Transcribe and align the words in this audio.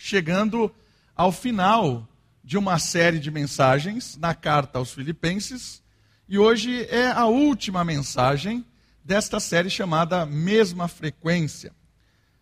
chegando 0.00 0.74
ao 1.14 1.30
final 1.30 2.08
de 2.42 2.56
uma 2.56 2.78
série 2.78 3.18
de 3.18 3.30
mensagens 3.30 4.16
na 4.16 4.34
carta 4.34 4.78
aos 4.78 4.92
Filipenses, 4.92 5.82
e 6.26 6.38
hoje 6.38 6.86
é 6.86 7.08
a 7.10 7.26
última 7.26 7.84
mensagem 7.84 8.64
desta 9.04 9.38
série 9.38 9.68
chamada 9.68 10.24
Mesma 10.24 10.88
Frequência. 10.88 11.72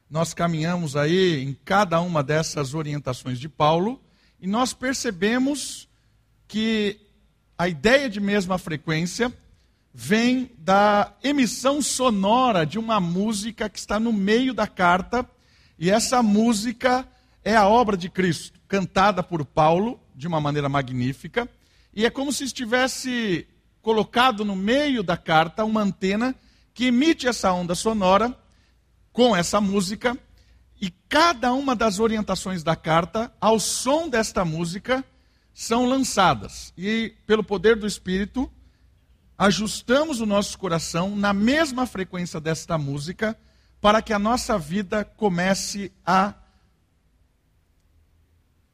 Nós 0.09 0.33
caminhamos 0.33 0.95
aí 0.95 1.43
em 1.43 1.53
cada 1.65 2.01
uma 2.01 2.23
dessas 2.23 2.75
orientações 2.75 3.41
de 3.41 3.49
Paulo 3.49 4.01
e 4.41 4.47
nós 4.47 4.73
percebemos 4.73 5.89
que 6.47 7.01
a 7.59 7.69
ideia 7.69 8.09
de 8.09 8.21
mesma 8.21 8.57
frequência 8.57 9.33
vem 9.93 10.53
da 10.59 11.13
emissão 11.25 11.83
sonora 11.83 12.65
de 12.65 12.79
uma 12.79 13.01
música 13.01 13.69
que 13.69 13.79
está 13.79 13.99
no 13.99 14.13
meio 14.13 14.55
da 14.55 14.67
carta, 14.67 15.29
e 15.77 15.91
essa 15.91 16.23
música 16.23 17.07
é 17.45 17.57
a 17.57 17.67
obra 17.67 17.97
de 17.97 18.09
Cristo, 18.09 18.61
cantada 18.69 19.23
por 19.23 19.45
Paulo 19.45 20.01
de 20.15 20.27
uma 20.27 20.41
maneira 20.41 20.69
magnífica, 20.69 21.49
e 21.95 22.05
é 22.05 22.11
como 22.11 22.33
se 22.33 22.45
estivesse 22.45 23.47
colocado 23.81 24.45
no 24.45 24.55
meio 24.55 25.03
da 25.03 25.17
carta 25.17 25.65
uma 25.65 25.81
antena 25.81 26.35
que 26.75 26.87
emite 26.87 27.27
essa 27.27 27.53
onda 27.53 27.75
sonora 27.75 28.37
com 29.13 29.35
essa 29.35 29.61
música, 29.61 30.17
e 30.81 30.91
cada 31.09 31.53
uma 31.53 31.75
das 31.75 31.99
orientações 31.99 32.63
da 32.63 32.77
carta, 32.77 33.33
ao 33.41 33.59
som 33.59 34.09
desta 34.09 34.45
música, 34.45 35.05
são 35.53 35.87
lançadas. 35.87 36.73
E 36.79 37.15
pelo 37.27 37.43
poder 37.43 37.75
do 37.75 37.87
Espírito, 37.87 38.49
ajustamos 39.37 40.21
o 40.21 40.27
nosso 40.27 40.57
coração 40.57 41.17
na 41.17 41.33
mesma 41.33 41.85
frequência 41.85 42.41
desta 42.41 42.79
música, 42.79 43.37
para 43.81 44.01
que 44.01 44.13
a 44.13 44.19
nossa 44.19 44.57
vida 44.59 45.05
comece 45.05 45.93
a 46.07 46.35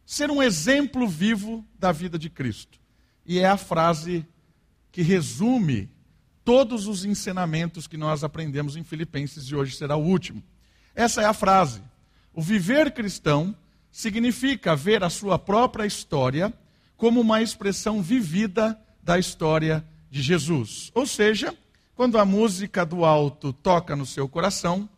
ser 0.05 0.31
um 0.31 0.43
exemplo 0.43 1.09
vivo 1.09 1.65
da 1.79 1.93
vida 1.93 2.19
de 2.19 2.29
Cristo. 2.29 2.79
E 3.25 3.39
é 3.39 3.47
a 3.47 3.57
frase 3.57 4.27
que 4.93 5.03
resume 5.03 5.91
todos 6.45 6.87
os 6.87 7.05
ensinamentos 7.05 7.87
que 7.87 7.97
nós 7.97 8.23
aprendemos 8.23 8.77
em 8.77 8.85
Filipenses 8.85 9.45
e 9.45 9.57
hoje 9.57 9.77
será 9.77 9.97
o 9.97 10.05
último. 10.05 10.43
Essa 10.95 11.23
é 11.23 11.25
a 11.25 11.33
frase. 11.33 11.83
O 12.33 12.43
viver 12.43 12.93
cristão 12.93 13.57
significa 13.91 14.77
ver 14.77 15.03
a 15.03 15.11
sua 15.11 15.39
própria 15.39 15.87
história 15.87 16.53
como 16.97 17.21
uma 17.21 17.41
expressão 17.41 18.03
vivida 18.03 18.79
da 19.03 19.19
história 19.19 19.85
de 20.11 20.21
Jesus. 20.21 20.91
Ou 20.95 21.07
seja, 21.07 21.57
quando 21.95 22.19
a 22.19 22.25
música 22.25 22.85
do 22.85 23.05
alto 23.05 23.53
toca 23.53 23.97
no 23.97 24.05
seu 24.05 24.29
coração, 24.29 24.89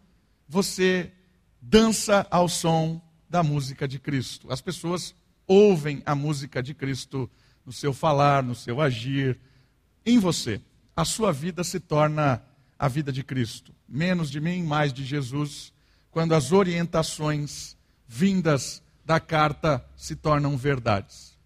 você 0.49 1.13
dança 1.61 2.27
ao 2.31 2.49
som 2.49 3.01
da 3.37 3.43
música 3.43 3.87
de 3.87 3.99
Cristo. 3.99 4.51
As 4.51 4.63
pessoas 4.63 5.15
ouvem 5.47 6.03
a 6.07 6.15
música 6.15 6.63
de 6.63 6.73
Cristo 6.73 7.31
no 7.67 7.71
seu 7.71 7.93
falar, 7.93 8.43
no 8.43 8.55
seu 8.55 8.81
agir, 8.81 9.39
em 10.07 10.19
você 10.19 10.59
a 10.97 11.05
sua 11.05 11.35
vida 11.35 11.63
se 11.63 11.79
torna 11.79 12.43
a 12.79 12.89
vida 12.89 13.13
de 13.13 13.23
Cristo. 13.23 13.75
Menos 13.87 14.31
de 14.31 14.41
mim, 14.41 14.63
mais 14.63 14.91
de 14.91 15.05
Jesus, 15.05 15.71
quando 16.11 16.35
as 16.35 16.51
orientações 16.51 17.77
vindas 18.09 18.83
da 19.05 19.21
carta 19.21 19.85
se 19.95 20.17
tornam 20.17 20.57
verdades. 20.57 21.37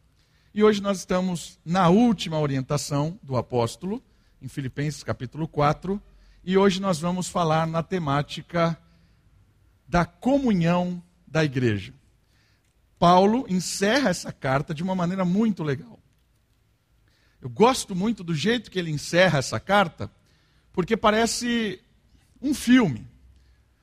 E 0.54 0.62
hoje 0.62 0.80
nós 0.80 0.98
estamos 0.98 1.58
na 1.64 1.88
última 1.88 2.38
orientação 2.38 3.18
do 3.20 3.36
apóstolo, 3.36 4.00
em 4.40 4.46
Filipenses 4.46 5.02
capítulo 5.02 5.48
4, 5.48 6.00
e 6.44 6.56
hoje 6.56 6.80
nós 6.80 7.00
vamos 7.00 7.26
falar 7.26 7.66
na 7.66 7.82
temática 7.82 8.78
da 9.88 10.04
comunhão 10.04 11.02
da 11.30 11.44
igreja. 11.44 11.94
Paulo 12.98 13.46
encerra 13.48 14.10
essa 14.10 14.32
carta 14.32 14.74
de 14.74 14.82
uma 14.82 14.94
maneira 14.94 15.24
muito 15.24 15.62
legal. 15.62 15.98
Eu 17.40 17.48
gosto 17.48 17.94
muito 17.94 18.22
do 18.22 18.34
jeito 18.34 18.70
que 18.70 18.78
ele 18.78 18.90
encerra 18.90 19.38
essa 19.38 19.58
carta, 19.58 20.10
porque 20.72 20.96
parece 20.96 21.80
um 22.42 22.52
filme. 22.52 23.08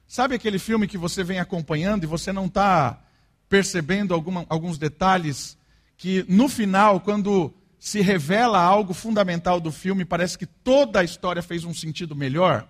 Sabe 0.07 0.35
aquele 0.35 0.59
filme 0.59 0.88
que 0.88 0.97
você 0.97 1.23
vem 1.23 1.39
acompanhando 1.39 2.03
e 2.03 2.07
você 2.07 2.31
não 2.31 2.45
está 2.45 3.01
percebendo 3.50 4.13
alguma, 4.13 4.45
alguns 4.50 4.77
detalhes 4.77 5.57
que 5.97 6.23
no 6.29 6.47
final, 6.47 7.01
quando 7.01 7.51
se 7.79 8.01
revela 8.01 8.59
algo 8.59 8.94
fundamental 8.94 9.59
do 9.59 9.71
filme, 9.71 10.05
parece 10.05 10.38
que 10.38 10.45
toda 10.45 11.00
a 11.00 11.03
história 11.03 11.41
fez 11.41 11.63
um 11.63 11.73
sentido 11.73 12.16
melhor? 12.16 12.67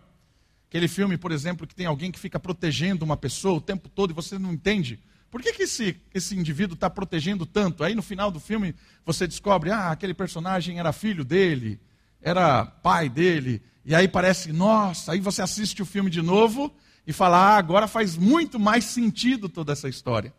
Aquele 0.70 0.88
filme, 0.88 1.18
por 1.18 1.32
exemplo, 1.32 1.66
que 1.66 1.76
tem 1.76 1.86
alguém 1.86 2.12
que 2.12 2.20
fica 2.20 2.40
protegendo 2.40 3.06
uma 3.06 3.18
pessoa 3.18 3.58
o 3.58 3.62
tempo 3.62 3.88
todo 3.90 4.12
e 4.12 4.14
você 4.14 4.38
não 4.38 4.54
entende 4.54 5.00
por 5.30 5.42
que, 5.42 5.54
que 5.54 5.64
esse, 5.64 6.00
esse 6.14 6.36
indivíduo 6.36 6.76
está 6.76 6.90
protegendo 6.90 7.46
tanto? 7.46 7.84
Aí 7.84 7.94
no 7.94 8.02
final 8.02 8.32
do 8.32 8.40
filme 8.40 8.74
você 9.06 9.28
descobre, 9.28 9.72
ah, 9.72 9.92
aquele 9.92 10.14
personagem 10.14 10.80
era 10.80 10.94
filho 10.94 11.26
dele, 11.26 11.80
era 12.22 12.66
pai 12.66 13.10
dele, 13.10 13.62
e 13.86 13.94
aí 13.94 14.08
parece, 14.08 14.52
nossa, 14.52 15.12
aí 15.12 15.20
você 15.20 15.42
assiste 15.42 15.82
o 15.82 15.86
filme 15.86 16.10
de 16.10 16.22
novo 16.22 16.74
e 17.06 17.14
fala, 17.14 17.38
ah, 17.38 17.58
agora 17.58 17.88
faz 17.88 18.18
muito 18.18 18.60
mais 18.60 18.86
sentido 18.86 19.50
toda 19.50 19.74
essa 19.74 19.90
história. 19.90 20.34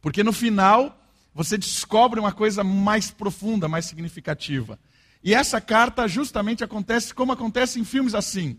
Porque 0.00 0.22
no 0.22 0.32
final 0.32 1.00
você 1.34 1.56
descobre 1.56 2.20
uma 2.20 2.32
coisa 2.32 2.62
mais 2.62 3.10
profunda, 3.10 3.66
mais 3.66 3.86
significativa. 3.86 4.78
E 5.22 5.34
essa 5.34 5.60
carta 5.60 6.06
justamente 6.06 6.62
acontece 6.62 7.14
como 7.14 7.32
acontece 7.32 7.80
em 7.80 7.84
filmes 7.84 8.14
assim. 8.14 8.58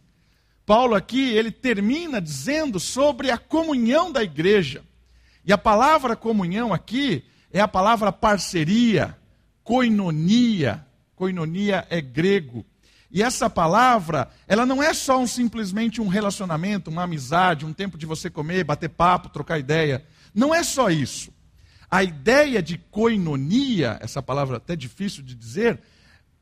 Paulo 0.65 0.95
aqui, 0.95 1.29
ele 1.29 1.51
termina 1.51 2.19
dizendo 2.19 2.79
sobre 2.79 3.29
a 3.29 3.37
comunhão 3.37 4.11
da 4.11 4.23
igreja. 4.23 4.83
E 5.45 5.53
a 5.53 5.57
palavra 5.57 6.15
comunhão 6.15 6.73
aqui 6.73 7.23
é 7.51 7.61
a 7.61 7.67
palavra 7.67 8.11
parceria, 8.11 9.15
koinonia. 9.63 10.85
Koinonia 11.15 11.85
é 11.89 12.01
grego. 12.01 12.65
E 13.11 13.21
essa 13.21 13.49
palavra, 13.49 14.29
ela 14.47 14.65
não 14.65 14.83
é 14.83 14.93
só 14.93 15.19
um, 15.19 15.27
simplesmente 15.27 16.01
um 16.01 16.07
relacionamento, 16.07 16.89
uma 16.89 17.03
amizade, 17.03 17.65
um 17.65 17.71
tempo 17.71 17.97
de 17.97 18.05
você 18.05 18.29
comer, 18.29 18.63
bater 18.63 18.89
papo, 18.89 19.29
trocar 19.29 19.59
ideia. 19.59 20.03
Não 20.33 20.53
é 20.53 20.63
só 20.63 20.89
isso. 20.89 21.31
A 21.89 22.03
ideia 22.03 22.61
de 22.61 22.77
koinonia, 22.77 23.97
essa 24.01 24.21
palavra 24.21 24.57
até 24.57 24.75
difícil 24.75 25.23
de 25.23 25.35
dizer, 25.35 25.79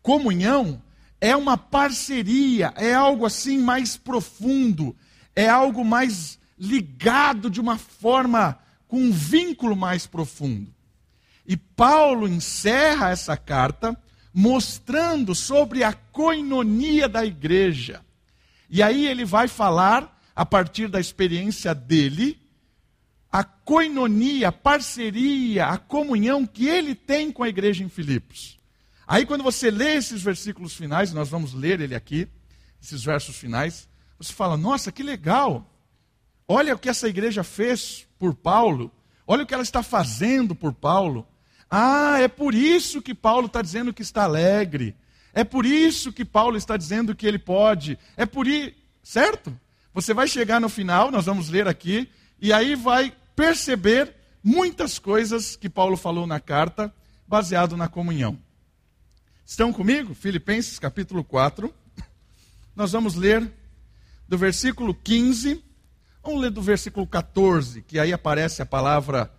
comunhão, 0.02 0.82
é 1.24 1.38
uma 1.38 1.58
parceria, 1.58 2.74
é 2.76 2.94
algo 2.94 3.26
assim 3.26 3.58
mais 3.58 3.96
profundo, 3.96 4.94
é 5.34 5.48
algo 5.48 5.86
mais 5.86 6.38
ligado 6.60 7.50
de 7.50 7.62
uma 7.62 7.78
forma 7.78 8.60
com 8.90 8.98
um 8.98 9.10
vínculo 9.10 9.74
mais 9.74 10.06
profundo. 10.06 10.70
E 11.48 11.56
Paulo 11.56 12.28
encerra 12.28 13.10
essa 13.10 13.38
carta 13.38 13.98
mostrando 14.34 15.34
sobre 15.34 15.82
a 15.82 15.94
coinonia 15.94 17.08
da 17.08 17.26
igreja. 17.26 18.02
E 18.70 18.84
aí 18.84 19.08
ele 19.08 19.24
vai 19.24 19.48
falar, 19.48 20.22
a 20.36 20.46
partir 20.46 20.90
da 20.90 21.00
experiência 21.00 21.74
dele, 21.74 22.38
a 23.32 23.46
coinonia, 23.46 24.50
a 24.50 24.52
parceria, 24.52 25.68
a 25.68 25.78
comunhão 25.78 26.46
que 26.46 26.68
ele 26.68 26.94
tem 26.94 27.32
com 27.32 27.44
a 27.44 27.50
igreja 27.50 27.82
em 27.82 27.88
Filipos. 27.88 28.62
Aí 29.08 29.26
quando 29.26 29.44
você 29.44 29.70
lê 29.70 29.96
esses 29.96 30.22
versículos 30.22 30.74
finais, 30.76 31.14
nós 31.14 31.30
vamos 31.30 31.54
ler 31.54 31.82
ele 31.82 31.96
aqui, 31.96 32.28
esses 32.82 33.04
versos 33.04 33.36
finais, 33.36 33.88
você 34.18 34.32
fala: 34.34 34.58
"Nossa, 34.58 34.92
que 34.92 35.04
legal! 35.04 35.70
Olha 36.48 36.76
o 36.76 36.80
que 36.80 36.90
essa 36.90 37.08
igreja 37.08 37.44
fez 37.44 38.06
por 38.20 38.36
Paulo. 38.36 38.92
Olha 39.26 39.44
o 39.44 39.46
que 39.46 39.54
ela 39.54 39.64
está 39.64 39.82
fazendo 39.82 40.54
por 40.54 40.74
Paulo. 40.74 41.26
Ah, 41.70 42.20
é 42.20 42.28
por 42.28 42.54
isso 42.54 43.02
que 43.02 43.16
Paulo 43.16 43.48
está 43.48 43.62
dizendo 43.62 43.94
que 43.94 44.02
está 44.02 44.24
alegre. 44.24 44.96
É 45.34 45.44
por 45.44 45.66
isso 45.66 46.14
que 46.14 46.24
Paulo 46.24 46.58
está 46.58 46.78
dizendo 46.78 47.16
que 47.16 47.26
ele 47.26 47.40
pode. 47.40 47.98
É 48.16 48.26
por 48.26 48.48
isso. 48.48 48.74
Certo? 49.02 49.58
Você 49.94 50.14
vai 50.14 50.28
chegar 50.28 50.60
no 50.60 50.70
final, 50.70 51.12
nós 51.12 51.26
vamos 51.26 51.50
ler 51.50 51.68
aqui, 51.68 52.10
e 52.40 52.54
aí 52.54 52.76
vai 52.76 53.14
perceber 53.36 54.16
muitas 54.44 54.98
coisas 54.98 55.56
que 55.56 55.70
Paulo 55.70 55.98
falou 55.98 56.26
na 56.26 56.40
carta, 56.40 56.94
baseado 57.28 57.76
na 57.78 57.88
comunhão. 57.88 58.38
Estão 59.46 59.74
comigo? 59.74 60.14
Filipenses 60.14 60.80
capítulo 60.80 61.24
4. 61.24 61.74
Nós 62.76 62.92
vamos 62.92 63.16
ler 63.16 63.52
do 64.28 64.38
versículo 64.38 64.94
15 64.94 65.64
Vamos 66.26 66.42
ler 66.42 66.52
do 66.52 66.62
versículo 66.62 67.06
14, 67.06 67.82
que 67.82 68.00
aí 68.00 68.14
aparece 68.14 68.62
a 68.62 68.66
palavra 68.66 69.30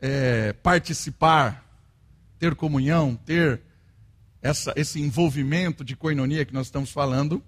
é, 0.00 0.54
participar, 0.54 1.70
ter 2.38 2.54
comunhão, 2.54 3.14
ter 3.14 3.60
essa, 4.40 4.72
esse 4.74 5.02
envolvimento 5.02 5.84
de 5.84 5.94
coinonia 5.94 6.46
que 6.46 6.54
nós 6.54 6.68
estamos 6.68 6.90
falando. 6.90 7.42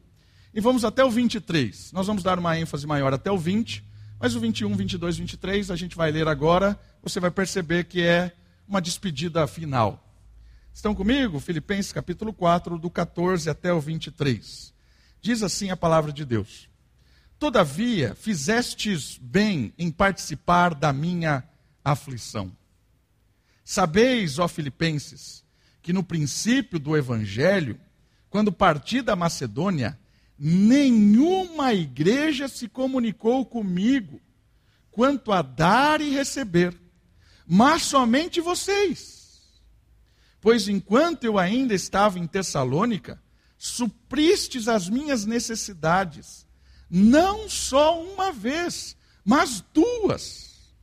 E 0.53 0.61
vamos 0.61 0.85
até 0.85 1.03
o 1.03 1.11
23. 1.11 1.91
Nós 1.93 2.07
vamos 2.07 2.23
dar 2.23 2.39
uma 2.39 2.59
ênfase 2.59 2.87
maior 2.87 3.15
até 3.15 3.31
o 3.31 3.39
20, 3.39 3.83
mas 4.21 4.37
o 4.37 4.41
21, 4.41 4.77
22, 4.77 5.17
23 5.17 5.71
a 5.71 5.77
gente 5.77 5.97
vai 5.97 6.13
ler 6.13 6.29
agora. 6.29 6.79
Você 7.03 7.19
vai 7.19 7.31
perceber 7.31 7.85
que 7.85 8.03
é 8.03 8.31
uma 8.69 8.83
despedida 8.83 9.47
final. 9.47 10.04
Estão 10.75 10.93
comigo? 10.93 11.39
Filipenses 11.39 11.93
capítulo 11.93 12.33
4, 12.33 12.77
do 12.77 12.91
14 12.91 13.49
até 13.49 13.73
o 13.73 13.81
23. 13.81 14.75
Diz 15.21 15.41
assim 15.41 15.71
a 15.71 15.77
palavra 15.77 16.13
de 16.13 16.25
Deus. 16.25 16.69
Todavia, 17.39 18.17
fizestes 18.17 19.17
bem 19.23 19.73
em 19.79 19.89
participar 19.93 20.75
da 20.75 20.93
minha 20.93 21.49
aflição. 21.85 22.51
Sabeis, 23.65 24.41
ó 24.41 24.49
Filipenses, 24.49 25.45
que 25.81 25.93
no 25.93 26.03
princípio 26.03 26.81
do 26.81 26.97
evangelho, 26.97 27.81
quando 28.29 28.53
parti 28.53 29.01
da 29.01 29.15
Macedônia, 29.15 29.97
nenhuma 30.37 31.73
igreja 31.73 32.49
se 32.49 32.69
comunicou 32.69 33.47
comigo 33.47 34.21
quanto 34.91 35.31
a 35.31 35.41
dar 35.41 36.01
e 36.01 36.11
receber, 36.11 36.77
mas 37.47 37.83
somente 37.85 38.41
vocês. 38.41 39.24
Pois 40.45 40.69
enquanto 40.69 41.25
eu 41.25 41.39
ainda 41.39 41.73
estava 41.73 42.19
em 42.19 42.27
Tessalônica, 42.27 43.19
supristes 43.57 44.69
as 44.69 44.91
minhas 44.91 45.25
necessidades, 45.25 46.47
não 46.91 47.49
só 47.49 47.99
uma 47.99 48.31
vez, 48.31 48.95
mas 49.25 49.65
duas. 49.73 50.75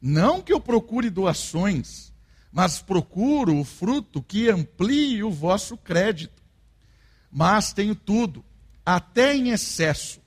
Não 0.00 0.40
que 0.40 0.52
eu 0.52 0.60
procure 0.60 1.10
doações, 1.10 2.12
mas 2.52 2.80
procuro 2.80 3.58
o 3.58 3.64
fruto 3.64 4.22
que 4.22 4.48
amplie 4.48 5.24
o 5.24 5.32
vosso 5.32 5.76
crédito. 5.76 6.40
Mas 7.28 7.72
tenho 7.72 7.96
tudo, 7.96 8.44
até 8.86 9.34
em 9.34 9.50
excesso. 9.50 10.20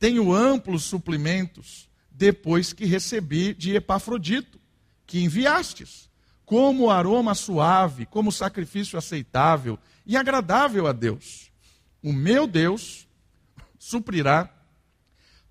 Tenho 0.00 0.34
amplos 0.34 0.82
suprimentos, 0.82 1.88
depois 2.10 2.72
que 2.72 2.86
recebi 2.86 3.54
de 3.54 3.76
Epafrodito, 3.76 4.58
que 5.06 5.22
enviastes, 5.22 6.09
como 6.50 6.90
aroma 6.90 7.32
suave, 7.32 8.04
como 8.06 8.32
sacrifício 8.32 8.98
aceitável 8.98 9.78
e 10.04 10.16
agradável 10.16 10.88
a 10.88 10.92
Deus. 10.92 11.48
O 12.02 12.12
meu 12.12 12.44
Deus 12.44 13.06
suprirá 13.78 14.52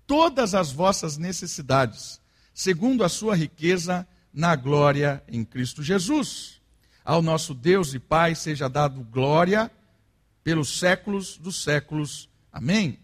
todas 0.06 0.54
as 0.54 0.70
vossas 0.70 1.16
necessidades, 1.16 2.20
segundo 2.52 3.02
a 3.02 3.08
sua 3.08 3.34
riqueza 3.34 4.06
na 4.30 4.54
glória 4.54 5.24
em 5.26 5.42
Cristo 5.42 5.82
Jesus. 5.82 6.60
Ao 7.02 7.22
nosso 7.22 7.54
Deus 7.54 7.94
e 7.94 7.98
Pai 7.98 8.34
seja 8.34 8.68
dado 8.68 9.02
glória 9.02 9.70
pelos 10.44 10.78
séculos 10.78 11.38
dos 11.38 11.62
séculos. 11.62 12.28
Amém. 12.52 12.98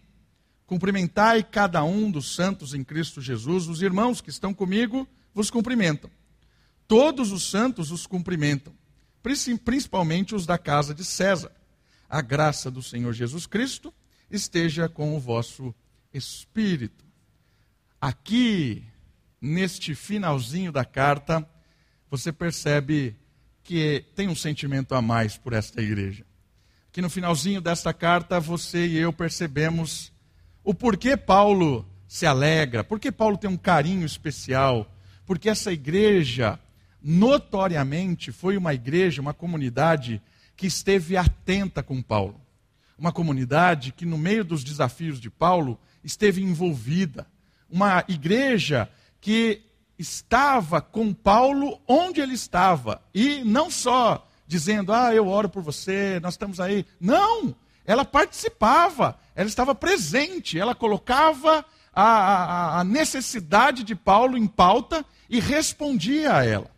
Cumprimentai 0.67 1.41
cada 1.41 1.83
um 1.83 2.11
dos 2.11 2.35
santos 2.35 2.75
em 2.75 2.83
Cristo 2.83 3.23
Jesus. 3.23 3.67
Os 3.67 3.81
irmãos 3.81 4.21
que 4.21 4.29
estão 4.29 4.53
comigo 4.53 5.07
vos 5.33 5.49
cumprimentam. 5.49 6.11
Todos 6.87 7.31
os 7.31 7.49
santos 7.49 7.91
os 7.91 8.07
cumprimentam, 8.07 8.73
principalmente 9.65 10.33
os 10.33 10.45
da 10.45 10.57
casa 10.57 10.93
de 10.93 11.03
César. 11.03 11.51
A 12.09 12.21
graça 12.21 12.71
do 12.71 12.81
Senhor 12.81 13.11
Jesus 13.11 13.45
Cristo 13.45 13.93
esteja 14.31 14.87
com 14.87 15.15
o 15.15 15.19
vosso 15.19 15.75
espírito. 16.13 17.05
Aqui, 17.99 18.83
neste 19.41 19.93
finalzinho 19.93 20.71
da 20.71 20.85
carta, 20.85 21.47
você 22.09 22.31
percebe 22.31 23.15
que 23.63 24.05
tem 24.15 24.29
um 24.29 24.35
sentimento 24.35 24.95
a 24.95 25.01
mais 25.01 25.37
por 25.37 25.51
esta 25.51 25.81
igreja. 25.81 26.25
Aqui 26.89 27.01
no 27.01 27.09
finalzinho 27.09 27.59
desta 27.59 27.93
carta, 27.93 28.39
você 28.39 28.87
e 28.87 28.97
eu 28.97 29.11
percebemos 29.11 30.11
o 30.63 30.73
porquê 30.73 31.17
Paulo 31.17 31.85
se 32.07 32.25
alegra, 32.25 32.83
porque 32.83 33.11
Paulo 33.11 33.37
tem 33.37 33.49
um 33.49 33.57
carinho 33.57 34.05
especial, 34.05 34.89
porque 35.25 35.49
essa 35.49 35.71
igreja, 35.73 36.57
notoriamente, 37.01 38.31
foi 38.31 38.57
uma 38.57 38.73
igreja, 38.73 39.21
uma 39.21 39.33
comunidade 39.33 40.21
que 40.55 40.67
esteve 40.67 41.15
atenta 41.15 41.83
com 41.83 42.01
Paulo 42.01 42.41
uma 42.97 43.11
comunidade 43.11 43.91
que, 43.91 44.05
no 44.05 44.17
meio 44.17 44.43
dos 44.43 44.63
desafios 44.63 45.19
de 45.19 45.29
Paulo, 45.29 45.79
esteve 46.03 46.41
envolvida. 46.41 47.27
Uma 47.69 48.03
igreja 48.07 48.89
que 49.21 49.61
estava 49.99 50.81
com 50.81 51.13
Paulo 51.13 51.79
onde 51.87 52.19
ele 52.19 52.33
estava. 52.33 53.01
E 53.13 53.43
não 53.43 53.69
só 53.69 54.27
dizendo, 54.47 54.91
ah, 54.91 55.13
eu 55.13 55.27
oro 55.27 55.49
por 55.49 55.61
você, 55.61 56.19
nós 56.21 56.33
estamos 56.33 56.59
aí. 56.59 56.85
Não! 56.99 57.55
Ela 57.85 58.03
participava, 58.03 59.17
ela 59.35 59.47
estava 59.47 59.73
presente, 59.73 60.59
ela 60.59 60.75
colocava 60.75 61.63
a, 61.93 62.03
a, 62.03 62.79
a 62.79 62.83
necessidade 62.83 63.83
de 63.83 63.95
Paulo 63.95 64.37
em 64.37 64.47
pauta 64.47 65.05
e 65.29 65.39
respondia 65.39 66.35
a 66.35 66.45
ela. 66.45 66.69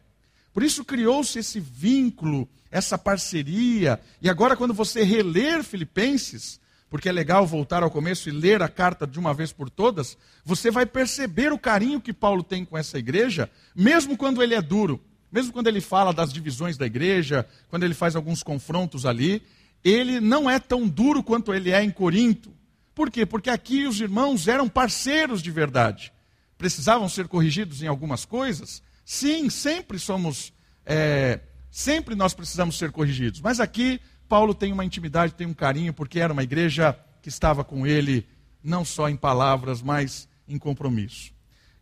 Por 0.59 0.65
isso 0.65 0.83
criou-se 0.83 1.39
esse 1.39 1.57
vínculo 1.57 2.45
essa 2.69 2.97
parceria. 2.97 3.97
E 4.21 4.29
agora, 4.29 4.57
quando 4.57 4.73
você 4.73 5.05
reler 5.05 5.63
Filipenses, 5.63 6.59
porque 6.89 7.07
é 7.07 7.13
legal 7.13 7.47
voltar 7.47 7.81
ao 7.81 7.89
começo 7.89 8.27
e 8.27 8.33
ler 8.33 8.61
a 8.61 8.67
carta 8.67 9.07
de 9.07 9.17
uma 9.17 9.33
vez 9.33 9.53
por 9.53 9.69
todas, 9.69 10.17
você 10.43 10.69
vai 10.69 10.85
perceber 10.85 11.53
o 11.53 11.57
carinho 11.57 12.01
que 12.01 12.11
Paulo 12.11 12.43
tem 12.43 12.65
com 12.65 12.77
essa 12.77 12.99
igreja, 12.99 13.49
mesmo 13.73 14.17
quando 14.17 14.43
ele 14.43 14.53
é 14.53 14.61
duro, 14.61 14.99
mesmo 15.31 15.53
quando 15.53 15.67
ele 15.67 15.79
fala 15.79 16.11
das 16.11 16.33
divisões 16.33 16.75
da 16.75 16.85
igreja, 16.85 17.47
quando 17.69 17.83
ele 17.83 17.93
faz 17.93 18.13
alguns 18.13 18.43
confrontos 18.43 19.05
ali, 19.05 19.41
ele 19.81 20.19
não 20.19 20.49
é 20.49 20.59
tão 20.59 20.85
duro 20.85 21.23
quanto 21.23 21.53
ele 21.53 21.71
é 21.71 21.81
em 21.81 21.89
Corinto. 21.89 22.51
Por 22.93 23.09
quê? 23.09 23.25
Porque 23.25 23.49
aqui 23.49 23.87
os 23.87 24.01
irmãos 24.01 24.45
eram 24.45 24.67
parceiros 24.67 25.41
de 25.41 25.51
verdade. 25.51 26.11
Precisavam 26.57 27.07
ser 27.07 27.29
corrigidos 27.29 27.81
em 27.81 27.87
algumas 27.87 28.25
coisas? 28.25 28.83
Sim, 29.11 29.49
sempre 29.49 29.97
somos 29.97 30.53
é, 30.85 31.39
Sempre 31.71 32.15
nós 32.15 32.33
precisamos 32.33 32.77
ser 32.77 32.91
corrigidos. 32.91 33.41
Mas 33.41 33.59
aqui, 33.59 33.99
Paulo 34.27 34.53
tem 34.53 34.73
uma 34.73 34.85
intimidade, 34.85 35.33
tem 35.33 35.47
um 35.47 35.53
carinho, 35.53 35.93
porque 35.93 36.19
era 36.19 36.33
uma 36.33 36.43
igreja 36.43 36.95
que 37.21 37.29
estava 37.29 37.63
com 37.63 37.85
ele, 37.85 38.27
não 38.63 38.83
só 38.83 39.07
em 39.09 39.15
palavras, 39.15 39.81
mas 39.81 40.27
em 40.47 40.57
compromisso. 40.57 41.31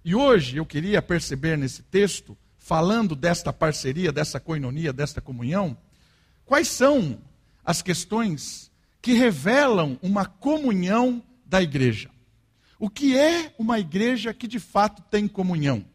E 0.03 0.13
hoje 0.13 0.57
eu 0.57 0.65
queria 0.65 1.01
perceber 1.01 1.57
nesse 1.57 1.83
texto, 1.83 2.37
falando 2.57 3.15
desta 3.15 3.51
parceria, 3.53 4.11
dessa 4.11 4.39
coinonia, 4.39 4.91
desta 4.93 5.21
comunhão, 5.21 5.77
quais 6.45 6.67
são 6.67 7.19
as 7.63 7.81
questões 7.81 8.71
que 9.01 9.13
revelam 9.13 9.97
uma 10.01 10.25
comunhão 10.25 11.23
da 11.45 11.61
igreja. 11.61 12.09
O 12.79 12.89
que 12.89 13.17
é 13.17 13.53
uma 13.57 13.79
igreja 13.79 14.33
que 14.33 14.47
de 14.47 14.59
fato 14.59 15.01
tem 15.09 15.27
comunhão? 15.27 15.85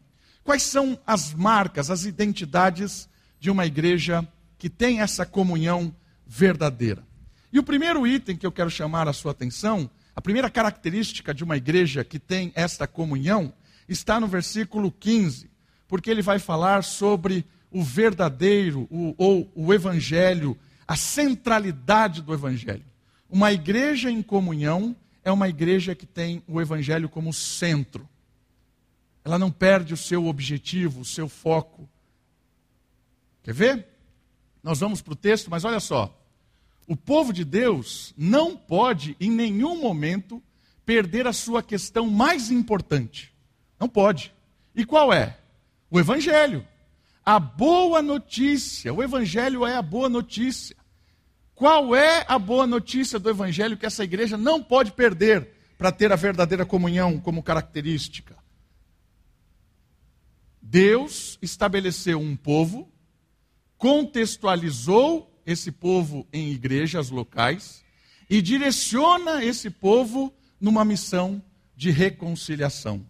Quais 0.43 0.63
são 0.63 0.99
as 1.05 1.33
marcas, 1.33 1.89
as 1.89 2.03
identidades 2.03 3.07
de 3.39 3.49
uma 3.49 3.65
igreja 3.65 4.27
que 4.57 4.69
tem 4.69 5.01
essa 5.01 5.25
comunhão 5.25 5.93
verdadeira. 6.25 7.03
E 7.51 7.59
o 7.59 7.63
primeiro 7.63 8.07
item 8.07 8.35
que 8.35 8.45
eu 8.45 8.51
quero 8.51 8.69
chamar 8.69 9.07
a 9.07 9.13
sua 9.13 9.31
atenção, 9.31 9.89
a 10.15 10.21
primeira 10.21 10.49
característica 10.49 11.33
de 11.33 11.43
uma 11.43 11.57
igreja 11.57 12.03
que 12.03 12.17
tem 12.17 12.51
esta 12.55 12.87
comunhão, 12.87 13.53
está 13.87 14.19
no 14.19 14.27
versículo 14.27 14.91
15, 14.91 15.49
porque 15.87 16.09
ele 16.09 16.21
vai 16.21 16.39
falar 16.39 16.83
sobre 16.83 17.45
o 17.69 17.83
verdadeiro, 17.83 18.87
o, 18.89 19.13
ou 19.17 19.51
o 19.53 19.73
evangelho, 19.73 20.57
a 20.87 20.95
centralidade 20.95 22.21
do 22.21 22.33
evangelho. 22.33 22.85
Uma 23.29 23.51
igreja 23.51 24.09
em 24.09 24.21
comunhão 24.21 24.95
é 25.23 25.31
uma 25.31 25.49
igreja 25.49 25.95
que 25.95 26.05
tem 26.05 26.43
o 26.47 26.61
evangelho 26.61 27.09
como 27.09 27.33
centro. 27.33 28.07
Ela 29.23 29.39
não 29.39 29.51
perde 29.51 29.93
o 29.93 29.97
seu 29.97 30.25
objetivo, 30.25 31.01
o 31.01 31.05
seu 31.05 31.29
foco. 31.29 31.89
Quer 33.41 33.53
ver? 33.53 33.87
Nós 34.61 34.79
vamos 34.79 35.01
para 35.01 35.13
o 35.13 35.17
texto, 35.17 35.49
mas 35.49 35.63
olha 35.63 35.79
só. 35.79 36.19
O 36.87 36.95
povo 36.95 37.31
de 37.31 37.45
Deus 37.45 38.13
não 38.17 38.57
pode, 38.57 39.15
em 39.19 39.31
nenhum 39.31 39.79
momento, 39.81 40.41
perder 40.85 41.27
a 41.27 41.33
sua 41.33 41.63
questão 41.63 42.07
mais 42.09 42.51
importante. 42.51 43.33
Não 43.79 43.87
pode. 43.87 44.33
E 44.75 44.85
qual 44.85 45.13
é? 45.13 45.37
O 45.89 45.99
Evangelho. 45.99 46.65
A 47.25 47.39
boa 47.39 48.01
notícia. 48.01 48.93
O 48.93 49.01
Evangelho 49.01 49.65
é 49.65 49.75
a 49.75 49.81
boa 49.81 50.09
notícia. 50.09 50.75
Qual 51.55 51.95
é 51.95 52.25
a 52.27 52.37
boa 52.37 52.67
notícia 52.67 53.17
do 53.17 53.29
Evangelho 53.29 53.77
que 53.77 53.85
essa 53.85 54.03
igreja 54.03 54.37
não 54.37 54.61
pode 54.61 54.91
perder 54.91 55.49
para 55.77 55.91
ter 55.91 56.11
a 56.11 56.17
verdadeira 56.17 56.65
comunhão 56.65 57.19
como 57.19 57.43
característica? 57.43 58.42
Deus 60.63 61.37
estabeleceu 61.41 62.19
um 62.19 62.35
povo 62.35 62.91
contextualizou 63.83 65.29
esse 65.45 65.69
povo 65.69 66.25
em 66.31 66.53
igrejas 66.53 67.09
locais 67.09 67.83
e 68.29 68.41
direciona 68.41 69.43
esse 69.43 69.69
povo 69.69 70.33
numa 70.57 70.85
missão 70.85 71.43
de 71.75 71.91
reconciliação. 71.91 73.05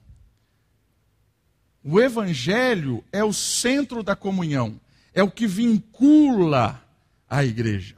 O 1.83 2.01
Evangelho 2.01 3.03
é 3.12 3.24
o 3.24 3.31
centro 3.31 4.01
da 4.01 4.15
comunhão, 4.15 4.81
é 5.13 5.22
o 5.22 5.29
que 5.29 5.45
vincula 5.45 6.83
a 7.29 7.45
igreja. 7.45 7.98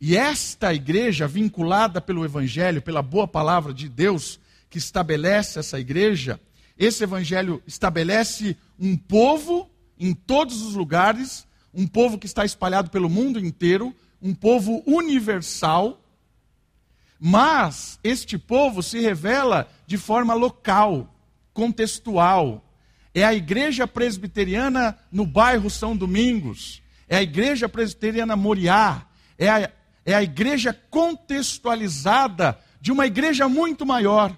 E 0.00 0.16
esta 0.16 0.74
igreja, 0.74 1.28
vinculada 1.28 2.00
pelo 2.00 2.24
Evangelho, 2.24 2.82
pela 2.82 3.02
boa 3.02 3.28
palavra 3.28 3.72
de 3.72 3.88
Deus, 3.88 4.40
que 4.68 4.78
estabelece 4.78 5.60
essa 5.60 5.78
igreja, 5.78 6.40
esse 6.84 7.04
Evangelho 7.04 7.62
estabelece 7.66 8.56
um 8.78 8.96
povo 8.96 9.70
em 9.98 10.12
todos 10.12 10.62
os 10.62 10.74
lugares 10.74 11.46
um 11.74 11.86
povo 11.86 12.18
que 12.18 12.26
está 12.26 12.44
espalhado 12.44 12.90
pelo 12.90 13.08
mundo 13.08 13.38
inteiro, 13.38 13.94
um 14.20 14.34
povo 14.34 14.82
universal, 14.86 15.98
Mas 17.24 18.00
este 18.02 18.36
povo 18.36 18.82
se 18.82 18.98
revela 18.98 19.70
de 19.86 19.96
forma 19.96 20.34
local, 20.34 21.14
contextual. 21.54 22.64
É 23.14 23.22
a 23.24 23.32
igreja 23.32 23.86
presbiteriana 23.86 24.98
no 25.10 25.24
bairro 25.24 25.70
São 25.70 25.96
Domingos, 25.96 26.82
é 27.08 27.18
a 27.18 27.22
igreja 27.22 27.68
presbiteriana 27.68 28.34
Moriá, 28.34 29.06
é 29.38 29.48
a, 29.48 29.70
é 30.04 30.14
a 30.14 30.22
igreja 30.22 30.76
contextualizada 30.90 32.58
de 32.80 32.90
uma 32.90 33.06
igreja 33.06 33.48
muito 33.48 33.86
maior. 33.86 34.36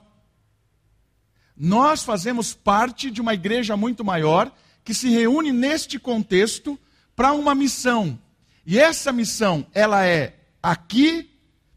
Nós 1.57 2.03
fazemos 2.03 2.53
parte 2.53 3.11
de 3.11 3.21
uma 3.21 3.35
igreja 3.35 3.77
muito 3.77 4.05
maior 4.05 4.53
que 4.85 4.93
se 4.93 5.09
reúne 5.09 5.53
neste 5.53 5.99
contexto 5.99 6.79
para 7.15 7.33
uma 7.33 7.55
missão. 7.55 8.19
E 8.67 8.79
essa 8.79 9.13
missão, 9.13 9.67
ela 9.73 10.05
é 10.05 10.37
aqui, 10.63 11.31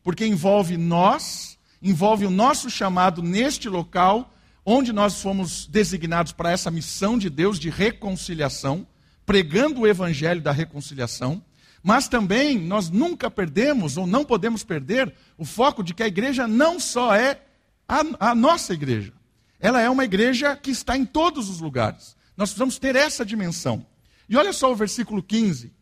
porque 0.04 0.26
envolve 0.26 0.78
nós, 0.78 1.58
envolve 1.82 2.26
o 2.26 2.32
nosso 2.32 2.70
chamado 2.70 3.22
neste 3.22 3.70
local, 3.70 4.34
onde 4.66 4.92
nós 4.92 5.22
fomos 5.22 5.68
designados 5.68 6.32
para 6.32 6.52
essa 6.52 6.72
missão 6.72 7.18
de 7.18 7.30
Deus 7.30 7.60
de 7.60 7.70
reconciliação, 7.70 8.88
pregando 9.26 9.82
o 9.82 9.88
evangelho 9.88 10.42
da 10.42 10.52
reconciliação. 10.52 11.42
Mas 11.84 12.08
também 12.08 12.58
nós 12.58 12.90
nunca 12.90 13.30
perdemos, 13.30 13.96
ou 13.96 14.08
não 14.08 14.26
podemos 14.26 14.64
perder, 14.64 15.14
o 15.38 15.46
foco 15.46 15.84
de 15.84 15.94
que 15.94 16.04
a 16.04 16.08
igreja 16.08 16.48
não 16.48 16.80
só 16.80 17.14
é 17.14 17.42
a, 17.88 18.32
a 18.32 18.36
nossa 18.36 18.74
igreja, 18.74 19.14
ela 19.60 19.82
é 19.82 19.90
uma 19.90 20.06
igreja 20.06 20.56
que 20.56 20.72
está 20.72 20.98
em 20.98 21.06
todos 21.06 21.50
os 21.50 21.60
lugares. 21.60 22.16
Nós 22.36 22.50
precisamos 22.50 22.78
ter 22.78 22.96
essa 22.96 23.26
dimensão. 23.26 23.86
E 24.30 24.36
olha 24.36 24.54
só 24.54 24.72
o 24.72 24.76
versículo 24.76 25.24
15. 25.24 25.74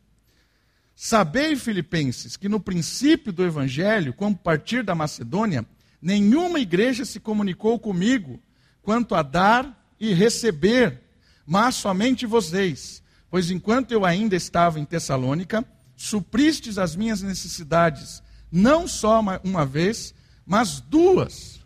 Sabei, 0.95 1.57
Filipenses, 1.57 2.37
que 2.37 2.47
no 2.47 2.59
princípio 2.59 3.33
do 3.33 3.43
evangelho, 3.43 4.13
quando 4.13 4.37
partir 4.37 4.81
da 4.81 4.95
Macedônia, 4.95 5.65
nenhuma 6.01 6.59
igreja 6.59 7.03
se 7.03 7.19
comunicou 7.19 7.77
comigo 7.77 8.41
quanto 8.81 9.13
a 9.13 9.21
dar 9.21 9.85
e 9.99 10.13
receber, 10.13 11.01
mas 11.45 11.75
somente 11.75 12.25
vocês. 12.25 13.03
Pois 13.29 13.51
enquanto 13.51 13.91
eu 13.91 14.05
ainda 14.05 14.35
estava 14.37 14.79
em 14.79 14.85
Tessalônica, 14.85 15.65
supristes 15.97 16.77
as 16.77 16.95
minhas 16.95 17.21
necessidades, 17.21 18.23
não 18.49 18.87
só 18.87 19.21
uma 19.43 19.65
vez, 19.65 20.13
mas 20.45 20.79
duas. 20.79 21.59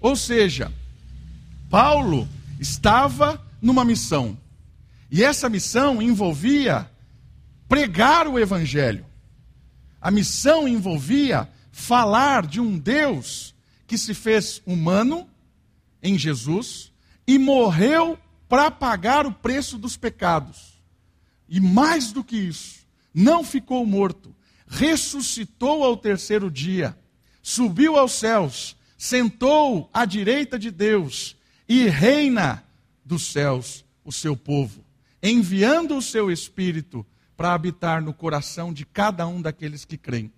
Ou 0.00 0.16
seja, 0.16 0.72
Paulo 1.72 2.28
estava 2.60 3.42
numa 3.58 3.82
missão. 3.82 4.36
E 5.10 5.24
essa 5.24 5.48
missão 5.48 6.02
envolvia 6.02 6.86
pregar 7.66 8.28
o 8.28 8.38
evangelho. 8.38 9.06
A 9.98 10.10
missão 10.10 10.68
envolvia 10.68 11.48
falar 11.70 12.46
de 12.46 12.60
um 12.60 12.78
Deus 12.78 13.54
que 13.86 13.96
se 13.96 14.12
fez 14.12 14.60
humano 14.66 15.26
em 16.02 16.18
Jesus 16.18 16.92
e 17.26 17.38
morreu 17.38 18.18
para 18.50 18.70
pagar 18.70 19.24
o 19.24 19.32
preço 19.32 19.78
dos 19.78 19.96
pecados. 19.96 20.78
E 21.48 21.58
mais 21.58 22.12
do 22.12 22.22
que 22.22 22.36
isso, 22.36 22.80
não 23.14 23.42
ficou 23.42 23.86
morto, 23.86 24.36
ressuscitou 24.66 25.84
ao 25.84 25.96
terceiro 25.96 26.50
dia, 26.50 26.94
subiu 27.42 27.96
aos 27.96 28.12
céus, 28.12 28.76
sentou 28.98 29.88
à 29.90 30.04
direita 30.04 30.58
de 30.58 30.70
Deus 30.70 31.40
e 31.74 31.88
reina 31.88 32.62
dos 33.02 33.32
céus 33.32 33.82
o 34.04 34.12
seu 34.12 34.36
povo, 34.36 34.84
enviando 35.22 35.96
o 35.96 36.02
seu 36.02 36.30
Espírito 36.30 37.06
para 37.34 37.54
habitar 37.54 38.02
no 38.02 38.12
coração 38.12 38.74
de 38.74 38.84
cada 38.84 39.26
um 39.26 39.40
daqueles 39.40 39.86
que 39.86 39.96
creem. 39.96 40.30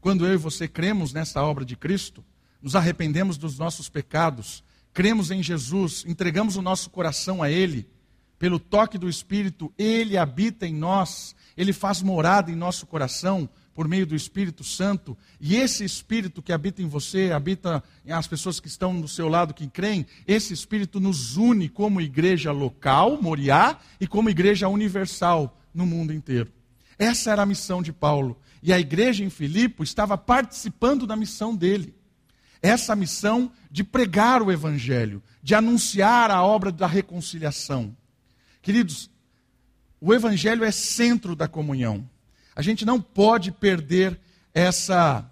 Quando 0.00 0.24
eu 0.24 0.34
e 0.34 0.36
você 0.36 0.68
cremos 0.68 1.12
nessa 1.12 1.42
obra 1.42 1.64
de 1.64 1.74
Cristo, 1.74 2.24
nos 2.62 2.76
arrependemos 2.76 3.36
dos 3.36 3.58
nossos 3.58 3.88
pecados, 3.88 4.62
cremos 4.94 5.32
em 5.32 5.42
Jesus, 5.42 6.04
entregamos 6.06 6.54
o 6.54 6.62
nosso 6.62 6.88
coração 6.88 7.42
a 7.42 7.50
Ele, 7.50 7.88
pelo 8.38 8.60
toque 8.60 8.96
do 8.96 9.08
Espírito, 9.08 9.74
Ele 9.76 10.16
habita 10.16 10.68
em 10.68 10.74
nós, 10.74 11.34
Ele 11.56 11.72
faz 11.72 12.00
morada 12.00 12.48
em 12.48 12.54
nosso 12.54 12.86
coração, 12.86 13.50
por 13.74 13.88
meio 13.88 14.06
do 14.06 14.14
Espírito 14.14 14.64
Santo, 14.64 15.16
e 15.40 15.56
esse 15.56 15.84
Espírito 15.84 16.42
que 16.42 16.52
habita 16.52 16.82
em 16.82 16.86
você, 16.86 17.30
habita 17.32 17.82
em 18.04 18.12
as 18.12 18.26
pessoas 18.26 18.60
que 18.60 18.68
estão 18.68 19.00
do 19.00 19.08
seu 19.08 19.28
lado, 19.28 19.54
que 19.54 19.68
creem, 19.68 20.06
esse 20.26 20.52
Espírito 20.52 21.00
nos 21.00 21.36
une 21.36 21.68
como 21.68 22.00
igreja 22.00 22.52
local, 22.52 23.20
Moriá, 23.22 23.78
e 24.00 24.06
como 24.06 24.28
igreja 24.28 24.68
universal 24.68 25.58
no 25.72 25.86
mundo 25.86 26.12
inteiro. 26.12 26.52
Essa 26.98 27.30
era 27.30 27.42
a 27.42 27.46
missão 27.46 27.80
de 27.80 27.92
Paulo. 27.92 28.38
E 28.62 28.72
a 28.72 28.78
igreja 28.78 29.24
em 29.24 29.30
Filipe 29.30 29.82
estava 29.82 30.18
participando 30.18 31.06
da 31.06 31.16
missão 31.16 31.56
dele. 31.56 31.94
Essa 32.60 32.94
missão 32.94 33.50
de 33.70 33.82
pregar 33.82 34.42
o 34.42 34.52
Evangelho, 34.52 35.22
de 35.42 35.54
anunciar 35.54 36.30
a 36.30 36.42
obra 36.42 36.70
da 36.70 36.86
reconciliação. 36.86 37.96
Queridos, 38.60 39.08
o 40.00 40.12
Evangelho 40.12 40.64
é 40.64 40.70
centro 40.70 41.36
da 41.36 41.48
comunhão. 41.48 42.08
A 42.60 42.62
gente 42.62 42.84
não 42.84 43.00
pode 43.00 43.50
perder 43.50 44.20
essa, 44.52 45.24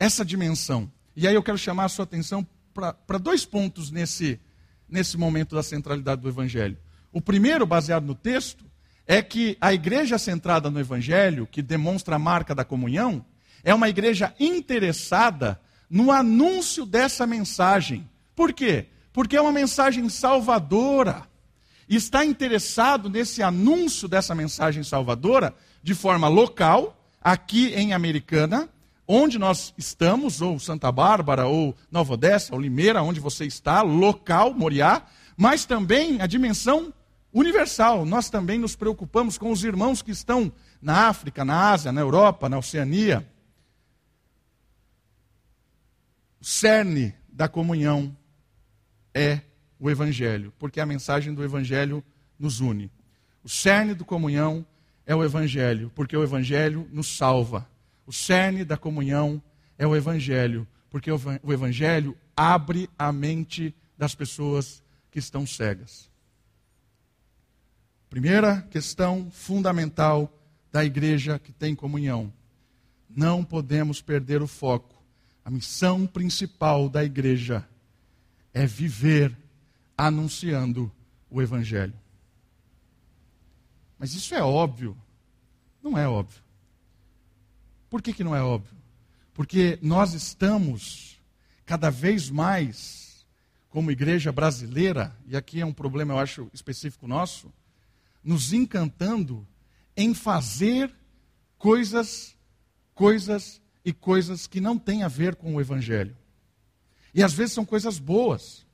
essa 0.00 0.24
dimensão. 0.24 0.90
E 1.14 1.28
aí 1.28 1.34
eu 1.34 1.42
quero 1.42 1.58
chamar 1.58 1.84
a 1.84 1.88
sua 1.90 2.04
atenção 2.04 2.48
para 2.72 3.18
dois 3.18 3.44
pontos 3.44 3.90
nesse, 3.90 4.40
nesse 4.88 5.18
momento 5.18 5.54
da 5.54 5.62
centralidade 5.62 6.22
do 6.22 6.30
Evangelho. 6.30 6.78
O 7.12 7.20
primeiro, 7.20 7.66
baseado 7.66 8.06
no 8.06 8.14
texto, 8.14 8.64
é 9.06 9.20
que 9.20 9.58
a 9.60 9.74
igreja 9.74 10.16
centrada 10.16 10.70
no 10.70 10.80
Evangelho, 10.80 11.46
que 11.46 11.60
demonstra 11.60 12.16
a 12.16 12.18
marca 12.18 12.54
da 12.54 12.64
comunhão, 12.64 13.22
é 13.62 13.74
uma 13.74 13.90
igreja 13.90 14.34
interessada 14.40 15.60
no 15.90 16.10
anúncio 16.10 16.86
dessa 16.86 17.26
mensagem. 17.26 18.08
Por 18.34 18.54
quê? 18.54 18.86
Porque 19.12 19.36
é 19.36 19.42
uma 19.42 19.52
mensagem 19.52 20.08
salvadora. 20.08 21.30
Está 21.86 22.24
interessado 22.24 23.10
nesse 23.10 23.42
anúncio 23.42 24.08
dessa 24.08 24.34
mensagem 24.34 24.82
salvadora 24.82 25.54
de 25.82 25.94
forma 25.94 26.28
local, 26.28 26.96
aqui 27.20 27.68
em 27.74 27.92
Americana, 27.92 28.68
onde 29.06 29.38
nós 29.38 29.74
estamos, 29.76 30.40
ou 30.40 30.58
Santa 30.58 30.90
Bárbara, 30.92 31.46
ou 31.46 31.76
Nova 31.90 32.14
Odessa, 32.14 32.54
ou 32.54 32.60
Limeira, 32.60 33.02
onde 33.02 33.20
você 33.20 33.44
está, 33.44 33.82
local, 33.82 34.54
Moriá, 34.54 35.04
mas 35.36 35.64
também 35.64 36.20
a 36.20 36.26
dimensão 36.26 36.92
universal. 37.32 38.04
Nós 38.04 38.30
também 38.30 38.58
nos 38.58 38.76
preocupamos 38.76 39.38
com 39.38 39.50
os 39.50 39.64
irmãos 39.64 40.02
que 40.02 40.10
estão 40.10 40.52
na 40.80 41.08
África, 41.08 41.44
na 41.44 41.70
Ásia, 41.70 41.92
na 41.92 42.00
Europa, 42.00 42.48
na 42.48 42.58
Oceania. 42.58 43.26
O 46.40 46.44
cerne 46.44 47.14
da 47.28 47.48
comunhão 47.48 48.16
é 49.14 49.40
o 49.78 49.90
Evangelho, 49.90 50.52
porque 50.58 50.80
a 50.80 50.86
mensagem 50.86 51.34
do 51.34 51.42
Evangelho 51.42 52.04
nos 52.38 52.60
une. 52.60 52.90
O 53.42 53.48
cerne 53.48 53.94
da 53.94 54.04
comunhão 54.04 54.64
é 55.06 55.14
o 55.14 55.24
Evangelho, 55.24 55.90
porque 55.94 56.16
o 56.16 56.22
Evangelho 56.22 56.88
nos 56.92 57.16
salva. 57.16 57.68
O 58.06 58.12
cerne 58.12 58.64
da 58.64 58.76
comunhão 58.76 59.42
é 59.78 59.86
o 59.86 59.96
Evangelho, 59.96 60.66
porque 60.90 61.10
o 61.10 61.52
Evangelho 61.52 62.16
abre 62.36 62.88
a 62.98 63.12
mente 63.12 63.74
das 63.96 64.14
pessoas 64.14 64.82
que 65.10 65.18
estão 65.18 65.46
cegas. 65.46 66.10
Primeira 68.08 68.62
questão 68.70 69.30
fundamental 69.30 70.30
da 70.70 70.84
igreja 70.84 71.38
que 71.38 71.52
tem 71.52 71.74
comunhão. 71.74 72.32
Não 73.08 73.44
podemos 73.44 74.00
perder 74.00 74.42
o 74.42 74.46
foco. 74.46 75.02
A 75.44 75.50
missão 75.50 76.06
principal 76.06 76.88
da 76.88 77.04
igreja 77.04 77.66
é 78.54 78.66
viver 78.66 79.36
anunciando 79.96 80.90
o 81.30 81.40
Evangelho. 81.40 81.94
Mas 84.02 84.14
isso 84.14 84.34
é 84.34 84.42
óbvio. 84.42 85.00
Não 85.80 85.96
é 85.96 86.08
óbvio. 86.08 86.42
Por 87.88 88.02
que, 88.02 88.12
que 88.12 88.24
não 88.24 88.34
é 88.34 88.42
óbvio? 88.42 88.76
Porque 89.32 89.78
nós 89.80 90.12
estamos 90.12 91.20
cada 91.64 91.88
vez 91.88 92.28
mais, 92.28 93.24
como 93.68 93.92
igreja 93.92 94.32
brasileira, 94.32 95.16
e 95.24 95.36
aqui 95.36 95.60
é 95.60 95.64
um 95.64 95.72
problema, 95.72 96.14
eu 96.14 96.18
acho, 96.18 96.50
específico 96.52 97.06
nosso, 97.06 97.52
nos 98.24 98.52
encantando 98.52 99.46
em 99.96 100.14
fazer 100.14 100.92
coisas, 101.56 102.36
coisas 102.96 103.62
e 103.84 103.92
coisas 103.92 104.48
que 104.48 104.60
não 104.60 104.76
têm 104.76 105.04
a 105.04 105.08
ver 105.08 105.36
com 105.36 105.54
o 105.54 105.60
Evangelho. 105.60 106.16
E 107.14 107.22
às 107.22 107.32
vezes 107.32 107.52
são 107.52 107.64
coisas 107.64 108.00
boas. 108.00 108.66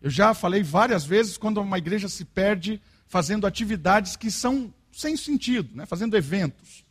Eu 0.00 0.10
já 0.10 0.32
falei 0.32 0.62
várias 0.62 1.04
vezes 1.04 1.36
quando 1.36 1.60
uma 1.60 1.76
igreja 1.76 2.08
se 2.08 2.24
perde 2.24 2.80
fazendo 3.08 3.48
atividades 3.48 4.14
que 4.14 4.30
são 4.30 4.72
sem 4.96 5.16
sentido, 5.16 5.76
né? 5.76 5.84
fazendo 5.86 6.16
eventos. 6.16 6.84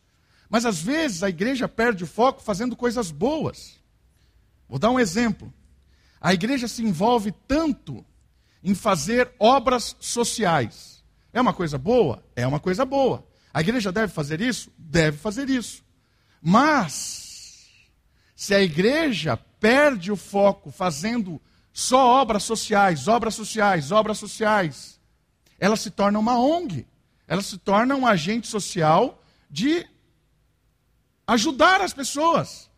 Mas 0.50 0.66
às 0.66 0.80
vezes 0.80 1.24
a 1.24 1.30
igreja 1.30 1.68
perde 1.68 2.04
o 2.04 2.08
foco 2.08 2.42
fazendo 2.42 2.76
coisas 2.76 3.10
boas. 3.10 3.80
Vou 4.70 4.78
dar 4.78 4.92
um 4.92 5.00
exemplo. 5.00 5.52
A 6.22 6.34
igreja 6.34 6.68
se 6.68 6.84
envolve 6.84 7.34
tanto 7.48 8.06
em 8.64 8.76
fazer 8.76 9.32
obras 9.40 9.96
sociais. 10.00 11.04
É 11.34 11.42
uma 11.42 11.54
coisa 11.54 11.78
boa? 11.78 12.24
É 12.36 12.46
uma 12.46 12.60
coisa 12.60 12.86
boa. 12.86 13.26
A 13.54 13.62
igreja 13.62 13.92
deve 13.92 14.12
fazer 14.12 14.40
isso? 14.40 14.72
Deve 14.78 15.18
fazer 15.18 15.50
isso. 15.50 15.84
Mas, 16.42 17.24
Se 18.36 18.54
a 18.54 18.62
igreja 18.62 19.38
perde 19.38 20.12
o 20.12 20.16
foco 20.16 20.70
fazendo 20.70 21.42
só 21.72 22.22
obras 22.22 22.44
sociais, 22.44 23.08
obras 23.08 23.34
sociais, 23.34 23.92
obras 23.92 24.18
sociais, 24.18 25.00
ela 25.58 25.76
se 25.76 25.90
torna 25.90 26.20
uma 26.20 26.38
ONG. 26.38 26.86
Ela 27.28 27.42
se 27.42 27.58
torna 27.58 27.96
um 27.96 28.06
agente 28.06 28.48
social 28.48 29.22
de 29.50 29.86
ajudar 31.28 31.82
as 31.82 31.94
pessoas. 31.94 32.70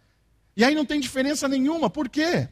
E 0.55 0.63
aí 0.63 0.73
não 0.73 0.85
tem 0.85 0.99
diferença 0.99 1.47
nenhuma. 1.47 1.89
Por 1.89 2.09
quê? 2.09 2.47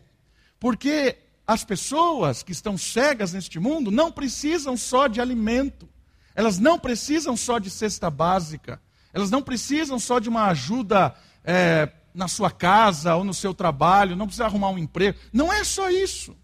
Porque 0.60 1.18
as 1.48 1.64
pessoas 1.64 2.44
que 2.44 2.52
estão 2.52 2.78
cegas 2.78 3.34
neste 3.34 3.60
mundo 3.60 3.92
não 3.92 4.12
precisam 4.12 4.76
só 4.76 5.08
de 5.08 5.22
alimento. 5.22 5.88
Elas 6.36 6.60
não 6.60 6.78
precisam 6.78 7.38
só 7.38 7.60
de 7.60 7.70
cesta 7.70 8.10
básica. 8.10 8.82
Elas 9.14 9.32
não 9.32 9.42
precisam 9.42 9.98
só 9.98 10.20
de 10.20 10.28
uma 10.28 10.48
ajuda 10.48 11.16
é, 11.44 11.90
na 12.14 12.28
sua 12.28 12.52
casa 12.52 13.16
ou 13.16 13.24
no 13.24 13.34
seu 13.34 13.54
trabalho. 13.54 14.16
Não 14.16 14.26
precisa 14.26 14.46
arrumar 14.46 14.70
um 14.70 14.78
emprego. 14.78 15.18
Não 15.32 15.52
é 15.52 15.64
só 15.64 15.90
isso. 15.90 16.36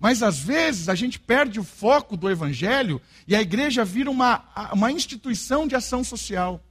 Mas 0.00 0.22
às 0.22 0.38
vezes 0.38 0.88
a 0.88 0.94
gente 0.94 1.18
perde 1.18 1.58
o 1.58 1.64
foco 1.64 2.16
do 2.16 2.30
evangelho 2.30 3.00
e 3.26 3.34
a 3.34 3.42
igreja 3.42 3.84
vira 3.84 4.10
uma, 4.10 4.44
uma 4.72 4.92
instituição 4.92 5.66
de 5.66 5.74
ação 5.74 6.04
social. 6.04 6.62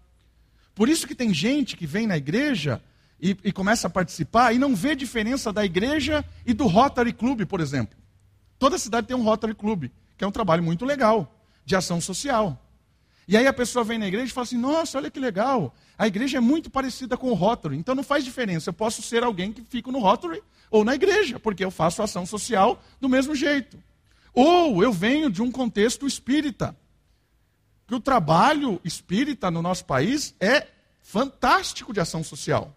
Por 0.74 0.88
isso 0.88 1.08
que 1.08 1.16
tem 1.16 1.34
gente 1.34 1.76
que 1.76 1.86
vem 1.86 2.08
na 2.08 2.16
igreja 2.16 2.82
e, 3.20 3.36
e 3.44 3.52
começa 3.52 3.88
a 3.88 3.90
participar 3.90 4.54
e 4.54 4.60
não 4.60 4.76
vê 4.76 4.96
diferença 4.96 5.52
da 5.52 5.66
igreja 5.66 6.24
e 6.46 6.54
do 6.54 6.68
Rotary 6.68 7.12
Club, 7.12 7.46
por 7.46 7.60
exemplo. 7.60 7.98
Toda 8.58 8.78
cidade 8.78 9.08
tem 9.08 9.16
um 9.16 9.24
Rotary 9.24 9.56
Club, 9.56 9.90
que 10.18 10.24
é 10.24 10.28
um 10.28 10.32
trabalho 10.32 10.64
muito 10.64 10.86
legal, 10.86 11.36
de 11.66 11.76
ação 11.76 12.00
social. 12.00 12.64
E 13.28 13.36
aí 13.36 13.46
a 13.46 13.54
pessoa 13.54 13.84
vem 13.84 13.98
na 13.98 14.08
igreja 14.08 14.28
e 14.28 14.34
fala 14.34 14.46
assim: 14.46 14.58
nossa, 14.58 14.98
olha 14.98 15.12
que 15.12 15.20
legal, 15.20 15.76
a 15.98 16.08
igreja 16.08 16.38
é 16.38 16.42
muito 16.42 16.70
parecida 16.70 17.18
com 17.18 17.32
o 17.32 17.34
Rotary, 17.34 17.76
então 17.76 17.96
não 17.96 18.04
faz 18.04 18.24
diferença, 18.24 18.70
eu 18.70 18.74
posso 18.74 19.02
ser 19.02 19.24
alguém 19.24 19.52
que 19.52 19.62
fica 19.62 19.92
no 19.92 20.00
Rotary 20.00 20.42
ou 20.70 20.84
na 20.84 20.94
igreja, 20.94 21.40
porque 21.40 21.64
eu 21.64 21.72
faço 21.72 22.04
ação 22.04 22.26
social 22.26 22.82
do 23.00 23.10
mesmo 23.10 23.34
jeito. 23.34 23.82
Ou 24.34 24.84
eu 24.84 24.94
venho 24.94 25.30
de 25.30 25.42
um 25.42 25.52
contexto 25.52 26.06
espírita, 26.06 26.78
que 27.88 27.96
o 27.96 28.00
trabalho 28.00 28.80
espírita 28.84 29.50
no 29.50 29.62
nosso 29.62 29.86
país 29.86 30.36
é 30.40 30.68
fantástico 31.02 31.94
de 31.94 32.00
ação 32.00 32.24
social. 32.24 32.76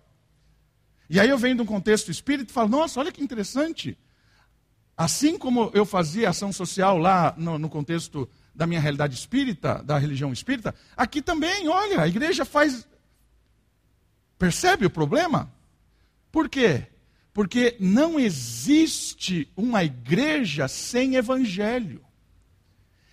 E 1.11 1.19
aí 1.19 1.29
eu 1.29 1.37
venho 1.37 1.57
de 1.57 1.63
um 1.63 1.67
contexto 1.67 2.11
espírita 2.11 2.51
e 2.51 2.55
falo, 2.55 2.69
nossa, 2.69 3.01
olha 3.01 3.11
que 3.11 3.23
interessante. 3.23 3.99
Assim 4.97 5.37
como 5.37 5.71
eu 5.75 5.85
fazia 5.85 6.31
ação 6.31 6.53
social 6.53 6.97
lá 6.97 7.35
no, 7.37 7.59
no 7.59 7.69
contexto 7.69 8.29
da 8.55 8.67
minha 8.67 8.81
realidade 8.81 9.17
espírita, 9.17 9.83
da 9.83 9.99
religião 9.99 10.33
espírita, 10.33 10.75
aqui 10.97 11.21
também, 11.21 11.69
olha, 11.69 12.03
a 12.03 12.07
igreja 12.09 12.45
faz. 12.45 12.87
Percebe 14.41 14.87
o 14.87 14.91
problema? 14.91 15.53
Por 16.33 16.49
quê? 16.49 16.87
Porque 17.31 17.77
não 17.79 18.19
existe 18.19 19.47
uma 19.55 19.85
igreja 19.85 20.67
sem 20.67 21.17
evangelho. 21.17 22.03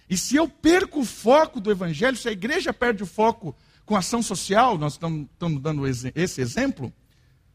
E 0.10 0.16
se 0.16 0.38
eu 0.38 0.48
perco 0.48 1.02
o 1.02 1.06
foco 1.06 1.60
do 1.60 1.70
evangelho, 1.70 2.16
se 2.16 2.30
a 2.30 2.32
igreja 2.32 2.72
perde 2.72 3.04
o 3.04 3.06
foco 3.06 3.54
com 3.86 3.98
ação 3.98 4.24
social, 4.24 4.78
nós 4.78 4.94
estamos, 4.94 5.28
dando 5.62 5.86
esse 5.86 6.40
exemplo, 6.40 6.94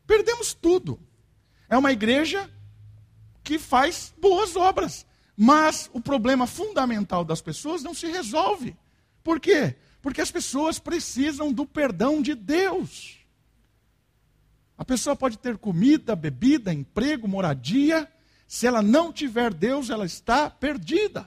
perdemos 0.06 0.52
tudo. 0.52 1.00
É 1.66 1.78
uma 1.78 1.92
igreja 1.92 2.50
que 3.42 3.58
faz 3.58 4.12
boas 4.20 4.54
obras, 4.54 5.06
mas 5.34 5.88
o 5.94 6.00
problema 6.00 6.46
fundamental 6.46 7.24
das 7.24 7.40
pessoas 7.40 7.82
não 7.82 7.94
se 7.94 8.06
resolve. 8.06 8.76
Por 9.24 9.40
quê? 9.40 9.76
Porque 10.02 10.20
as 10.20 10.30
pessoas 10.30 10.78
precisam 10.78 11.50
do 11.50 11.64
perdão 11.64 12.20
de 12.20 12.34
Deus. 12.34 13.21
A 14.82 14.84
pessoa 14.84 15.14
pode 15.14 15.38
ter 15.38 15.58
comida, 15.58 16.16
bebida, 16.16 16.74
emprego, 16.74 17.28
moradia. 17.28 18.12
Se 18.48 18.66
ela 18.66 18.82
não 18.82 19.12
tiver 19.12 19.54
Deus, 19.54 19.90
ela 19.90 20.04
está 20.04 20.50
perdida. 20.50 21.24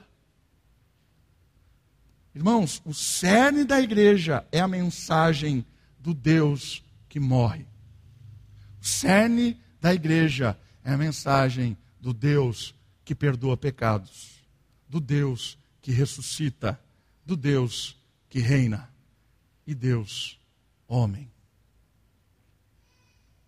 Irmãos, 2.34 2.82
o 2.84 2.92
cerne 2.92 3.64
da 3.64 3.80
igreja 3.80 4.46
é 4.52 4.60
a 4.60 4.68
mensagem 4.68 5.64
do 5.98 6.12
Deus 6.12 6.84
que 7.08 7.18
morre. 7.18 7.66
O 8.78 8.84
cerne 8.84 9.58
da 9.80 9.94
igreja 9.94 10.54
é 10.84 10.92
a 10.92 10.98
mensagem 10.98 11.78
do 11.98 12.12
Deus 12.12 12.74
que 13.06 13.14
perdoa 13.14 13.56
pecados, 13.56 14.46
do 14.86 15.00
Deus 15.00 15.56
que 15.80 15.92
ressuscita, 15.92 16.78
do 17.24 17.34
Deus 17.34 17.96
que 18.28 18.38
reina 18.38 18.90
e 19.66 19.74
Deus 19.74 20.38
homem. 20.86 21.34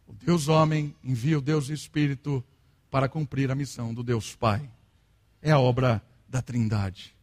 O 0.08 0.14
Deus 0.14 0.48
homem 0.48 0.96
envia 1.04 1.38
o 1.38 1.42
Deus 1.42 1.68
Espírito 1.68 2.42
para 2.90 3.08
cumprir 3.08 3.50
a 3.50 3.54
missão 3.54 3.92
do 3.92 4.02
Deus 4.02 4.34
Pai. 4.34 4.68
É 5.42 5.50
a 5.50 5.58
obra 5.58 6.02
da 6.26 6.40
Trindade. 6.40 7.14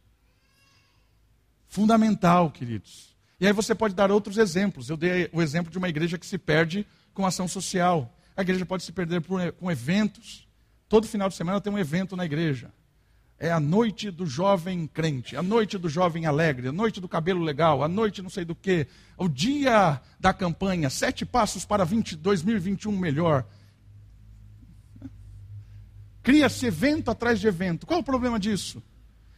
Fundamental, 1.66 2.48
queridos. 2.50 3.16
E 3.40 3.46
aí 3.46 3.52
você 3.52 3.74
pode 3.74 3.92
dar 3.94 4.12
outros 4.12 4.38
exemplos. 4.38 4.88
Eu 4.88 4.96
dei 4.96 5.28
o 5.32 5.42
exemplo 5.42 5.70
de 5.70 5.78
uma 5.78 5.88
igreja 5.88 6.16
que 6.16 6.24
se 6.24 6.38
perde 6.38 6.86
com 7.12 7.26
ação 7.26 7.48
social. 7.48 8.16
A 8.36 8.42
igreja 8.42 8.64
pode 8.64 8.84
se 8.84 8.92
perder 8.92 9.20
por, 9.20 9.52
com 9.54 9.68
eventos. 9.68 10.48
Todo 10.88 11.08
final 11.08 11.28
de 11.28 11.34
semana 11.34 11.60
tem 11.60 11.72
um 11.72 11.78
evento 11.78 12.16
na 12.16 12.24
igreja. 12.24 12.72
É 13.38 13.50
a 13.50 13.60
noite 13.60 14.10
do 14.10 14.24
jovem 14.24 14.86
crente, 14.86 15.36
a 15.36 15.42
noite 15.42 15.76
do 15.76 15.90
jovem 15.90 16.24
alegre, 16.24 16.68
a 16.68 16.72
noite 16.72 17.02
do 17.02 17.08
cabelo 17.08 17.42
legal, 17.42 17.82
a 17.82 17.88
noite 17.88 18.22
não 18.22 18.30
sei 18.30 18.46
do 18.46 18.54
que, 18.54 18.86
o 19.18 19.28
dia 19.28 20.00
da 20.18 20.32
campanha, 20.32 20.88
sete 20.88 21.26
passos 21.26 21.64
para 21.64 21.84
20, 21.84 22.16
2021 22.16 22.96
melhor. 22.96 23.44
Cria-se 26.22 26.66
evento 26.66 27.10
atrás 27.10 27.38
de 27.38 27.46
evento. 27.46 27.86
Qual 27.86 28.00
o 28.00 28.04
problema 28.04 28.40
disso? 28.40 28.82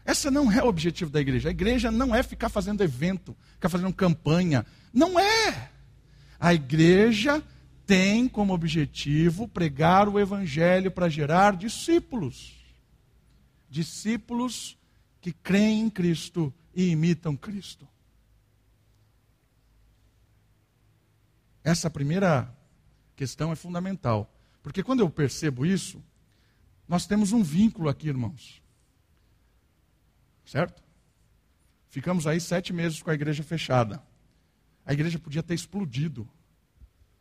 Essa 0.05 0.31
não 0.31 0.51
é 0.51 0.63
o 0.63 0.69
objetivo 0.69 1.11
da 1.11 1.21
igreja. 1.21 1.49
A 1.49 1.51
igreja 1.51 1.91
não 1.91 2.15
é 2.15 2.23
ficar 2.23 2.49
fazendo 2.49 2.83
evento, 2.83 3.37
ficar 3.55 3.69
fazendo 3.69 3.93
campanha. 3.93 4.65
Não 4.93 5.19
é. 5.19 5.71
A 6.39 6.55
igreja 6.55 7.43
tem 7.85 8.29
como 8.29 8.55
objetivo 8.55 9.49
pregar 9.49 10.09
o 10.09 10.21
evangelho 10.21 10.91
para 10.91 11.09
gerar 11.09 11.57
discípulos 11.57 12.58
discípulos 13.69 14.79
que 15.21 15.33
creem 15.33 15.83
em 15.83 15.91
Cristo 15.91 16.53
e 16.75 16.89
imitam 16.91 17.37
Cristo. 17.37 17.87
Essa 21.63 21.91
primeira 21.91 22.55
questão 23.15 23.53
é 23.53 23.57
fundamental, 23.57 24.33
porque 24.63 24.83
quando 24.83 25.01
eu 25.01 25.11
percebo 25.11 25.67
isso, 25.67 26.03
nós 26.87 27.07
temos 27.07 27.33
um 27.33 27.43
vínculo 27.43 27.89
aqui, 27.89 28.09
irmãos. 28.09 28.63
Certo? 30.47 30.83
Ficamos 31.91 32.27
aí 32.27 32.41
sete 32.41 32.73
meses 32.73 33.03
com 33.03 33.11
a 33.11 33.15
igreja 33.15 33.43
fechada. 33.43 34.03
A 34.87 34.93
igreja 34.95 35.19
podia 35.19 35.43
ter 35.43 35.55
explodido. 35.55 36.27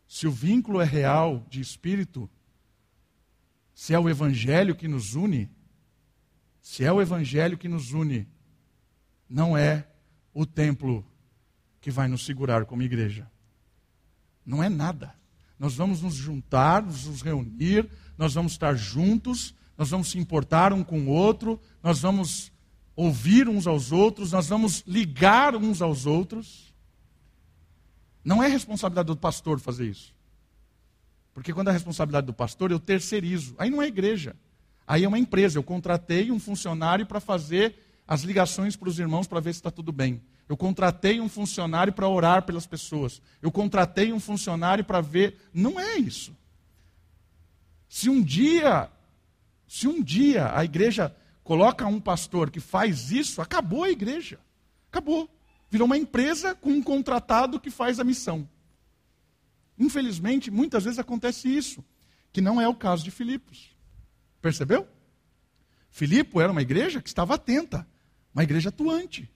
Se 0.07 0.25
o 0.25 0.31
vínculo 0.31 0.79
é 0.79 0.85
real 0.85 1.45
de 1.49 1.59
espírito, 1.59 2.29
se 3.75 3.93
é 3.93 3.99
o 3.99 4.07
evangelho 4.07 4.75
que 4.75 4.87
nos 4.87 5.15
une, 5.15 5.49
se 6.67 6.83
é 6.83 6.91
o 6.91 7.01
Evangelho 7.01 7.57
que 7.57 7.69
nos 7.69 7.93
une, 7.93 8.27
não 9.27 9.57
é 9.57 9.87
o 10.33 10.45
templo 10.45 11.09
que 11.79 11.89
vai 11.89 12.09
nos 12.09 12.25
segurar 12.25 12.65
como 12.65 12.83
igreja. 12.83 13.31
Não 14.45 14.61
é 14.61 14.67
nada. 14.67 15.15
Nós 15.57 15.75
vamos 15.75 16.01
nos 16.01 16.13
juntar, 16.13 16.83
nos 16.83 17.21
reunir, 17.21 17.89
nós 18.17 18.33
vamos 18.33 18.51
estar 18.51 18.75
juntos, 18.75 19.55
nós 19.77 19.91
vamos 19.91 20.11
se 20.11 20.19
importar 20.19 20.73
um 20.73 20.83
com 20.83 20.99
o 20.99 21.07
outro, 21.07 21.57
nós 21.81 22.01
vamos 22.01 22.51
ouvir 22.97 23.47
uns 23.47 23.65
aos 23.65 23.93
outros, 23.93 24.33
nós 24.33 24.49
vamos 24.49 24.83
ligar 24.85 25.55
uns 25.55 25.81
aos 25.81 26.05
outros. 26.05 26.75
Não 28.25 28.43
é 28.43 28.47
responsabilidade 28.47 29.07
do 29.07 29.15
pastor 29.15 29.57
fazer 29.61 29.87
isso. 29.87 30.13
Porque 31.33 31.53
quando 31.53 31.69
é 31.69 31.71
responsabilidade 31.71 32.27
do 32.27 32.33
pastor, 32.33 32.71
eu 32.71 32.79
terceirizo. 32.79 33.55
Aí 33.57 33.69
não 33.69 33.81
é 33.81 33.87
igreja. 33.87 34.35
Aí 34.87 35.03
é 35.03 35.07
uma 35.07 35.19
empresa, 35.19 35.59
eu 35.59 35.63
contratei 35.63 36.31
um 36.31 36.39
funcionário 36.39 37.05
para 37.05 37.19
fazer 37.19 37.75
as 38.07 38.21
ligações 38.21 38.77
para 38.77 38.87
os 38.87 38.97
irmãos 38.97 39.27
para 39.27 39.41
ver 39.41 39.53
se 39.53 39.59
está 39.59 39.69
tudo 39.69 39.91
bem. 39.91 40.21
Eu 40.47 40.55
contratei 40.55 41.19
um 41.19 41.27
funcionário 41.27 41.91
para 41.91 42.07
orar 42.07 42.43
pelas 42.43 42.65
pessoas. 42.65 43.21
Eu 43.41 43.51
contratei 43.51 44.13
um 44.13 44.19
funcionário 44.19 44.85
para 44.85 45.01
ver. 45.01 45.35
Não 45.53 45.77
é 45.77 45.97
isso. 45.97 46.33
Se 47.89 48.09
um 48.09 48.23
dia, 48.23 48.89
se 49.67 49.89
um 49.89 50.01
dia 50.01 50.55
a 50.55 50.63
igreja 50.63 51.13
coloca 51.43 51.85
um 51.85 51.99
pastor 51.99 52.49
que 52.49 52.61
faz 52.61 53.11
isso, 53.11 53.41
acabou 53.41 53.83
a 53.83 53.89
igreja. 53.89 54.39
Acabou. 54.89 55.29
Virou 55.69 55.85
uma 55.85 55.97
empresa 55.97 56.55
com 56.55 56.69
um 56.69 56.81
contratado 56.81 57.59
que 57.59 57.69
faz 57.69 57.99
a 57.99 58.05
missão. 58.05 58.47
Infelizmente, 59.77 60.49
muitas 60.49 60.85
vezes 60.85 60.97
acontece 60.97 61.49
isso, 61.49 61.83
que 62.31 62.39
não 62.39 62.59
é 62.59 62.67
o 62.69 62.73
caso 62.73 63.03
de 63.03 63.11
Filipos. 63.11 63.76
Percebeu? 64.47 64.87
Filipe 65.89 66.39
era 66.39 66.53
uma 66.53 66.61
igreja 66.61 67.01
que 67.01 67.09
estava 67.09 67.35
atenta, 67.35 67.85
uma 68.33 68.43
igreja 68.43 68.69
atuante. 68.69 69.29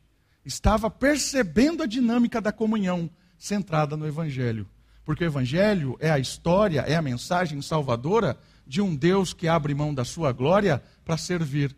Estava 0.45 0.89
percebendo 0.89 1.83
a 1.83 1.85
dinâmica 1.85 2.39
da 2.39 2.49
comunhão 2.49 3.09
centrada 3.37 3.97
no 3.97 4.07
Evangelho. 4.07 4.65
Porque 5.03 5.25
o 5.25 5.27
Evangelho 5.27 5.97
é 5.99 6.09
a 6.09 6.17
história, 6.17 6.79
é 6.87 6.95
a 6.95 7.01
mensagem 7.01 7.61
salvadora 7.61 8.39
de 8.65 8.79
um 8.79 8.95
Deus 8.95 9.33
que 9.33 9.49
abre 9.49 9.75
mão 9.75 9.93
da 9.93 10.05
sua 10.05 10.31
glória 10.31 10.81
para 11.03 11.17
servir, 11.17 11.75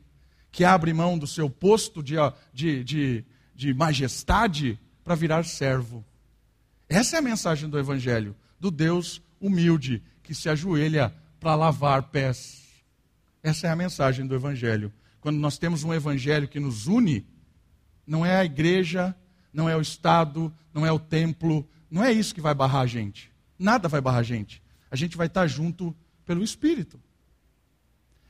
que 0.51 0.63
abre 0.63 0.93
mão 0.93 1.17
do 1.17 1.25
seu 1.25 1.49
posto 1.49 2.03
de, 2.03 2.17
de, 2.53 2.83
de, 2.83 3.25
de 3.55 3.73
majestade 3.73 4.79
para 5.03 5.15
virar 5.15 5.43
servo. 5.43 6.05
Essa 6.87 7.15
é 7.15 7.19
a 7.19 7.23
mensagem 7.23 7.67
do 7.67 7.79
Evangelho, 7.79 8.35
do 8.59 8.69
Deus 8.69 9.23
humilde 9.41 10.03
que 10.21 10.35
se 10.35 10.49
ajoelha 10.49 11.11
para 11.39 11.55
lavar 11.55 12.03
pés. 12.11 12.62
Essa 13.43 13.67
é 13.67 13.69
a 13.69 13.75
mensagem 13.75 14.25
do 14.25 14.33
Evangelho. 14.33 14.91
Quando 15.19 15.37
nós 15.37 15.57
temos 15.57 15.83
um 15.83 15.93
Evangelho 15.93 16.47
que 16.47 16.61
nos 16.61 16.87
une, 16.87 17.27
não 18.07 18.25
é 18.25 18.37
a 18.37 18.45
igreja, 18.45 19.13
não 19.51 19.67
é 19.67 19.75
o 19.75 19.81
Estado, 19.81 20.51
não 20.73 20.85
é 20.85 20.91
o 20.93 20.97
templo, 20.97 21.67
não 21.91 22.01
é 22.01 22.09
isso 22.09 22.33
que 22.33 22.39
vai 22.39 22.53
barrar 22.53 22.81
a 22.81 22.87
gente. 22.87 23.29
Nada 23.59 23.89
vai 23.89 23.99
barrar 23.99 24.19
a 24.19 24.23
gente. 24.23 24.63
A 24.89 24.95
gente 24.95 25.17
vai 25.17 25.27
estar 25.27 25.45
junto 25.45 25.93
pelo 26.25 26.41
Espírito. 26.41 26.97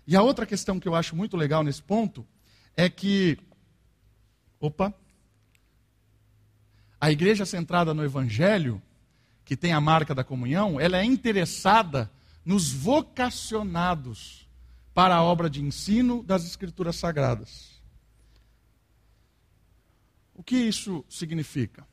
E 0.08 0.15
a 0.15 0.23
outra 0.23 0.47
questão 0.47 0.80
que 0.80 0.88
eu 0.88 0.95
acho 0.95 1.15
muito 1.15 1.38
legal 1.38 1.63
nesse 1.63 1.82
ponto 1.82 2.26
é 2.76 2.89
que. 2.89 3.38
Opa! 4.60 4.91
A 6.99 7.12
igreja 7.12 7.45
centrada 7.45 7.93
no 7.93 8.04
Evangelho, 8.04 8.82
que 9.45 9.56
tem 9.56 9.73
a 9.73 9.82
marca 9.82 10.15
da 10.15 10.23
comunhão, 10.23 10.80
ela 10.80 10.97
é 10.97 11.04
interessada 11.04 12.10
nos 12.43 12.71
vocacionados 12.71 14.42
para 14.93 15.15
a 15.15 15.23
obra 15.23 15.49
de 15.49 15.62
ensino 15.62 16.23
das 16.23 16.45
Escrituras 16.45 16.95
Sagradas. 16.95 17.82
O 20.36 20.43
que 20.43 20.56
isso 20.56 21.03
significa? 21.10 21.86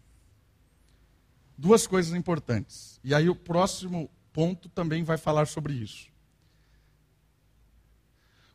Duas 1.57 1.87
coisas 1.87 2.15
importantes. 2.15 3.01
E 3.05 3.15
aí 3.15 3.29
o 3.29 3.35
próximo 3.35 4.11
ponto 4.33 4.69
também 4.69 5.03
vai 5.03 5.19
falar 5.19 5.47
sobre 5.47 5.75
isso. 5.75 6.09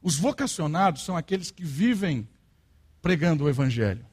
Os 0.01 0.17
vocacionados 0.17 1.03
são 1.03 1.17
aqueles 1.17 1.49
que 1.49 1.63
vivem 1.63 2.27
pregando 3.01 3.43
o 3.43 3.49
Evangelho. 3.49 4.05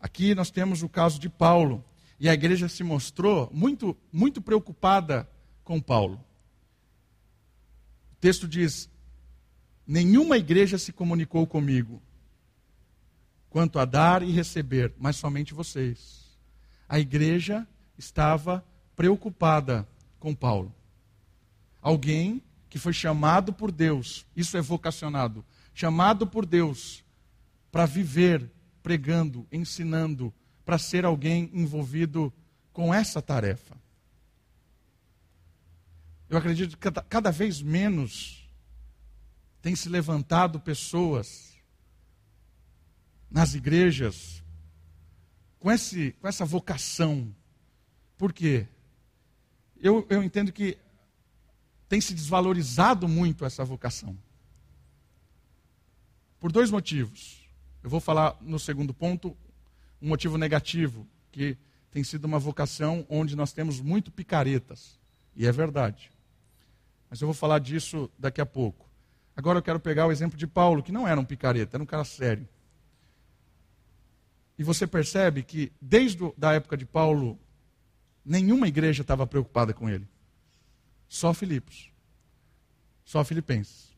Aqui 0.00 0.34
nós 0.34 0.50
temos 0.50 0.82
o 0.82 0.88
caso 0.88 1.18
de 1.18 1.28
Paulo. 1.30 1.82
E 2.20 2.28
a 2.28 2.34
igreja 2.34 2.68
se 2.68 2.82
mostrou 2.82 3.50
muito, 3.52 3.96
muito 4.12 4.40
preocupada 4.40 5.28
com 5.62 5.80
Paulo. 5.80 6.22
O 8.12 8.16
texto 8.20 8.46
diz: 8.46 8.88
Nenhuma 9.86 10.38
igreja 10.38 10.78
se 10.78 10.92
comunicou 10.92 11.46
comigo 11.46 12.00
quanto 13.50 13.78
a 13.78 13.84
dar 13.84 14.22
e 14.22 14.32
receber, 14.32 14.92
mas 14.98 15.16
somente 15.16 15.54
vocês. 15.54 16.24
A 16.88 16.98
igreja 16.98 17.66
estava 17.96 18.64
preocupada 18.96 19.86
com 20.18 20.34
Paulo. 20.34 20.74
Alguém 21.80 22.42
que 22.68 22.78
foi 22.78 22.92
chamado 22.92 23.52
por 23.52 23.70
Deus, 23.70 24.26
isso 24.34 24.56
é 24.56 24.60
vocacionado, 24.60 25.44
chamado 25.72 26.26
por 26.26 26.44
Deus 26.44 27.04
para 27.70 27.86
viver 27.86 28.50
pregando, 28.84 29.46
ensinando, 29.50 30.32
para 30.62 30.76
ser 30.76 31.06
alguém 31.06 31.50
envolvido 31.54 32.30
com 32.70 32.92
essa 32.92 33.22
tarefa. 33.22 33.74
Eu 36.28 36.36
acredito 36.36 36.76
que 36.76 36.90
cada, 37.08 37.30
vez 37.30 37.62
menos 37.62 38.43
tem 39.64 39.74
se 39.74 39.88
levantado 39.88 40.60
pessoas 40.60 41.54
nas 43.30 43.54
igrejas 43.54 44.44
com, 45.58 45.72
esse, 45.72 46.12
com 46.20 46.28
essa 46.28 46.44
vocação. 46.44 47.34
Por 48.18 48.30
quê? 48.30 48.68
Eu, 49.80 50.06
eu 50.10 50.22
entendo 50.22 50.52
que 50.52 50.76
tem 51.88 51.98
se 51.98 52.12
desvalorizado 52.12 53.08
muito 53.08 53.42
essa 53.42 53.64
vocação. 53.64 54.14
Por 56.38 56.52
dois 56.52 56.70
motivos. 56.70 57.48
Eu 57.82 57.88
vou 57.88 58.00
falar 58.00 58.36
no 58.42 58.58
segundo 58.58 58.92
ponto 58.92 59.34
um 59.98 60.08
motivo 60.08 60.36
negativo, 60.36 61.08
que 61.32 61.56
tem 61.90 62.04
sido 62.04 62.26
uma 62.26 62.38
vocação 62.38 63.06
onde 63.08 63.34
nós 63.34 63.50
temos 63.50 63.80
muito 63.80 64.12
picaretas. 64.12 65.00
E 65.34 65.46
é 65.46 65.52
verdade. 65.52 66.12
Mas 67.08 67.22
eu 67.22 67.26
vou 67.26 67.34
falar 67.34 67.60
disso 67.60 68.10
daqui 68.18 68.42
a 68.42 68.46
pouco. 68.46 68.92
Agora 69.36 69.58
eu 69.58 69.62
quero 69.62 69.80
pegar 69.80 70.06
o 70.06 70.12
exemplo 70.12 70.38
de 70.38 70.46
Paulo, 70.46 70.82
que 70.82 70.92
não 70.92 71.06
era 71.06 71.20
um 71.20 71.24
picareta, 71.24 71.76
era 71.76 71.82
um 71.82 71.86
cara 71.86 72.04
sério. 72.04 72.48
E 74.56 74.62
você 74.62 74.86
percebe 74.86 75.42
que, 75.42 75.72
desde 75.80 76.32
a 76.40 76.52
época 76.52 76.76
de 76.76 76.86
Paulo, 76.86 77.38
nenhuma 78.24 78.68
igreja 78.68 79.02
estava 79.02 79.26
preocupada 79.26 79.74
com 79.74 79.88
ele. 79.88 80.06
Só 81.08 81.34
Filipos. 81.34 81.90
Só 83.04 83.24
Filipenses. 83.24 83.94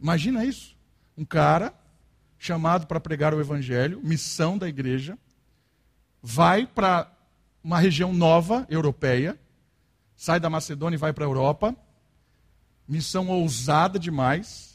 Imagina 0.00 0.44
isso. 0.44 0.76
Um 1.16 1.24
cara 1.24 1.74
chamado 2.38 2.86
para 2.86 3.00
pregar 3.00 3.34
o 3.34 3.40
evangelho, 3.40 4.00
missão 4.02 4.56
da 4.56 4.68
igreja, 4.68 5.18
vai 6.22 6.66
para 6.66 7.10
uma 7.62 7.80
região 7.80 8.12
nova, 8.12 8.66
europeia, 8.70 9.38
sai 10.16 10.38
da 10.38 10.48
Macedônia 10.48 10.96
e 10.96 10.98
vai 10.98 11.12
para 11.12 11.24
a 11.24 11.28
Europa. 11.28 11.76
Missão 12.88 13.28
ousada 13.28 13.98
demais 13.98 14.66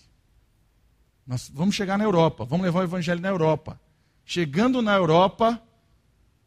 nós 1.31 1.49
vamos 1.53 1.75
chegar 1.75 1.97
na 1.97 2.03
Europa, 2.03 2.43
vamos 2.43 2.65
levar 2.65 2.81
o 2.81 2.83
evangelho 2.83 3.21
na 3.21 3.29
Europa. 3.29 3.79
Chegando 4.25 4.81
na 4.81 4.93
Europa, 4.93 5.61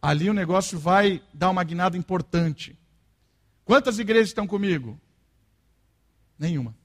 ali 0.00 0.28
o 0.28 0.34
negócio 0.34 0.78
vai 0.78 1.22
dar 1.32 1.48
uma 1.48 1.64
guinada 1.64 1.96
importante. 1.96 2.78
Quantas 3.64 3.98
igrejas 3.98 4.28
estão 4.28 4.46
comigo? 4.46 5.00
Nenhuma. 6.38 6.76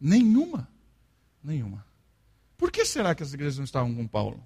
Nenhuma. 0.00 0.68
Nenhuma. 1.44 1.84
Por 2.56 2.70
que 2.70 2.84
será 2.84 3.14
que 3.14 3.22
as 3.22 3.34
igrejas 3.34 3.58
não 3.58 3.64
estavam 3.64 3.94
com 3.94 4.06
Paulo? 4.06 4.42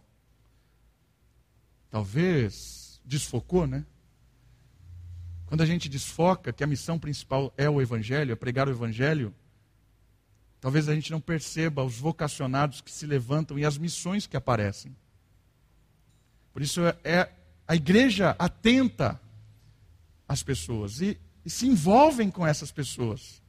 Talvez 1.91 3.01
desfocou, 3.05 3.65
né? 3.65 3.85
Quando 5.47 5.61
a 5.61 5.67
gente 5.67 5.89
desfoca 5.89 6.53
que 6.53 6.65
a 6.65 6.67
missão 6.67 6.99
principal 6.99 7.53
é 7.57 7.69
o 7.69 7.81
evangelho, 7.81 8.33
é 8.33 8.37
pregar 8.37 8.69
o 8.69 8.71
evangelho, 8.71 9.35
Talvez 10.65 10.89
a 10.89 10.95
gente 10.95 11.11
não 11.11 11.21
perceba 11.21 11.85
os 11.85 11.99
vocacionados 11.99 12.81
que 12.81 12.91
se 12.91 13.05
levantam 13.05 13.59
e 13.59 13.67
as 13.67 13.77
missões 13.77 14.27
que 14.27 14.35
aparecem. 14.35 14.97
Por 16.55 16.63
isso 16.63 16.81
é, 16.81 16.97
é 17.05 17.33
a 17.69 17.77
igreja 17.77 18.35
atenta 18.39 19.21
às 20.27 20.43
pessoas 20.43 21.03
e, 21.03 21.21
e 21.45 21.51
se 21.51 21.67
envolvem 21.67 22.31
com 22.31 22.47
essas 22.47 22.73
pessoas, 22.73 23.43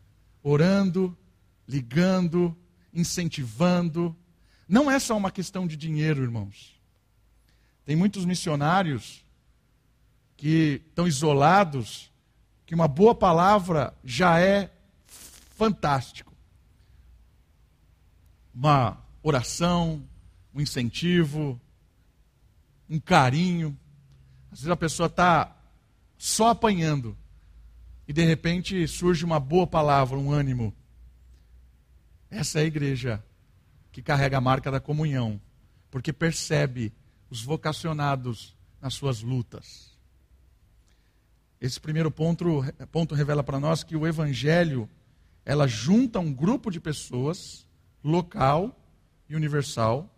orando, 0.43 1.17
ligando, 1.65 2.53
incentivando. 2.93 4.13
Não 4.67 4.91
é 4.91 4.99
só 4.99 5.15
uma 5.15 5.31
questão 5.31 5.65
de 5.65 5.77
dinheiro, 5.77 6.21
irmãos. 6.21 6.75
Tem 7.85 7.95
muitos 7.95 8.25
missionários 8.25 9.23
que 10.35 10.81
estão 10.87 11.07
isolados, 11.07 12.11
que 12.65 12.75
uma 12.75 12.87
boa 12.87 13.15
palavra 13.15 13.93
já 14.03 14.39
é 14.39 14.71
fantástico 15.07 16.35
uma 18.55 18.97
oração, 19.21 20.07
um 20.53 20.61
incentivo, 20.61 21.59
um 22.89 22.99
carinho. 22.99 23.77
Às 24.49 24.59
vezes 24.59 24.71
a 24.71 24.77
pessoa 24.77 25.07
está 25.07 25.53
só 26.17 26.49
apanhando 26.51 27.17
e 28.07 28.13
de 28.13 28.23
repente 28.23 28.87
surge 28.87 29.25
uma 29.25 29.39
boa 29.39 29.67
palavra, 29.67 30.17
um 30.17 30.31
ânimo. 30.31 30.73
Essa 32.29 32.59
é 32.59 32.61
a 32.61 32.65
igreja 32.65 33.23
que 33.91 34.01
carrega 34.01 34.37
a 34.37 34.41
marca 34.41 34.71
da 34.71 34.79
comunhão, 34.79 35.39
porque 35.91 36.13
percebe 36.13 36.93
os 37.29 37.41
vocacionados 37.41 38.55
nas 38.79 38.93
suas 38.93 39.21
lutas. 39.21 39.94
Esse 41.65 41.81
primeiro 41.81 42.11
ponto, 42.11 42.63
ponto 42.91 43.15
revela 43.15 43.43
para 43.43 43.59
nós 43.59 43.83
que 43.83 43.95
o 43.95 44.05
evangelho 44.05 44.87
ela 45.43 45.65
junta 45.65 46.19
um 46.19 46.31
grupo 46.31 46.69
de 46.69 46.79
pessoas 46.79 47.67
local 48.03 48.79
e 49.27 49.35
universal. 49.35 50.15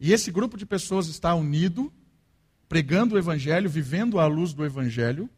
E 0.00 0.14
esse 0.14 0.30
grupo 0.30 0.56
de 0.56 0.64
pessoas 0.64 1.08
está 1.08 1.34
unido, 1.34 1.92
pregando 2.70 3.14
o 3.14 3.18
Evangelho, 3.18 3.68
vivendo 3.68 4.18
à 4.18 4.26
luz 4.26 4.54
do 4.54 4.64
Evangelho, 4.64 5.28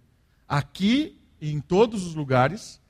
aqui 0.47 1.21
e 1.41 1.51
em 1.51 1.61
todos 1.61 2.07
os 2.07 2.15
lugares, 2.15 2.81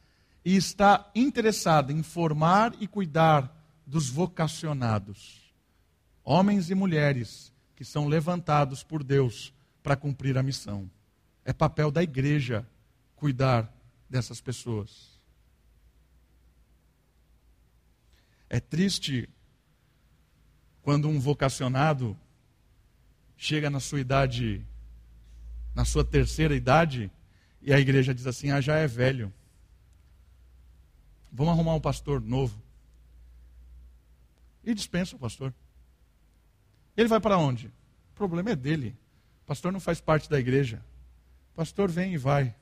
e 0.44 0.54
está 0.54 1.10
interessado 1.14 1.90
em 1.90 2.02
formar 2.02 2.74
e 2.78 2.86
cuidar 2.86 3.56
dos 3.86 4.10
vocacionados, 4.10 5.50
homens 6.22 6.68
e 6.68 6.74
mulheres 6.74 7.52
que 7.74 7.86
são 7.86 8.06
levantados 8.06 8.82
por 8.82 9.02
Deus 9.02 9.52
para 9.82 9.96
cumprir 9.96 10.36
a 10.36 10.42
missão. 10.42 10.90
É 11.50 11.52
papel 11.52 11.90
da 11.90 12.00
igreja 12.00 12.64
cuidar 13.16 13.68
dessas 14.08 14.40
pessoas. 14.40 15.20
É 18.48 18.60
triste 18.60 19.28
quando 20.80 21.08
um 21.08 21.18
vocacionado 21.18 22.16
chega 23.36 23.68
na 23.68 23.80
sua 23.80 23.98
idade 23.98 24.64
na 25.74 25.84
sua 25.84 26.04
terceira 26.04 26.54
idade, 26.54 27.10
e 27.60 27.74
a 27.74 27.80
igreja 27.80 28.14
diz 28.14 28.28
assim: 28.28 28.52
ah, 28.52 28.60
já 28.60 28.76
é 28.76 28.86
velho. 28.86 29.34
Vamos 31.32 31.52
arrumar 31.52 31.74
um 31.74 31.80
pastor 31.80 32.20
novo. 32.20 32.62
E 34.62 34.72
dispensa 34.72 35.16
o 35.16 35.18
pastor. 35.18 35.52
Ele 36.96 37.08
vai 37.08 37.18
para 37.18 37.38
onde? 37.38 37.66
O 38.12 38.14
problema 38.14 38.50
é 38.50 38.56
dele. 38.56 38.96
O 39.42 39.46
pastor 39.46 39.72
não 39.72 39.80
faz 39.80 40.00
parte 40.00 40.30
da 40.30 40.38
igreja. 40.38 40.80
Pastor 41.60 41.90
vem 41.90 42.14
e 42.14 42.16
vai. 42.16 42.56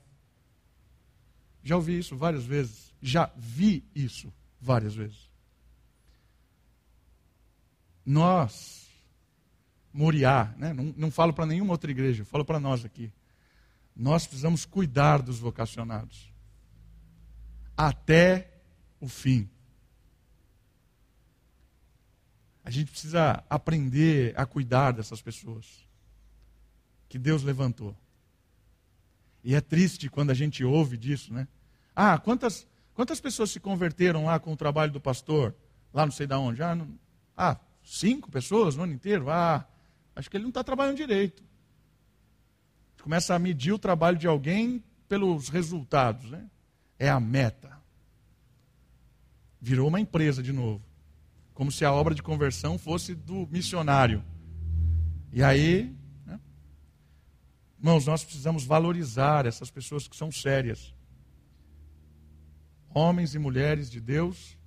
Já 1.63 1.77
ouvi 1.77 1.97
isso 1.97 2.17
várias 2.17 2.45
vezes. 2.45 2.93
Já 3.01 3.31
vi 3.37 3.89
isso 3.95 4.35
várias 4.61 4.93
vezes. 4.93 5.31
Nós, 8.05 8.91
Moriá, 9.93 10.53
né? 10.59 10.73
não, 10.73 10.93
não 10.97 11.11
falo 11.13 11.33
para 11.33 11.47
nenhuma 11.47 11.75
outra 11.75 11.93
igreja, 11.93 12.25
falo 12.25 12.45
para 12.45 12.59
nós 12.59 12.85
aqui. 12.85 13.13
Nós 13.95 14.27
precisamos 14.27 14.65
cuidar 14.65 15.23
dos 15.23 15.39
vocacionados. 15.39 16.35
Até 17.77 18.51
o 18.99 19.07
fim. 19.07 19.49
A 22.65 22.71
gente 22.73 22.91
precisa 22.91 23.45
aprender 23.49 24.35
a 24.37 24.45
cuidar 24.45 24.91
dessas 24.91 25.23
pessoas 25.23 25.87
que 27.09 27.17
Deus 27.17 27.45
levantou. 27.45 27.97
E 29.49 29.55
é 29.55 29.63
triste 29.63 30.11
quando 30.11 30.29
a 30.29 30.35
gente 30.35 30.63
ouve 30.63 30.99
disso, 30.99 31.33
né? 31.33 31.49
Ah, 31.97 32.19
quantas, 32.19 32.67
quantas 32.93 33.19
pessoas 33.19 33.51
se 33.51 33.59
converteram 33.59 34.27
lá 34.27 34.39
com 34.39 34.53
o 34.53 34.57
trabalho 34.59 34.93
do 34.93 35.01
pastor? 35.01 35.55
Lá 35.91 36.05
não 36.05 36.13
sei 36.13 36.27
de 36.27 36.35
onde. 36.35 36.63
Ah, 36.63 36.75
não, 36.75 36.87
ah 37.35 37.59
cinco 37.83 38.31
pessoas 38.31 38.77
no 38.77 38.83
ano 38.83 38.93
inteiro? 38.93 39.31
Ah, 39.31 39.67
acho 40.15 40.29
que 40.29 40.37
ele 40.37 40.43
não 40.43 40.51
está 40.51 40.63
trabalhando 40.63 40.99
direito. 40.99 41.43
Começa 43.03 43.35
a 43.35 43.39
medir 43.39 43.73
o 43.73 43.79
trabalho 43.79 44.19
de 44.19 44.27
alguém 44.27 44.85
pelos 45.09 45.49
resultados, 45.49 46.31
né? 46.31 46.45
É 46.99 47.09
a 47.09 47.19
meta. 47.19 47.81
Virou 49.59 49.89
uma 49.89 49.99
empresa 49.99 50.43
de 50.43 50.53
novo. 50.53 50.85
Como 51.55 51.73
se 51.73 51.87
a 51.87 51.93
obra 51.95 52.15
de 52.15 52.23
conversão 52.23 52.77
fosse 52.77 53.15
do 53.15 53.49
missionário. 53.51 54.23
E 55.33 55.43
aí? 55.43 55.97
Irmãos, 57.79 58.07
nós 58.07 58.25
precisamos 58.25 58.65
valorizar 58.65 59.47
essas 59.47 59.71
pessoas 59.71 60.09
que 60.09 60.17
são 60.17 60.31
sérias. 60.33 60.95
Homens 62.93 63.35
e 63.35 63.39
mulheres 63.39 63.91
de 63.91 64.01
Deus 64.01 64.59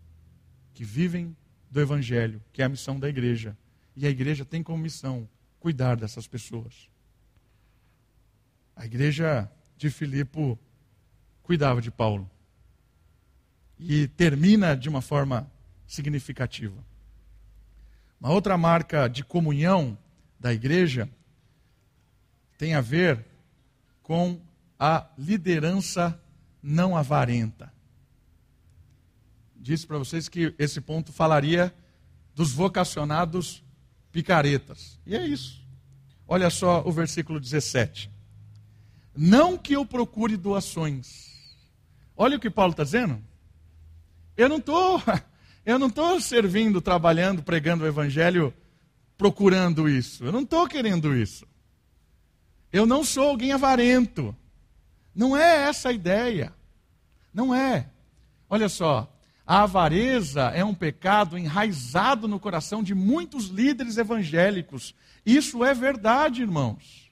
que 0.74 0.86
vivem 0.86 1.36
do 1.69 1.80
Evangelho, 1.80 2.41
que 2.54 2.62
é 2.62 2.65
a 2.65 2.69
missão 2.69 3.00
da 3.00 3.10
igreja. 3.10 3.58
E 3.95 4.08
a 4.08 4.10
igreja 4.10 4.45
tem 4.45 4.63
como 4.63 4.82
missão 4.82 5.28
cuidar 5.60 5.95
dessas 5.95 6.28
pessoas. 6.28 6.89
A 8.76 8.86
igreja 8.86 9.52
de 9.78 9.89
Filipe 9.89 10.58
cuidava 11.43 11.82
de 11.82 11.91
Paulo 11.91 12.30
e 13.78 14.08
termina 14.08 14.76
de 14.76 14.88
uma 14.88 15.02
forma 15.02 15.52
significativa. 15.86 16.84
Uma 18.19 18.32
outra 18.32 18.58
marca 18.58 19.08
de 19.08 19.24
comunhão 19.24 19.97
da 20.39 20.54
igreja 20.54 21.10
tem 22.62 22.76
a 22.76 22.82
ver 22.82 23.26
com 24.04 24.39
a 24.80 25.08
liderança 25.17 26.21
não 26.62 26.95
avarenta. 26.95 27.74
Disse 29.56 29.88
para 29.88 29.97
vocês 29.97 30.30
que 30.30 30.54
esse 30.60 30.80
ponto 30.80 31.12
falaria 31.12 31.74
dos 32.36 32.52
vocacionados 32.52 33.63
picaretas. 34.12 35.00
E 35.08 35.15
é 35.15 35.26
isso. 35.26 35.60
Olha 36.28 36.52
só 36.52 36.84
o 36.86 36.91
versículo 36.91 37.39
17. 37.39 38.12
Não 39.17 39.58
que 39.58 39.74
eu 39.74 39.84
procure 39.84 40.38
doações. 40.38 41.58
Olha 42.15 42.38
o 42.38 42.39
que 42.39 42.52
Paulo 42.52 42.74
está 42.74 42.84
dizendo. 42.84 43.19
Eu 44.38 44.47
não 44.47 44.58
estou, 44.58 45.02
eu 45.65 45.80
não 45.80 45.88
estou 45.88 46.21
servindo, 46.21 46.80
trabalhando, 46.80 47.41
pregando 47.41 47.86
o 47.86 47.88
evangelho, 47.88 48.54
procurando 49.17 49.89
isso. 49.89 50.24
Eu 50.24 50.32
não 50.32 50.41
estou 50.41 50.67
querendo 50.67 51.15
isso. 51.17 51.50
Eu 52.71 52.86
não 52.86 53.03
sou 53.03 53.29
alguém 53.29 53.51
avarento. 53.51 54.36
Não 55.13 55.36
é 55.36 55.67
essa 55.67 55.89
a 55.89 55.93
ideia. 55.93 56.53
Não 57.34 57.53
é. 57.53 57.89
Olha 58.49 58.69
só, 58.69 59.12
a 59.45 59.63
avareza 59.63 60.43
é 60.43 60.63
um 60.63 60.73
pecado 60.73 61.38
enraizado 61.38 62.27
no 62.27 62.39
coração 62.39 62.81
de 62.81 62.95
muitos 62.95 63.47
líderes 63.47 63.97
evangélicos. 63.97 64.95
Isso 65.25 65.63
é 65.63 65.73
verdade, 65.73 66.41
irmãos. 66.41 67.12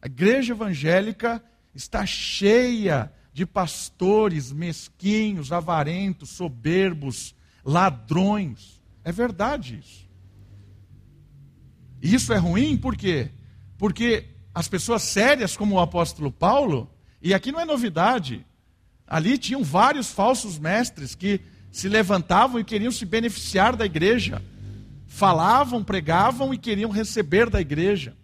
A 0.00 0.06
igreja 0.06 0.52
evangélica 0.52 1.42
está 1.74 2.04
cheia 2.04 3.12
de 3.32 3.46
pastores 3.46 4.52
mesquinhos, 4.52 5.52
avarentos, 5.52 6.30
soberbos, 6.30 7.34
ladrões. 7.64 8.82
É 9.04 9.10
verdade 9.10 9.78
isso. 9.78 10.10
E 12.02 12.14
isso 12.14 12.32
é 12.32 12.36
ruim 12.36 12.76
por 12.76 12.96
quê? 12.96 13.30
Porque 13.78 14.31
as 14.54 14.68
pessoas 14.68 15.02
sérias, 15.02 15.56
como 15.56 15.76
o 15.76 15.80
apóstolo 15.80 16.30
Paulo, 16.30 16.90
e 17.20 17.32
aqui 17.32 17.50
não 17.50 17.60
é 17.60 17.64
novidade, 17.64 18.44
ali 19.06 19.38
tinham 19.38 19.62
vários 19.62 20.10
falsos 20.10 20.58
mestres 20.58 21.14
que 21.14 21.40
se 21.70 21.88
levantavam 21.88 22.60
e 22.60 22.64
queriam 22.64 22.92
se 22.92 23.06
beneficiar 23.06 23.74
da 23.74 23.86
igreja. 23.86 24.42
Falavam, 25.06 25.82
pregavam 25.82 26.52
e 26.52 26.58
queriam 26.58 26.90
receber 26.90 27.48
da 27.48 27.60
igreja. 27.60 28.16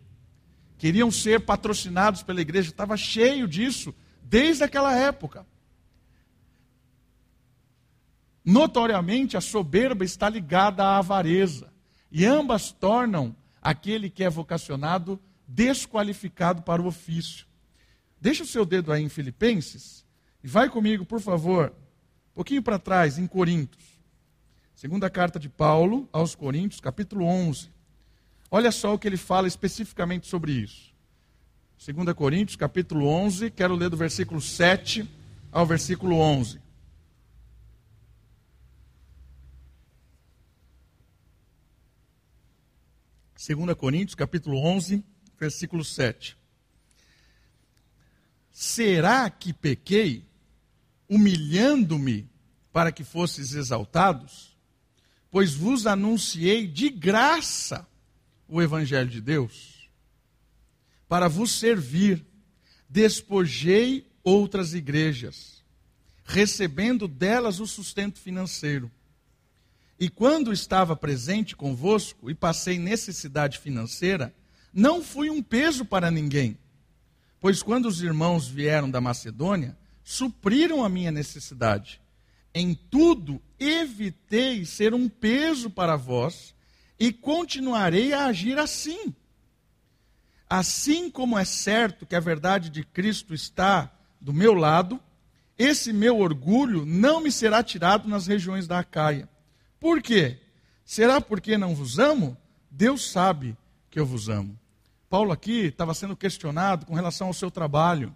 Queriam 0.76 1.10
ser 1.10 1.40
patrocinados 1.40 2.22
pela 2.22 2.40
igreja. 2.40 2.70
Estava 2.70 2.96
cheio 2.96 3.48
disso 3.48 3.94
desde 4.22 4.64
aquela 4.64 4.94
época. 4.94 5.46
Notoriamente, 8.44 9.36
a 9.36 9.40
soberba 9.40 10.04
está 10.04 10.28
ligada 10.28 10.82
à 10.82 10.98
avareza, 10.98 11.70
e 12.10 12.24
ambas 12.24 12.72
tornam 12.72 13.36
aquele 13.60 14.08
que 14.08 14.24
é 14.24 14.30
vocacionado 14.30 15.20
desqualificado 15.48 16.62
para 16.62 16.82
o 16.82 16.86
ofício. 16.86 17.46
Deixa 18.20 18.42
o 18.42 18.46
seu 18.46 18.66
dedo 18.66 18.92
aí 18.92 19.02
em 19.02 19.08
Filipenses 19.08 20.04
e 20.44 20.46
vai 20.46 20.68
comigo, 20.68 21.06
por 21.06 21.20
favor, 21.20 21.72
um 22.32 22.34
pouquinho 22.34 22.62
para 22.62 22.78
trás, 22.78 23.18
em 23.18 23.26
Coríntios. 23.26 23.98
Segunda 24.74 25.08
carta 25.08 25.40
de 25.40 25.48
Paulo 25.48 26.08
aos 26.12 26.34
Coríntios, 26.34 26.80
capítulo 26.80 27.24
11. 27.24 27.70
Olha 28.50 28.70
só 28.70 28.94
o 28.94 28.98
que 28.98 29.08
ele 29.08 29.16
fala 29.16 29.48
especificamente 29.48 30.26
sobre 30.26 30.52
isso. 30.52 30.94
2 31.84 32.12
Coríntios, 32.14 32.56
capítulo 32.56 33.06
11, 33.06 33.50
quero 33.50 33.74
ler 33.74 33.88
do 33.88 33.96
versículo 33.96 34.40
7 34.40 35.08
ao 35.50 35.64
versículo 35.64 36.16
11. 36.16 36.60
Segunda 43.36 43.74
Coríntios, 43.74 44.14
capítulo 44.14 44.58
11, 44.58 45.02
versículo 45.38 45.84
7. 45.84 46.36
Será 48.50 49.28
que 49.30 49.52
pequei, 49.52 50.24
humilhando-me 51.08 52.28
para 52.72 52.90
que 52.90 53.04
fosses 53.04 53.52
exaltados? 53.52 54.56
Pois 55.30 55.54
vos 55.54 55.86
anunciei 55.86 56.66
de 56.66 56.88
graça 56.90 57.86
o 58.48 58.60
evangelho 58.60 59.10
de 59.10 59.20
Deus 59.20 59.78
para 61.08 61.26
vos 61.26 61.52
servir, 61.52 62.24
despojei 62.88 64.06
outras 64.22 64.74
igrejas, 64.74 65.64
recebendo 66.22 67.08
delas 67.08 67.60
o 67.60 67.66
sustento 67.66 68.20
financeiro. 68.20 68.90
E 69.98 70.08
quando 70.10 70.52
estava 70.52 70.94
presente 70.94 71.56
convosco 71.56 72.30
e 72.30 72.34
passei 72.34 72.78
necessidade 72.78 73.58
financeira, 73.58 74.34
não 74.72 75.02
fui 75.02 75.30
um 75.30 75.42
peso 75.42 75.84
para 75.84 76.10
ninguém. 76.10 76.58
Pois 77.40 77.62
quando 77.62 77.86
os 77.86 78.02
irmãos 78.02 78.48
vieram 78.48 78.90
da 78.90 79.00
Macedônia, 79.00 79.76
supriram 80.02 80.84
a 80.84 80.88
minha 80.88 81.10
necessidade. 81.10 82.00
Em 82.54 82.74
tudo 82.74 83.40
evitei 83.58 84.64
ser 84.64 84.94
um 84.94 85.08
peso 85.08 85.70
para 85.70 85.96
vós 85.96 86.54
e 86.98 87.12
continuarei 87.12 88.12
a 88.12 88.26
agir 88.26 88.58
assim 88.58 89.14
Assim 90.48 91.10
como 91.10 91.38
é 91.38 91.44
certo 91.44 92.06
que 92.06 92.16
a 92.16 92.20
verdade 92.20 92.70
de 92.70 92.82
Cristo 92.82 93.34
está 93.34 93.92
do 94.18 94.32
meu 94.32 94.54
lado, 94.54 94.98
esse 95.58 95.92
meu 95.92 96.18
orgulho 96.18 96.86
não 96.86 97.20
me 97.20 97.30
será 97.30 97.62
tirado 97.62 98.08
nas 98.08 98.26
regiões 98.26 98.66
da 98.66 98.78
Acaia. 98.78 99.28
Por 99.78 100.00
quê? 100.00 100.38
Será 100.84 101.20
porque 101.20 101.58
não 101.58 101.74
vos 101.74 101.98
amo? 101.98 102.36
Deus 102.70 103.10
sabe 103.10 103.56
eu 103.98 104.06
vos 104.06 104.28
amo. 104.28 104.58
Paulo 105.08 105.32
aqui 105.32 105.66
estava 105.66 105.94
sendo 105.94 106.16
questionado 106.16 106.86
com 106.86 106.94
relação 106.94 107.28
ao 107.28 107.32
seu 107.32 107.50
trabalho, 107.50 108.14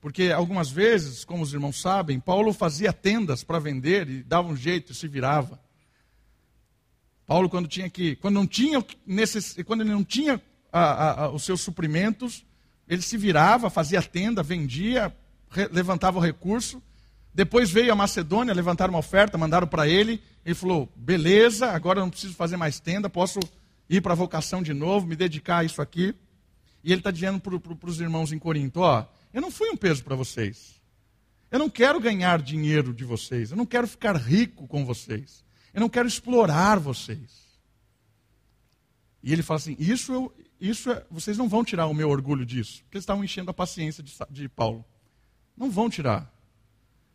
porque 0.00 0.30
algumas 0.30 0.70
vezes, 0.70 1.24
como 1.24 1.42
os 1.42 1.52
irmãos 1.52 1.80
sabem, 1.80 2.20
Paulo 2.20 2.52
fazia 2.52 2.92
tendas 2.92 3.42
para 3.44 3.58
vender 3.58 4.08
e 4.08 4.22
dava 4.22 4.48
um 4.48 4.56
jeito 4.56 4.92
e 4.92 4.94
se 4.94 5.08
virava. 5.08 5.60
Paulo 7.26 7.48
quando 7.48 7.68
tinha 7.68 7.88
que, 7.90 8.16
quando 8.16 8.34
não 8.34 8.46
tinha 8.46 8.84
quando 9.64 9.80
ele 9.80 9.90
não 9.90 10.04
tinha 10.04 10.40
a, 10.72 11.24
a, 11.24 11.30
os 11.30 11.42
seus 11.44 11.60
suprimentos, 11.60 12.44
ele 12.88 13.02
se 13.02 13.16
virava, 13.16 13.70
fazia 13.70 14.02
tenda, 14.02 14.42
vendia, 14.42 15.14
levantava 15.72 16.18
o 16.18 16.22
recurso. 16.22 16.82
Depois 17.34 17.70
veio 17.70 17.92
a 17.92 17.96
Macedônia, 17.96 18.54
levantaram 18.54 18.92
uma 18.94 19.00
oferta, 19.00 19.36
mandaram 19.36 19.66
para 19.66 19.88
ele. 19.88 20.22
Ele 20.44 20.54
falou: 20.54 20.88
beleza, 20.94 21.70
agora 21.70 21.98
eu 21.98 22.04
não 22.04 22.10
preciso 22.10 22.34
fazer 22.34 22.56
mais 22.56 22.78
tenda, 22.78 23.10
posso 23.10 23.40
ir 23.88 24.00
para 24.00 24.12
a 24.12 24.16
vocação 24.16 24.62
de 24.62 24.74
novo, 24.74 25.06
me 25.06 25.16
dedicar 25.16 25.58
a 25.58 25.64
isso 25.64 25.80
aqui. 25.80 26.14
E 26.82 26.92
ele 26.92 27.00
está 27.00 27.10
dizendo 27.10 27.40
para 27.40 27.90
os 27.90 28.00
irmãos 28.00 28.32
em 28.32 28.38
Corinto: 28.38 28.80
ó, 28.80 29.06
eu 29.32 29.40
não 29.40 29.50
fui 29.50 29.68
um 29.70 29.76
peso 29.76 30.04
para 30.04 30.14
vocês. 30.14 30.80
Eu 31.50 31.58
não 31.58 31.70
quero 31.70 32.00
ganhar 32.00 32.42
dinheiro 32.42 32.92
de 32.92 33.04
vocês. 33.04 33.50
Eu 33.50 33.56
não 33.56 33.66
quero 33.66 33.86
ficar 33.86 34.16
rico 34.16 34.66
com 34.66 34.84
vocês. 34.84 35.44
Eu 35.72 35.80
não 35.80 35.88
quero 35.88 36.08
explorar 36.08 36.78
vocês. 36.78 37.46
E 39.22 39.32
ele 39.32 39.42
fala 39.42 39.58
assim: 39.58 39.76
isso, 39.78 40.12
eu, 40.12 40.34
isso 40.60 40.90
é, 40.90 41.04
vocês 41.10 41.36
não 41.36 41.48
vão 41.48 41.64
tirar 41.64 41.86
o 41.86 41.94
meu 41.94 42.08
orgulho 42.08 42.46
disso. 42.46 42.82
Porque 42.84 42.96
eles 42.96 43.02
estavam 43.02 43.24
enchendo 43.24 43.50
a 43.50 43.54
paciência 43.54 44.02
de, 44.02 44.12
de 44.30 44.48
Paulo. 44.48 44.84
Não 45.56 45.70
vão 45.70 45.90
tirar. 45.90 46.32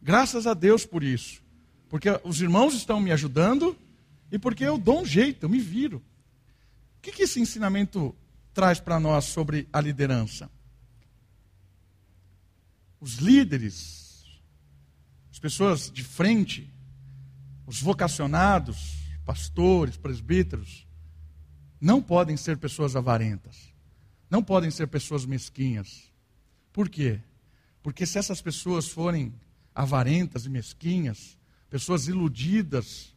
Graças 0.02 0.48
a 0.48 0.54
Deus 0.54 0.86
por 0.86 1.04
isso. 1.04 1.42
Porque 1.90 2.10
os 2.24 2.42
irmãos 2.42 2.74
estão 2.74 3.00
me 3.00 3.12
ajudando 3.12 3.78
e 4.32 4.40
porque 4.40 4.64
eu 4.64 4.78
dou 4.78 5.02
um 5.02 5.06
jeito, 5.06 5.46
eu 5.46 5.50
me 5.50 5.60
viro. 5.60 6.02
O 7.02 7.04
que, 7.04 7.12
que 7.12 7.24
esse 7.24 7.40
ensinamento 7.40 8.16
traz 8.54 8.80
para 8.80 9.00
nós 9.00 9.26
sobre 9.26 9.68
a 9.74 9.82
liderança? 9.82 10.52
Os 13.00 13.16
líderes, 13.16 14.24
as 15.32 15.40
pessoas 15.40 15.90
de 15.90 16.04
frente, 16.04 16.72
os 17.66 17.82
vocacionados, 17.82 19.00
pastores, 19.26 19.98
presbíteros, 19.98 20.88
não 21.82 22.04
podem 22.04 22.38
ser 22.38 22.60
pessoas 22.60 22.96
avarentas. 22.96 23.74
Não 24.30 24.44
podem 24.44 24.70
ser 24.70 24.86
pessoas 24.86 25.26
mesquinhas. 25.26 26.14
Por 26.72 26.88
quê? 26.88 27.20
Porque 27.82 28.06
se 28.06 28.20
essas 28.20 28.44
pessoas 28.44 28.88
forem 28.88 29.34
avarentas 29.74 30.46
e 30.46 30.50
mesquinhas, 30.50 31.36
pessoas 31.68 32.08
iludidas 32.08 33.16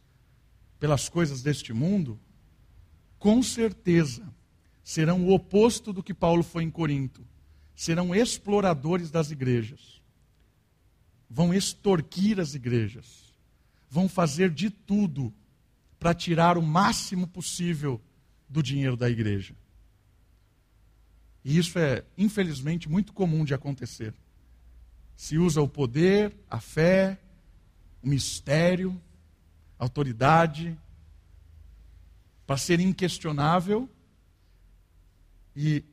pelas 0.79 1.07
coisas 1.07 1.43
deste 1.43 1.71
mundo, 1.71 2.19
com 3.19 3.41
certeza 3.41 4.23
serão 4.83 5.25
o 5.25 5.33
oposto 5.33 5.91
do 5.91 6.03
que 6.03 6.13
Paulo 6.13 6.43
foi 6.43 6.63
em 6.63 6.69
Corinto. 6.69 7.25
Serão 7.75 8.13
exploradores 8.13 9.11
das 9.11 9.31
igrejas. 9.31 10.01
Vão 11.29 11.53
extorquir 11.53 12.39
as 12.39 12.53
igrejas. 12.53 13.33
Vão 13.89 14.07
fazer 14.07 14.49
de 14.49 14.69
tudo 14.69 15.33
para 15.99 16.13
tirar 16.13 16.57
o 16.57 16.61
máximo 16.61 17.27
possível 17.27 18.01
do 18.47 18.61
dinheiro 18.61 18.95
da 18.95 19.09
igreja. 19.09 19.55
E 21.43 21.57
isso 21.57 21.77
é, 21.79 22.03
infelizmente, 22.17 22.89
muito 22.89 23.13
comum 23.13 23.43
de 23.43 23.53
acontecer 23.53 24.13
se 25.15 25.37
usa 25.37 25.61
o 25.61 25.67
poder, 25.67 26.35
a 26.49 26.59
fé, 26.59 27.17
o 28.03 28.07
mistério, 28.07 28.99
a 29.79 29.85
autoridade, 29.85 30.77
para 32.45 32.57
ser 32.57 32.79
inquestionável 32.79 33.89
e 35.55 35.83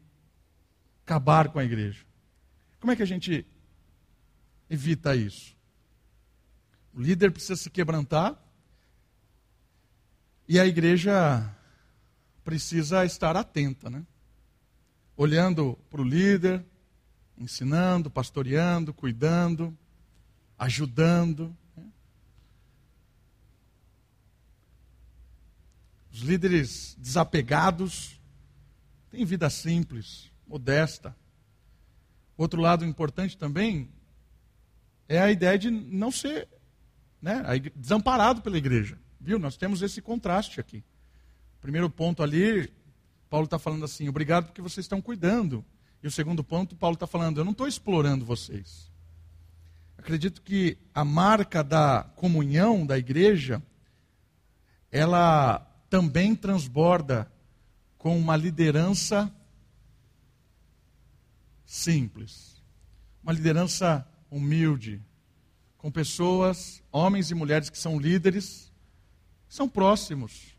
acabar 1.04 1.48
com 1.48 1.58
a 1.58 1.64
igreja. 1.64 2.04
Como 2.80 2.92
é 2.92 2.96
que 2.96 3.02
a 3.02 3.06
gente 3.06 3.46
evita 4.68 5.14
isso? 5.14 5.56
O 6.94 7.00
líder 7.00 7.30
precisa 7.30 7.56
se 7.56 7.70
quebrantar 7.70 8.38
e 10.48 10.58
a 10.58 10.66
igreja 10.66 11.54
precisa 12.44 13.04
estar 13.04 13.36
atenta, 13.36 13.88
né? 13.88 14.04
Olhando 15.16 15.78
para 15.88 16.00
o 16.00 16.04
líder, 16.04 16.64
ensinando, 17.38 18.10
pastoreando, 18.10 18.92
cuidando, 18.92 19.76
ajudando. 20.58 21.56
Né? 21.76 21.84
Os 26.12 26.20
líderes 26.20 26.94
desapegados 26.98 28.20
têm 29.10 29.24
vida 29.24 29.48
simples, 29.48 30.30
modesta. 30.46 31.16
Outro 32.36 32.60
lado 32.60 32.84
importante 32.84 33.36
também 33.36 33.90
é 35.08 35.18
a 35.20 35.30
ideia 35.30 35.58
de 35.58 35.70
não 35.70 36.10
ser 36.10 36.48
né, 37.20 37.42
desamparado 37.74 38.42
pela 38.42 38.58
igreja. 38.58 38.98
Viu? 39.18 39.38
Nós 39.38 39.56
temos 39.56 39.80
esse 39.80 40.02
contraste 40.02 40.60
aqui. 40.60 40.84
Primeiro 41.60 41.88
ponto 41.88 42.22
ali, 42.22 42.70
Paulo 43.30 43.44
está 43.44 43.58
falando 43.58 43.84
assim: 43.84 44.08
obrigado 44.08 44.46
porque 44.46 44.60
vocês 44.60 44.84
estão 44.84 45.00
cuidando. 45.00 45.64
E 46.02 46.06
o 46.06 46.10
segundo 46.10 46.44
ponto, 46.44 46.76
Paulo 46.76 46.94
está 46.94 47.06
falando: 47.06 47.38
eu 47.38 47.44
não 47.44 47.52
estou 47.52 47.66
explorando 47.66 48.24
vocês. 48.24 48.90
Acredito 49.96 50.42
que 50.42 50.76
a 50.92 51.04
marca 51.04 51.62
da 51.62 52.02
comunhão 52.16 52.84
da 52.84 52.98
igreja, 52.98 53.62
ela 54.90 55.71
também 55.92 56.34
transborda 56.34 57.30
com 57.98 58.18
uma 58.18 58.34
liderança 58.34 59.30
simples, 61.66 62.62
uma 63.22 63.30
liderança 63.30 64.08
humilde, 64.30 65.02
com 65.76 65.92
pessoas, 65.92 66.82
homens 66.90 67.30
e 67.30 67.34
mulheres 67.34 67.68
que 67.68 67.76
são 67.76 68.00
líderes, 68.00 68.72
são 69.46 69.68
próximos, 69.68 70.56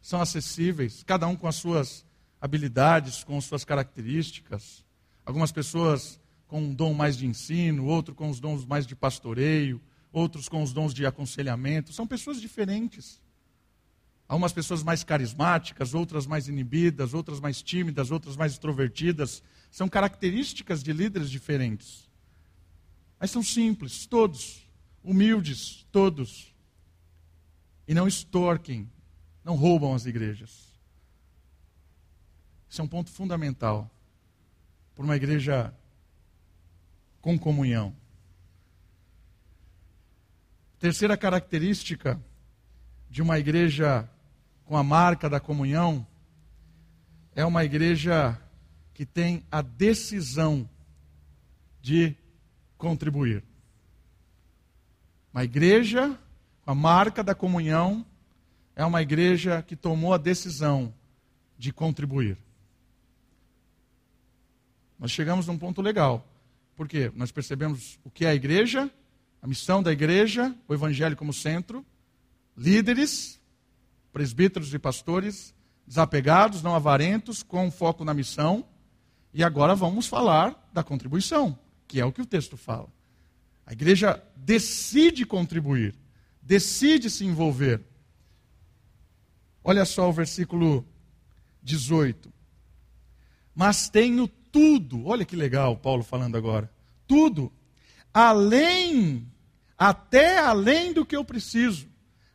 são 0.00 0.22
acessíveis, 0.22 1.02
cada 1.02 1.26
um 1.26 1.36
com 1.36 1.46
as 1.46 1.56
suas 1.56 2.06
habilidades, 2.40 3.22
com 3.22 3.38
suas 3.42 3.62
características. 3.62 4.82
Algumas 5.22 5.52
pessoas 5.52 6.18
com 6.48 6.62
um 6.62 6.72
dom 6.72 6.94
mais 6.94 7.14
de 7.14 7.26
ensino, 7.26 7.84
outros 7.84 8.16
com 8.16 8.30
os 8.30 8.40
dons 8.40 8.64
mais 8.64 8.86
de 8.86 8.96
pastoreio, 8.96 9.82
outros 10.10 10.48
com 10.48 10.62
os 10.62 10.72
dons 10.72 10.94
de 10.94 11.04
aconselhamento. 11.04 11.92
São 11.92 12.06
pessoas 12.06 12.40
diferentes. 12.40 13.20
Algumas 14.30 14.52
pessoas 14.52 14.84
mais 14.84 15.02
carismáticas, 15.02 15.92
outras 15.92 16.24
mais 16.24 16.46
inibidas, 16.46 17.14
outras 17.14 17.40
mais 17.40 17.60
tímidas, 17.60 18.12
outras 18.12 18.36
mais 18.36 18.52
extrovertidas. 18.52 19.42
São 19.72 19.88
características 19.88 20.84
de 20.84 20.92
líderes 20.92 21.28
diferentes. 21.28 22.08
Mas 23.18 23.32
são 23.32 23.42
simples, 23.42 24.06
todos. 24.06 24.64
Humildes, 25.02 25.84
todos. 25.90 26.54
E 27.88 27.92
não 27.92 28.06
extorquem, 28.06 28.88
não 29.44 29.56
roubam 29.56 29.96
as 29.96 30.06
igrejas. 30.06 30.78
Isso 32.68 32.80
é 32.80 32.84
um 32.84 32.88
ponto 32.88 33.10
fundamental 33.10 33.90
para 34.94 35.02
uma 35.02 35.16
igreja 35.16 35.74
com 37.20 37.36
comunhão. 37.36 37.92
Terceira 40.78 41.16
característica 41.16 42.22
de 43.10 43.20
uma 43.22 43.36
igreja 43.36 44.08
com 44.70 44.76
a 44.76 44.84
marca 44.84 45.28
da 45.28 45.40
comunhão 45.40 46.06
é 47.34 47.44
uma 47.44 47.64
igreja 47.64 48.40
que 48.94 49.04
tem 49.04 49.44
a 49.50 49.62
decisão 49.62 50.70
de 51.82 52.14
contribuir. 52.78 53.42
Uma 55.34 55.42
igreja 55.42 56.16
com 56.62 56.70
a 56.70 56.74
marca 56.76 57.24
da 57.24 57.34
comunhão 57.34 58.06
é 58.76 58.84
uma 58.84 59.02
igreja 59.02 59.60
que 59.60 59.74
tomou 59.74 60.14
a 60.14 60.18
decisão 60.18 60.94
de 61.58 61.72
contribuir 61.72 62.38
nós 65.00 65.10
chegamos 65.10 65.46
num 65.46 65.56
ponto 65.56 65.80
legal. 65.80 66.24
Porque 66.76 67.10
nós 67.16 67.32
percebemos 67.32 67.98
o 68.04 68.10
que 68.10 68.26
é 68.26 68.28
a 68.28 68.34
igreja, 68.34 68.88
a 69.40 69.46
missão 69.46 69.82
da 69.82 69.90
igreja, 69.90 70.54
o 70.68 70.74
evangelho 70.74 71.16
como 71.16 71.32
centro, 71.32 71.84
líderes, 72.54 73.39
presbíteros 74.12 74.72
e 74.74 74.78
pastores, 74.78 75.54
desapegados, 75.86 76.62
não 76.62 76.74
avarentos, 76.74 77.42
com 77.42 77.70
foco 77.70 78.04
na 78.04 78.14
missão. 78.14 78.64
E 79.32 79.42
agora 79.42 79.74
vamos 79.74 80.06
falar 80.06 80.68
da 80.72 80.82
contribuição, 80.82 81.58
que 81.86 82.00
é 82.00 82.04
o 82.04 82.12
que 82.12 82.22
o 82.22 82.26
texto 82.26 82.56
fala. 82.56 82.88
A 83.66 83.72
igreja 83.72 84.22
decide 84.36 85.24
contribuir, 85.24 85.94
decide 86.42 87.08
se 87.08 87.24
envolver. 87.24 87.80
Olha 89.62 89.84
só 89.84 90.08
o 90.08 90.12
versículo 90.12 90.86
18. 91.62 92.32
Mas 93.54 93.88
tenho 93.88 94.26
tudo, 94.26 95.06
olha 95.06 95.24
que 95.24 95.36
legal 95.36 95.76
Paulo 95.76 96.02
falando 96.02 96.36
agora, 96.36 96.70
tudo, 97.06 97.52
além, 98.12 99.30
até 99.78 100.38
além 100.38 100.92
do 100.92 101.04
que 101.04 101.16
eu 101.16 101.24
preciso, 101.24 101.88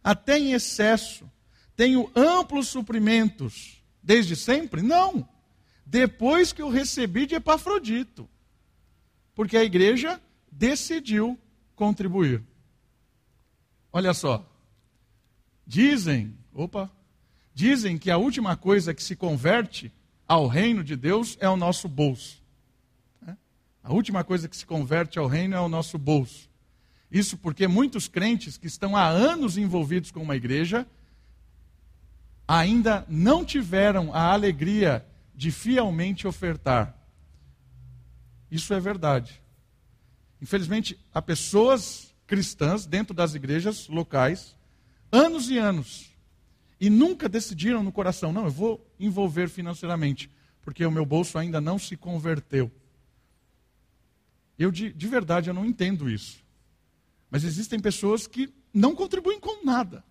até 0.04 0.38
em 0.38 0.54
excesso, 0.54 1.30
tenho 1.76 2.10
amplos 2.16 2.68
suprimentos, 2.68 3.84
desde 4.02 4.36
sempre? 4.36 4.82
Não, 4.82 5.28
depois 5.86 6.54
que 6.54 6.62
eu 6.62 6.70
recebi 6.70 7.26
de 7.26 7.36
Epafrodito, 7.36 8.30
porque 9.34 9.58
a 9.58 9.64
igreja 9.64 10.22
decidiu 10.52 11.38
contribuir. 11.76 12.44
Olha 13.92 14.14
só, 14.14 14.50
dizem, 15.66 16.38
opa, 16.54 16.92
dizem 17.54 17.98
que 17.98 18.10
a 18.10 18.18
última 18.18 18.56
coisa 18.56 18.94
que 18.94 19.04
se 19.04 19.16
converte 19.16 19.92
ao 20.28 20.48
reino 20.48 20.84
de 20.84 20.96
Deus 20.96 21.38
é 21.40 21.48
o 21.50 21.58
nosso 21.58 21.88
bolso. 21.88 22.44
A 23.86 23.94
última 23.94 24.24
coisa 24.24 24.50
que 24.50 24.58
se 24.58 24.66
converte 24.66 25.20
ao 25.20 25.28
reino 25.28 25.56
é 25.56 25.60
o 25.60 25.70
nosso 25.70 26.00
bolso. 26.00 26.50
Isso 27.12 27.38
porque 27.38 27.68
muitos 27.68 28.08
crentes 28.08 28.58
que 28.58 28.66
estão 28.66 28.98
há 28.98 29.08
anos 29.08 29.60
envolvidos 29.60 30.10
com 30.10 30.24
uma 30.24 30.36
igreja 30.36 30.88
ainda 32.48 33.06
não 33.10 33.44
tiveram 33.44 34.14
a 34.14 34.32
alegria 34.32 35.06
de 35.34 35.52
fielmente 35.52 36.28
ofertar. 36.28 36.96
Isso 38.50 38.74
é 38.74 38.80
verdade. 38.80 39.42
Infelizmente, 40.42 41.00
há 41.14 41.22
pessoas 41.22 42.14
cristãs 42.28 42.86
dentro 42.86 43.14
das 43.14 43.36
igrejas 43.36 43.88
locais, 43.88 44.56
anos 45.12 45.50
e 45.50 45.58
anos, 45.58 46.12
e 46.80 46.90
nunca 46.90 47.28
decidiram 47.28 47.84
no 47.84 47.92
coração: 47.92 48.32
não, 48.32 48.46
eu 48.46 48.52
vou 48.52 48.86
envolver 49.00 49.50
financeiramente, 49.50 50.30
porque 50.62 50.86
o 50.86 50.92
meu 50.92 51.06
bolso 51.06 51.38
ainda 51.38 51.60
não 51.60 51.80
se 51.80 51.98
converteu. 51.98 52.72
Eu, 54.58 54.72
de, 54.72 54.94
de 54.94 55.08
verdade, 55.08 55.50
eu 55.50 55.54
não 55.54 55.66
entendo 55.66 56.10
isso. 56.10 56.44
Mas 57.30 57.44
existem 57.44 57.80
pessoas 57.80 58.28
que 58.28 58.54
não 58.74 58.96
contribuem 58.96 59.40
com 59.40 59.66
nada. 59.66 60.04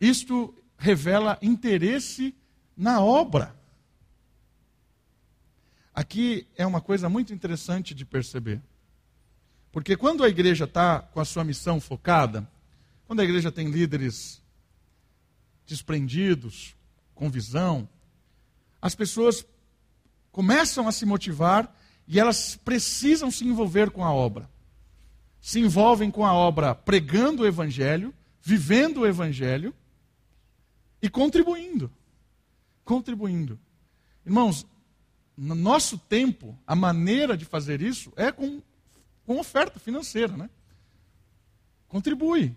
Isto 0.00 0.54
revela 0.76 1.38
interesse 1.42 2.34
na 2.76 3.00
obra. 3.00 3.54
Aqui 5.92 6.46
é 6.56 6.64
uma 6.64 6.80
coisa 6.80 7.08
muito 7.08 7.34
interessante 7.34 7.94
de 7.94 8.04
perceber. 8.04 8.62
Porque 9.72 9.96
quando 9.96 10.22
a 10.22 10.28
igreja 10.28 10.64
está 10.64 11.00
com 11.00 11.20
a 11.20 11.24
sua 11.24 11.42
missão 11.42 11.80
focada, 11.80 12.48
quando 13.06 13.20
a 13.20 13.24
igreja 13.24 13.50
tem 13.50 13.68
líderes 13.68 14.40
desprendidos, 15.66 16.76
com 17.14 17.28
visão, 17.28 17.88
as 18.80 18.94
pessoas 18.94 19.44
começam 20.30 20.86
a 20.86 20.92
se 20.92 21.04
motivar 21.04 21.76
e 22.06 22.20
elas 22.20 22.56
precisam 22.56 23.30
se 23.30 23.44
envolver 23.44 23.90
com 23.90 24.04
a 24.04 24.12
obra. 24.12 24.48
Se 25.40 25.58
envolvem 25.58 26.10
com 26.10 26.24
a 26.24 26.32
obra 26.32 26.74
pregando 26.76 27.42
o 27.42 27.46
evangelho, 27.46 28.14
vivendo 28.40 29.00
o 29.00 29.06
evangelho 29.06 29.74
e 31.00 31.08
contribuindo. 31.08 31.90
Contribuindo. 32.84 33.58
Irmãos, 34.24 34.66
no 35.36 35.54
nosso 35.54 35.96
tempo, 35.96 36.58
a 36.66 36.74
maneira 36.74 37.36
de 37.36 37.44
fazer 37.44 37.80
isso 37.80 38.12
é 38.16 38.32
com, 38.32 38.60
com 39.24 39.38
oferta 39.38 39.78
financeira, 39.78 40.36
né? 40.36 40.50
Contribui. 41.86 42.54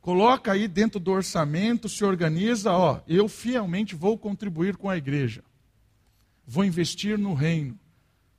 Coloca 0.00 0.52
aí 0.52 0.66
dentro 0.66 0.98
do 0.98 1.10
orçamento, 1.10 1.88
se 1.88 2.04
organiza, 2.04 2.72
ó, 2.72 3.00
eu 3.06 3.28
fielmente 3.28 3.94
vou 3.94 4.16
contribuir 4.16 4.76
com 4.76 4.88
a 4.88 4.96
igreja. 4.96 5.44
Vou 6.46 6.64
investir 6.64 7.18
no 7.18 7.34
reino. 7.34 7.78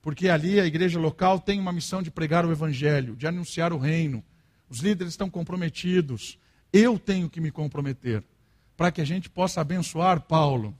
Porque 0.02 0.28
ali 0.28 0.58
a 0.58 0.66
igreja 0.66 0.98
local 0.98 1.38
tem 1.38 1.60
uma 1.60 1.72
missão 1.72 2.02
de 2.02 2.10
pregar 2.10 2.44
o 2.44 2.50
evangelho, 2.50 3.14
de 3.14 3.26
anunciar 3.26 3.72
o 3.72 3.78
reino. 3.78 4.24
Os 4.68 4.80
líderes 4.80 5.12
estão 5.12 5.30
comprometidos. 5.30 6.38
Eu 6.72 6.98
tenho 6.98 7.30
que 7.30 7.40
me 7.40 7.50
comprometer 7.50 8.24
para 8.80 8.90
que 8.90 9.02
a 9.02 9.04
gente 9.04 9.28
possa 9.28 9.60
abençoar 9.60 10.22
Paulo. 10.22 10.74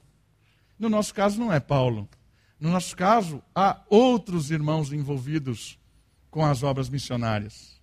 No 0.78 0.88
nosso 0.88 1.12
caso, 1.12 1.38
não 1.38 1.52
é 1.52 1.60
Paulo. 1.60 2.08
No 2.58 2.70
nosso 2.70 2.96
caso, 2.96 3.42
há 3.54 3.78
outros 3.90 4.50
irmãos 4.50 4.90
envolvidos 4.90 5.78
com 6.30 6.42
as 6.42 6.62
obras 6.62 6.88
missionárias. 6.88 7.78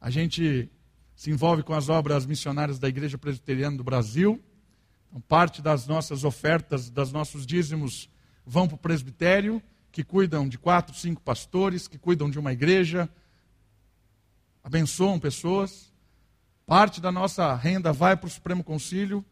A 0.00 0.10
gente 0.10 0.70
se 1.16 1.28
envolve 1.28 1.64
com 1.64 1.74
as 1.74 1.88
obras 1.88 2.24
missionárias 2.24 2.78
da 2.78 2.88
Igreja 2.88 3.18
Presbiteriana 3.18 3.76
do 3.76 3.82
Brasil. 3.82 4.40
Então, 5.08 5.20
parte 5.20 5.60
das 5.60 5.88
nossas 5.88 6.22
ofertas, 6.22 6.88
dos 6.88 7.10
nossos 7.10 7.44
dízimos, 7.44 8.08
vão 8.46 8.68
para 8.68 8.76
o 8.76 8.78
presbitério, 8.78 9.60
que 9.90 10.04
cuidam 10.04 10.48
de 10.48 10.56
quatro, 10.56 10.94
cinco 10.94 11.20
pastores, 11.20 11.88
que 11.88 11.98
cuidam 11.98 12.30
de 12.30 12.38
uma 12.38 12.52
igreja, 12.52 13.10
abençoam 14.62 15.18
pessoas. 15.18 15.92
Parte 16.66 17.00
da 17.00 17.12
nossa 17.12 17.54
renda 17.54 17.92
vai 17.92 18.16
para 18.16 18.26
o 18.26 18.30
Supremo 18.30 18.64
Concílio. 18.64 19.24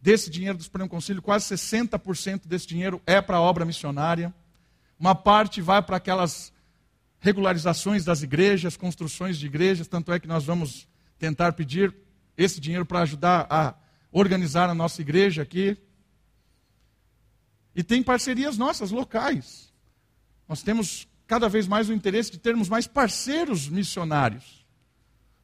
Desse 0.00 0.30
dinheiro 0.30 0.56
do 0.56 0.64
Supremo 0.64 0.88
Concílio, 0.88 1.20
quase 1.20 1.54
60% 1.54 2.46
desse 2.46 2.66
dinheiro 2.66 3.02
é 3.06 3.20
para 3.20 3.36
a 3.36 3.40
obra 3.42 3.66
missionária. 3.66 4.34
Uma 4.98 5.14
parte 5.14 5.60
vai 5.60 5.82
para 5.82 5.98
aquelas 5.98 6.50
regularizações 7.20 8.06
das 8.06 8.22
igrejas, 8.22 8.74
construções 8.74 9.36
de 9.36 9.44
igrejas. 9.44 9.86
Tanto 9.86 10.10
é 10.12 10.18
que 10.18 10.26
nós 10.26 10.44
vamos 10.44 10.88
tentar 11.18 11.52
pedir 11.52 11.94
esse 12.38 12.58
dinheiro 12.58 12.86
para 12.86 13.00
ajudar 13.00 13.46
a 13.50 13.74
organizar 14.10 14.70
a 14.70 14.74
nossa 14.74 15.02
igreja 15.02 15.42
aqui. 15.42 15.76
E 17.76 17.82
tem 17.82 18.02
parcerias 18.02 18.56
nossas 18.56 18.90
locais. 18.90 19.70
Nós 20.48 20.62
temos 20.62 21.06
cada 21.26 21.50
vez 21.50 21.66
mais 21.66 21.90
o 21.90 21.92
interesse 21.92 22.30
de 22.30 22.38
termos 22.38 22.66
mais 22.66 22.86
parceiros 22.86 23.68
missionários. 23.68 24.57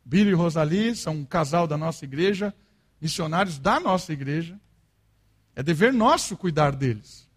Billy 0.04 0.30
e 0.30 0.34
Rosalie 0.34 0.94
são 0.94 1.14
um 1.14 1.24
casal 1.24 1.66
da 1.66 1.78
nossa 1.78 2.04
igreja, 2.04 2.54
missionários 3.00 3.58
da 3.58 3.80
nossa 3.80 4.12
igreja. 4.12 4.60
É 5.56 5.62
dever 5.62 5.92
nosso 5.92 6.36
cuidar 6.36 6.74
deles. 6.74 7.28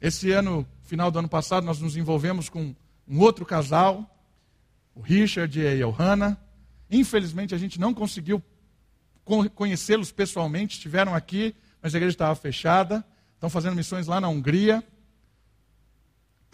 Esse 0.00 0.32
ano, 0.32 0.66
final 0.82 1.10
do 1.10 1.18
ano 1.18 1.28
passado, 1.28 1.64
nós 1.64 1.80
nos 1.80 1.96
envolvemos 1.96 2.48
com 2.48 2.74
um 3.06 3.20
outro 3.20 3.44
casal, 3.46 4.10
o 4.94 5.00
Richard 5.00 5.58
e 5.58 5.66
a 5.66 5.76
Johanna. 5.76 6.40
Infelizmente, 6.90 7.54
a 7.54 7.58
gente 7.58 7.78
não 7.78 7.94
conseguiu 7.94 8.42
conhecê-los 9.54 10.12
pessoalmente, 10.12 10.76
estiveram 10.76 11.14
aqui, 11.14 11.54
mas 11.80 11.94
a 11.94 11.98
igreja 11.98 12.14
estava 12.14 12.34
fechada. 12.34 13.04
Estão 13.34 13.50
fazendo 13.50 13.76
missões 13.76 14.06
lá 14.06 14.20
na 14.20 14.28
Hungria. 14.28 14.82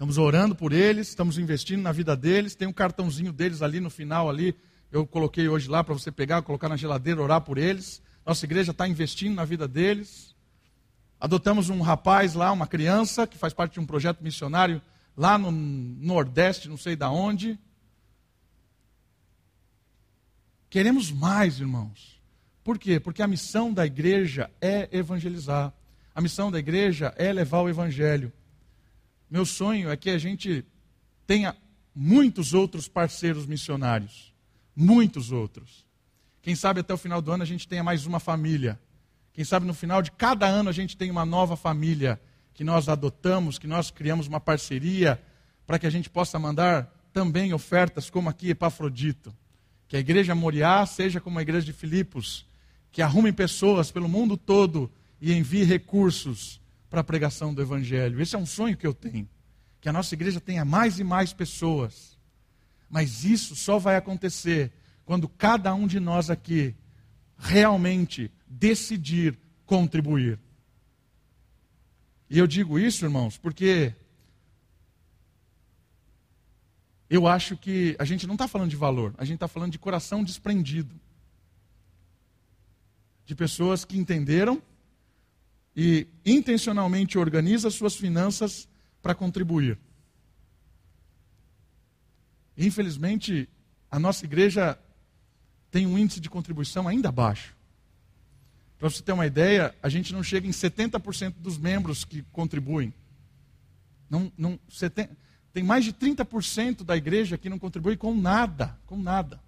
Estamos 0.00 0.16
orando 0.16 0.56
por 0.56 0.72
eles, 0.72 1.08
estamos 1.08 1.36
investindo 1.36 1.82
na 1.82 1.92
vida 1.92 2.16
deles. 2.16 2.54
Tem 2.54 2.66
um 2.66 2.72
cartãozinho 2.72 3.34
deles 3.34 3.60
ali 3.60 3.80
no 3.80 3.90
final 3.90 4.30
ali. 4.30 4.56
Eu 4.90 5.06
coloquei 5.06 5.46
hoje 5.46 5.68
lá 5.68 5.84
para 5.84 5.92
você 5.92 6.10
pegar, 6.10 6.40
colocar 6.40 6.70
na 6.70 6.76
geladeira, 6.78 7.20
orar 7.20 7.42
por 7.42 7.58
eles. 7.58 8.00
Nossa 8.24 8.46
igreja 8.46 8.70
está 8.70 8.88
investindo 8.88 9.34
na 9.34 9.44
vida 9.44 9.68
deles. 9.68 10.34
Adotamos 11.20 11.68
um 11.68 11.82
rapaz 11.82 12.32
lá, 12.32 12.50
uma 12.50 12.66
criança, 12.66 13.26
que 13.26 13.36
faz 13.36 13.52
parte 13.52 13.74
de 13.74 13.80
um 13.80 13.84
projeto 13.84 14.22
missionário 14.22 14.80
lá 15.14 15.36
no 15.36 15.50
Nordeste, 15.50 16.66
não 16.66 16.78
sei 16.78 16.96
da 16.96 17.10
onde. 17.10 17.58
Queremos 20.70 21.12
mais, 21.12 21.60
irmãos. 21.60 22.18
Por 22.64 22.78
quê? 22.78 22.98
Porque 22.98 23.20
a 23.20 23.28
missão 23.28 23.70
da 23.70 23.84
igreja 23.84 24.50
é 24.62 24.88
evangelizar. 24.90 25.74
A 26.14 26.22
missão 26.22 26.50
da 26.50 26.58
igreja 26.58 27.12
é 27.18 27.30
levar 27.30 27.60
o 27.60 27.68
evangelho. 27.68 28.32
Meu 29.30 29.46
sonho 29.46 29.88
é 29.90 29.96
que 29.96 30.10
a 30.10 30.18
gente 30.18 30.64
tenha 31.24 31.56
muitos 31.94 32.52
outros 32.52 32.88
parceiros 32.88 33.46
missionários. 33.46 34.34
Muitos 34.74 35.30
outros. 35.30 35.86
Quem 36.42 36.56
sabe 36.56 36.80
até 36.80 36.92
o 36.92 36.98
final 36.98 37.22
do 37.22 37.30
ano 37.30 37.44
a 37.44 37.46
gente 37.46 37.68
tenha 37.68 37.84
mais 37.84 38.06
uma 38.06 38.18
família. 38.18 38.80
Quem 39.32 39.44
sabe 39.44 39.66
no 39.66 39.74
final 39.74 40.02
de 40.02 40.10
cada 40.10 40.46
ano 40.46 40.68
a 40.68 40.72
gente 40.72 40.96
tenha 40.96 41.12
uma 41.12 41.24
nova 41.24 41.56
família 41.56 42.20
que 42.52 42.64
nós 42.64 42.88
adotamos, 42.88 43.56
que 43.56 43.68
nós 43.68 43.90
criamos 43.90 44.26
uma 44.26 44.40
parceria 44.40 45.22
para 45.64 45.78
que 45.78 45.86
a 45.86 45.90
gente 45.90 46.10
possa 46.10 46.36
mandar 46.38 46.92
também 47.12 47.52
ofertas 47.52 48.10
como 48.10 48.28
aqui 48.28 48.50
Epafrodito. 48.50 49.32
Que 49.86 49.96
a 49.96 50.00
igreja 50.00 50.34
Moriá 50.34 50.84
seja 50.86 51.20
como 51.20 51.38
a 51.38 51.42
igreja 51.42 51.66
de 51.66 51.72
Filipos, 51.72 52.46
que 52.90 53.00
arrume 53.00 53.32
pessoas 53.32 53.92
pelo 53.92 54.08
mundo 54.08 54.36
todo 54.36 54.90
e 55.20 55.32
envie 55.32 55.62
recursos 55.62 56.59
para 56.90 57.00
a 57.00 57.04
pregação 57.04 57.54
do 57.54 57.62
Evangelho. 57.62 58.20
Esse 58.20 58.34
é 58.34 58.38
um 58.38 58.44
sonho 58.44 58.76
que 58.76 58.86
eu 58.86 58.92
tenho. 58.92 59.28
Que 59.80 59.88
a 59.88 59.92
nossa 59.92 60.12
igreja 60.14 60.40
tenha 60.40 60.64
mais 60.64 60.98
e 60.98 61.04
mais 61.04 61.32
pessoas. 61.32 62.18
Mas 62.90 63.24
isso 63.24 63.54
só 63.54 63.78
vai 63.78 63.96
acontecer 63.96 64.72
quando 65.04 65.28
cada 65.28 65.72
um 65.72 65.86
de 65.86 66.00
nós 66.00 66.28
aqui 66.28 66.74
realmente 67.38 68.30
decidir 68.46 69.38
contribuir. 69.64 70.38
E 72.28 72.38
eu 72.38 72.46
digo 72.46 72.78
isso, 72.78 73.04
irmãos, 73.04 73.38
porque 73.38 73.94
eu 77.08 77.26
acho 77.26 77.56
que 77.56 77.96
a 77.98 78.04
gente 78.04 78.26
não 78.26 78.34
está 78.34 78.46
falando 78.46 78.70
de 78.70 78.76
valor, 78.76 79.14
a 79.16 79.24
gente 79.24 79.36
está 79.36 79.48
falando 79.48 79.72
de 79.72 79.78
coração 79.78 80.22
desprendido. 80.22 80.94
De 83.24 83.34
pessoas 83.34 83.84
que 83.84 83.96
entenderam 83.96 84.60
e 85.82 86.06
intencionalmente 86.26 87.16
organiza 87.16 87.70
suas 87.70 87.96
finanças 87.96 88.68
para 89.00 89.14
contribuir. 89.14 89.78
Infelizmente, 92.54 93.48
a 93.90 93.98
nossa 93.98 94.26
igreja 94.26 94.78
tem 95.70 95.86
um 95.86 95.96
índice 95.96 96.20
de 96.20 96.28
contribuição 96.28 96.86
ainda 96.86 97.10
baixo. 97.10 97.56
Para 98.78 98.90
você 98.90 99.02
ter 99.02 99.12
uma 99.12 99.26
ideia, 99.26 99.74
a 99.82 99.88
gente 99.88 100.12
não 100.12 100.22
chega 100.22 100.46
em 100.46 100.50
70% 100.50 101.36
dos 101.38 101.56
membros 101.56 102.04
que 102.04 102.20
contribuem. 102.30 102.92
Não, 104.10 104.30
não, 104.36 104.60
tem 105.50 105.64
mais 105.64 105.82
de 105.82 105.94
30% 105.94 106.84
da 106.84 106.94
igreja 106.94 107.38
que 107.38 107.48
não 107.48 107.58
contribui 107.58 107.96
com 107.96 108.14
nada, 108.14 108.78
com 108.84 108.98
nada. 108.98 109.40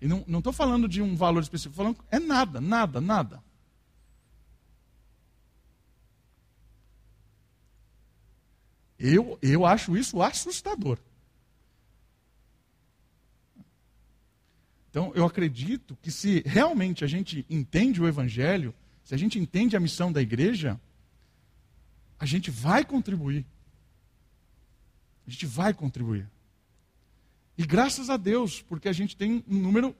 E 0.00 0.06
não 0.06 0.38
estou 0.38 0.52
falando 0.52 0.88
de 0.88 1.00
um 1.00 1.16
valor 1.16 1.42
específico, 1.42 1.76
falando 1.76 1.98
é 2.10 2.18
nada, 2.18 2.60
nada, 2.60 3.00
nada. 3.00 3.42
Eu, 8.98 9.38
eu 9.42 9.66
acho 9.66 9.96
isso 9.96 10.22
assustador. 10.22 10.98
Então, 14.88 15.12
eu 15.14 15.24
acredito 15.24 15.96
que 16.00 16.10
se 16.10 16.42
realmente 16.46 17.02
a 17.04 17.06
gente 17.08 17.44
entende 17.50 18.00
o 18.00 18.06
Evangelho, 18.06 18.72
se 19.02 19.12
a 19.12 19.18
gente 19.18 19.38
entende 19.38 19.76
a 19.76 19.80
missão 19.80 20.12
da 20.12 20.22
igreja, 20.22 20.80
a 22.18 22.24
gente 22.24 22.50
vai 22.50 22.84
contribuir. 22.84 23.44
A 25.26 25.30
gente 25.30 25.46
vai 25.46 25.74
contribuir. 25.74 26.30
E 27.56 27.64
graças 27.64 28.10
a 28.10 28.16
Deus, 28.16 28.62
porque 28.62 28.88
a 28.88 28.92
gente 28.92 29.16
tem 29.16 29.44
um 29.48 29.58
número 29.58 29.94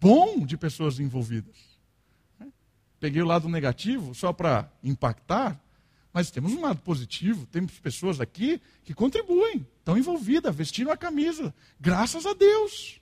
bom 0.00 0.46
de 0.46 0.56
pessoas 0.56 0.98
envolvidas. 0.98 1.56
Peguei 2.98 3.20
o 3.20 3.26
lado 3.26 3.48
negativo 3.48 4.14
só 4.14 4.32
para 4.32 4.72
impactar, 4.82 5.60
mas 6.12 6.30
temos 6.30 6.52
um 6.52 6.62
lado 6.62 6.80
positivo. 6.80 7.46
Temos 7.46 7.78
pessoas 7.78 8.20
aqui 8.20 8.60
que 8.84 8.94
contribuem, 8.94 9.66
estão 9.78 9.98
envolvidas, 9.98 10.54
vestindo 10.56 10.90
a 10.90 10.96
camisa. 10.96 11.54
Graças 11.78 12.24
a 12.24 12.32
Deus. 12.32 13.00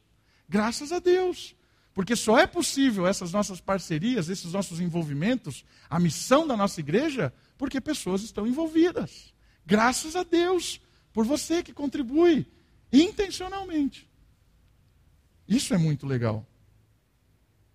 Graças 0.49 0.91
a 0.91 0.99
Deus. 0.99 1.55
Porque 1.95 2.17
só 2.17 2.39
é 2.39 2.47
possível 2.47 3.07
essas 3.07 3.33
nossas 3.33 3.61
parcerias, 3.61 4.29
esses 4.29 4.53
nossos 4.53 4.81
envolvimentos, 4.81 5.65
a 5.89 6.01
missão 6.01 6.45
da 6.45 6.57
nossa 6.57 6.81
igreja, 6.81 7.33
porque 7.57 7.81
pessoas 7.81 8.23
estão 8.23 8.49
envolvidas. 8.49 9.33
Graças 9.65 10.17
a 10.17 10.25
Deus 10.25 10.81
por 11.13 11.25
você 11.25 11.63
que 11.63 11.73
contribui 11.73 12.47
intencionalmente. 12.95 14.09
Isso 15.49 15.75
é 15.75 15.79
muito 15.79 16.07
legal. 16.07 16.47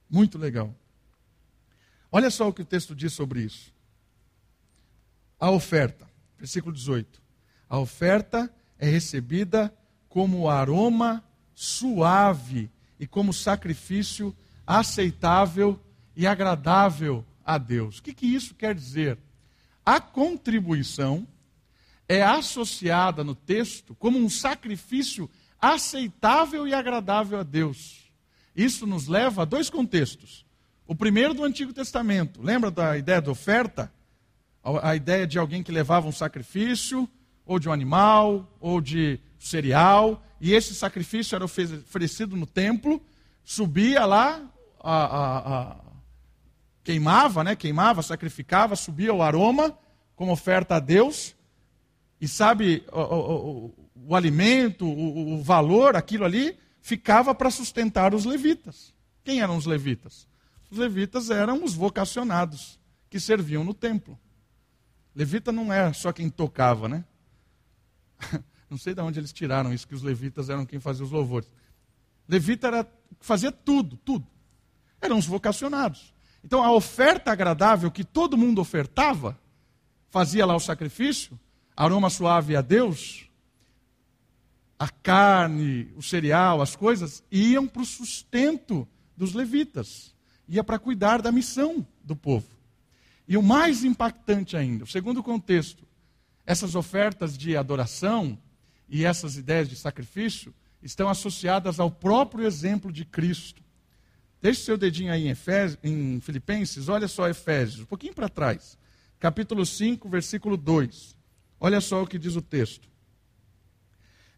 Muito 0.10 0.38
legal. 0.38 0.74
Olha 2.12 2.32
só 2.32 2.48
o 2.48 2.54
que 2.54 2.62
o 2.62 2.66
texto 2.66 2.96
diz 2.96 3.14
sobre 3.14 3.42
isso. 3.42 3.74
A 5.40 5.52
oferta, 5.52 6.10
versículo 6.38 6.74
18. 6.74 7.22
A 7.70 7.78
oferta 7.78 8.52
é 8.78 8.90
recebida 8.90 9.74
como 10.08 10.50
aroma 10.50 11.24
suave 11.54 12.72
e 13.00 13.06
como 13.06 13.34
sacrifício 13.34 14.36
aceitável 14.66 15.80
e 16.16 16.26
agradável 16.26 17.26
a 17.46 17.58
Deus. 17.58 18.00
O 18.00 18.04
que, 18.04 18.14
que 18.14 18.26
isso 18.26 18.56
quer 18.56 18.74
dizer? 18.74 19.18
A 19.86 20.00
contribuição 20.00 21.28
é 22.10 22.24
associada 22.24 23.24
no 23.24 23.36
texto 23.36 23.94
como 23.94 24.18
um 24.18 24.28
sacrifício 24.28 25.30
aceitável 25.62 26.68
e 26.68 26.74
agradável 26.74 27.40
a 27.40 27.44
Deus. 27.44 28.12
Isso 28.56 28.88
nos 28.88 29.08
leva 29.08 29.44
a 29.44 29.46
dois 29.46 29.70
contextos. 29.70 30.44
O 30.88 30.96
primeiro 30.96 31.36
do 31.36 31.44
Antigo 31.44 31.72
Testamento. 31.72 32.42
Lembra 32.42 32.72
da 32.72 32.98
ideia 32.98 33.22
da 33.22 33.30
oferta? 33.30 33.94
A 34.64 34.96
ideia 34.96 35.28
de 35.28 35.38
alguém 35.38 35.62
que 35.62 35.72
levava 35.72 36.08
um 36.08 36.12
sacrifício, 36.12 37.08
ou 37.46 37.60
de 37.60 37.70
um 37.70 37.72
animal, 37.72 38.58
ou 38.60 38.82
de 38.82 39.20
cereal, 39.38 40.24
e 40.42 40.54
esse 40.54 40.74
sacrifício 40.74 41.36
era 41.36 41.46
oferecido 41.46 42.36
no 42.36 42.46
templo, 42.46 43.02
subia 43.44 44.06
lá, 44.06 44.42
a, 44.80 45.04
a, 45.04 45.38
a, 45.38 45.76
queimava, 46.84 47.44
né? 47.44 47.56
queimava, 47.56 48.02
sacrificava, 48.02 48.76
subia 48.76 49.14
o 49.14 49.22
aroma 49.22 49.78
como 50.16 50.32
oferta 50.32 50.76
a 50.76 50.80
Deus, 50.80 51.36
e 52.20 52.28
sabe, 52.28 52.84
o, 52.92 53.00
o, 53.02 53.90
o 54.08 54.16
alimento, 54.16 54.86
o, 54.86 55.36
o 55.36 55.44
valor, 55.44 55.96
aquilo 55.96 56.26
ali, 56.26 56.58
ficava 56.82 57.34
para 57.34 57.52
sustentar 57.52 58.14
os 58.14 58.26
levitas. 58.26 58.94
Quem 59.24 59.42
eram 59.42 59.58
os 59.58 59.66
levitas? 59.66 60.28
Os 60.70 60.78
levitas 60.78 61.30
eram 61.30 61.64
os 61.64 61.74
vocacionados 61.74 62.80
que 63.10 63.20
serviam 63.20 63.64
no 63.64 63.74
templo. 63.74 64.20
Levita 65.16 65.52
não 65.52 65.72
é 65.72 65.92
só 65.94 66.12
quem 66.12 66.30
tocava, 66.30 66.88
né? 66.88 67.04
Não 68.70 68.78
sei 68.78 68.94
de 68.94 69.02
onde 69.02 69.20
eles 69.20 69.34
tiraram 69.34 69.74
isso, 69.74 69.88
que 69.88 69.96
os 69.96 70.04
levitas 70.04 70.48
eram 70.48 70.64
quem 70.64 70.80
fazia 70.80 71.04
os 71.04 71.10
louvores. 71.10 71.50
Levita 72.28 72.68
era, 72.68 72.88
fazia 73.20 73.52
tudo, 73.52 73.98
tudo. 73.98 74.28
Eram 75.02 75.18
os 75.18 75.26
vocacionados. 75.26 76.14
Então 76.44 76.64
a 76.64 76.72
oferta 76.72 77.32
agradável 77.32 77.90
que 77.90 78.04
todo 78.04 78.38
mundo 78.38 78.62
ofertava, 78.62 79.40
fazia 80.12 80.46
lá 80.46 80.56
o 80.56 80.60
sacrifício, 80.60 81.40
aroma 81.80 82.10
suave 82.10 82.58
a 82.58 82.62
Deus, 82.62 83.30
a 84.78 84.90
carne, 84.90 85.90
o 85.96 86.04
cereal, 86.04 86.62
as 86.62 86.76
coisas, 86.76 87.24
iam 87.32 87.66
para 87.66 87.82
o 87.82 87.86
sustento 87.86 88.86
dos 89.16 89.34
levitas. 89.34 90.14
Ia 90.46 90.62
para 90.62 90.78
cuidar 90.78 91.22
da 91.22 91.32
missão 91.32 91.88
do 92.04 92.18
povo. 92.18 92.48
E 93.26 93.38
o 93.38 93.42
mais 93.42 93.86
impactante 93.86 94.58
ainda, 94.58 94.84
o 94.84 94.88
segundo 94.88 95.24
contexto, 95.24 95.88
essas 96.46 96.76
ofertas 96.76 97.38
de 97.38 97.56
adoração, 97.56 98.38
e 98.90 99.06
essas 99.06 99.38
ideias 99.38 99.70
de 99.70 99.78
sacrifício 99.78 100.54
estão 100.84 101.08
associadas 101.08 101.80
ao 101.80 101.90
próprio 101.90 102.46
exemplo 102.46 102.92
de 102.92 103.06
Cristo. 103.06 103.64
Deixe 104.42 104.64
seu 104.64 104.78
dedinho 104.78 105.14
aí 105.14 105.28
em, 105.28 105.30
Efésios, 105.30 105.80
em 105.82 106.20
Filipenses, 106.20 106.90
olha 106.90 107.08
só 107.08 107.30
Efésios, 107.30 107.82
um 107.82 107.86
pouquinho 107.86 108.14
para 108.14 108.28
trás. 108.28 108.78
Capítulo 109.18 109.66
5, 109.66 110.10
versículo 110.10 110.58
2. 110.58 111.19
Olha 111.60 111.82
só 111.82 112.04
o 112.04 112.08
que 112.08 112.18
diz 112.18 112.36
o 112.36 112.42
texto. 112.42 112.88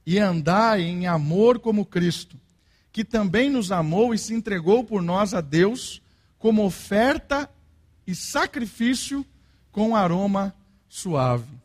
E 0.06 0.18
andai 0.18 0.82
em 0.82 1.08
amor 1.08 1.60
como 1.60 1.86
Cristo, 1.86 2.40
que 2.92 3.06
também 3.06 3.50
nos 3.50 3.72
amou 3.72 4.14
e 4.14 4.18
se 4.18 4.34
entregou 4.34 4.84
por 4.84 5.02
nós 5.02 5.34
a 5.34 5.42
Deus 5.42 6.02
como 6.40 6.66
oferta 6.66 7.50
e 8.08 8.16
sacrifício 8.16 9.26
com 9.72 9.96
aroma 9.96 10.56
suave. 10.90 11.62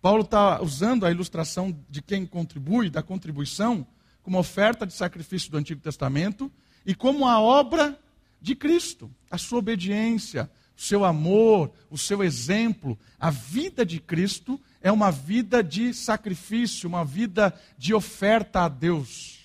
Paulo 0.00 0.22
está 0.22 0.62
usando 0.62 1.04
a 1.04 1.10
ilustração 1.10 1.76
de 1.90 2.00
quem 2.00 2.24
contribui, 2.24 2.88
da 2.88 3.02
contribuição, 3.02 3.86
como 4.22 4.38
oferta 4.38 4.86
de 4.86 4.92
sacrifício 4.92 5.50
do 5.50 5.58
Antigo 5.58 5.80
Testamento 5.80 6.50
e 6.86 6.94
como 6.94 7.26
a 7.26 7.40
obra 7.40 7.98
de 8.40 8.54
Cristo, 8.54 9.10
a 9.30 9.36
sua 9.36 9.58
obediência, 9.58 10.50
o 10.78 10.80
seu 10.80 11.04
amor, 11.04 11.72
o 11.90 11.98
seu 11.98 12.22
exemplo. 12.22 12.96
A 13.18 13.30
vida 13.30 13.84
de 13.84 13.98
Cristo 13.98 14.58
é 14.80 14.92
uma 14.92 15.10
vida 15.10 15.62
de 15.62 15.92
sacrifício, 15.92 16.88
uma 16.88 17.04
vida 17.04 17.52
de 17.76 17.92
oferta 17.92 18.60
a 18.60 18.68
Deus. 18.68 19.40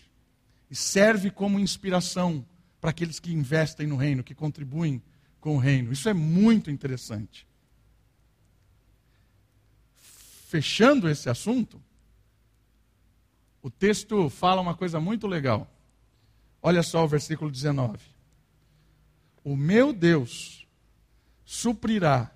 E 0.70 0.76
serve 0.76 1.32
como 1.32 1.60
inspiração 1.60 2.46
para 2.80 2.92
aqueles 2.92 3.20
que 3.20 3.34
investem 3.34 3.88
no 3.88 3.98
reino, 3.98 4.24
que 4.24 4.36
contribuem 4.36 5.02
com 5.42 5.56
o 5.56 5.60
reino. 5.60 5.92
Isso 5.92 6.08
é 6.08 6.14
muito 6.14 6.70
interessante. 6.70 7.48
fechando 10.54 11.10
esse 11.10 11.32
assunto, 11.32 11.82
o 13.60 13.72
texto 13.72 14.30
fala 14.30 14.62
uma 14.62 14.76
coisa 14.76 15.00
muito 15.00 15.26
legal. 15.26 15.68
Olha 16.62 16.84
só 16.84 17.04
o 17.04 17.08
versículo 17.08 17.50
19. 17.50 17.98
O 19.44 19.56
meu 19.56 19.92
Deus 19.92 20.63
suprirá 21.46 22.32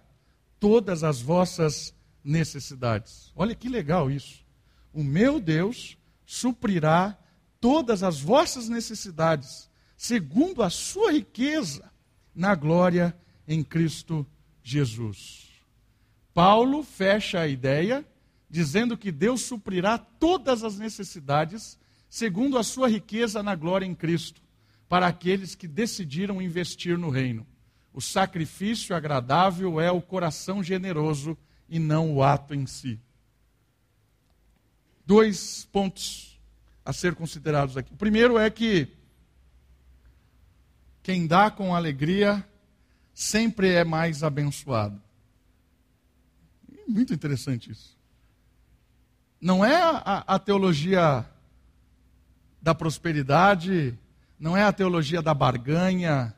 todas 0.59 1.03
as 1.03 1.21
vossas 1.21 1.93
necessidades. 2.23 3.31
Olha 3.35 3.55
que 3.55 3.69
legal 3.69 4.11
isso. 4.11 4.45
O 4.93 5.03
meu 5.03 5.39
Deus 5.39 5.97
suprirá 6.25 7.17
todas 7.59 8.03
as 8.03 8.19
vossas 8.19 8.67
necessidades, 8.67 9.69
segundo 9.95 10.61
a 10.61 10.69
sua 10.69 11.11
riqueza 11.11 11.91
na 12.35 12.53
glória 12.53 13.17
em 13.47 13.63
Cristo 13.63 14.25
Jesus. 14.61 15.47
Paulo 16.33 16.83
fecha 16.83 17.39
a 17.39 17.47
ideia 17.47 18.05
dizendo 18.49 18.97
que 18.97 19.11
Deus 19.11 19.41
suprirá 19.41 19.97
todas 19.97 20.63
as 20.63 20.77
necessidades 20.77 21.77
segundo 22.09 22.57
a 22.57 22.63
sua 22.63 22.87
riqueza 22.87 23.43
na 23.43 23.55
glória 23.55 23.85
em 23.85 23.93
Cristo, 23.93 24.41
para 24.87 25.07
aqueles 25.07 25.55
que 25.55 25.67
decidiram 25.67 26.41
investir 26.41 26.97
no 26.97 27.09
reino. 27.09 27.45
O 27.97 28.01
sacrifício 28.01 28.95
agradável 28.95 29.81
é 29.81 29.91
o 29.91 29.99
coração 29.99 30.61
generoso 30.61 31.35
e 31.67 31.79
não 31.79 32.13
o 32.13 32.21
ato 32.21 32.53
em 32.53 32.67
si. 32.67 33.01
Dois 35.03 35.65
pontos 35.71 36.39
a 36.85 36.93
ser 36.93 37.15
considerados 37.15 37.75
aqui. 37.75 37.91
O 37.91 37.97
primeiro 37.97 38.37
é 38.37 38.51
que 38.51 38.87
quem 41.01 41.25
dá 41.25 41.49
com 41.49 41.73
alegria 41.73 42.47
sempre 43.15 43.73
é 43.73 43.83
mais 43.83 44.21
abençoado. 44.21 45.01
Muito 46.87 47.15
interessante 47.15 47.71
isso. 47.71 47.97
Não 49.41 49.65
é 49.65 49.75
a, 49.75 50.23
a 50.27 50.37
teologia 50.37 51.25
da 52.61 52.75
prosperidade, 52.75 53.97
não 54.39 54.55
é 54.55 54.61
a 54.61 54.71
teologia 54.71 55.19
da 55.19 55.33
barganha, 55.33 56.36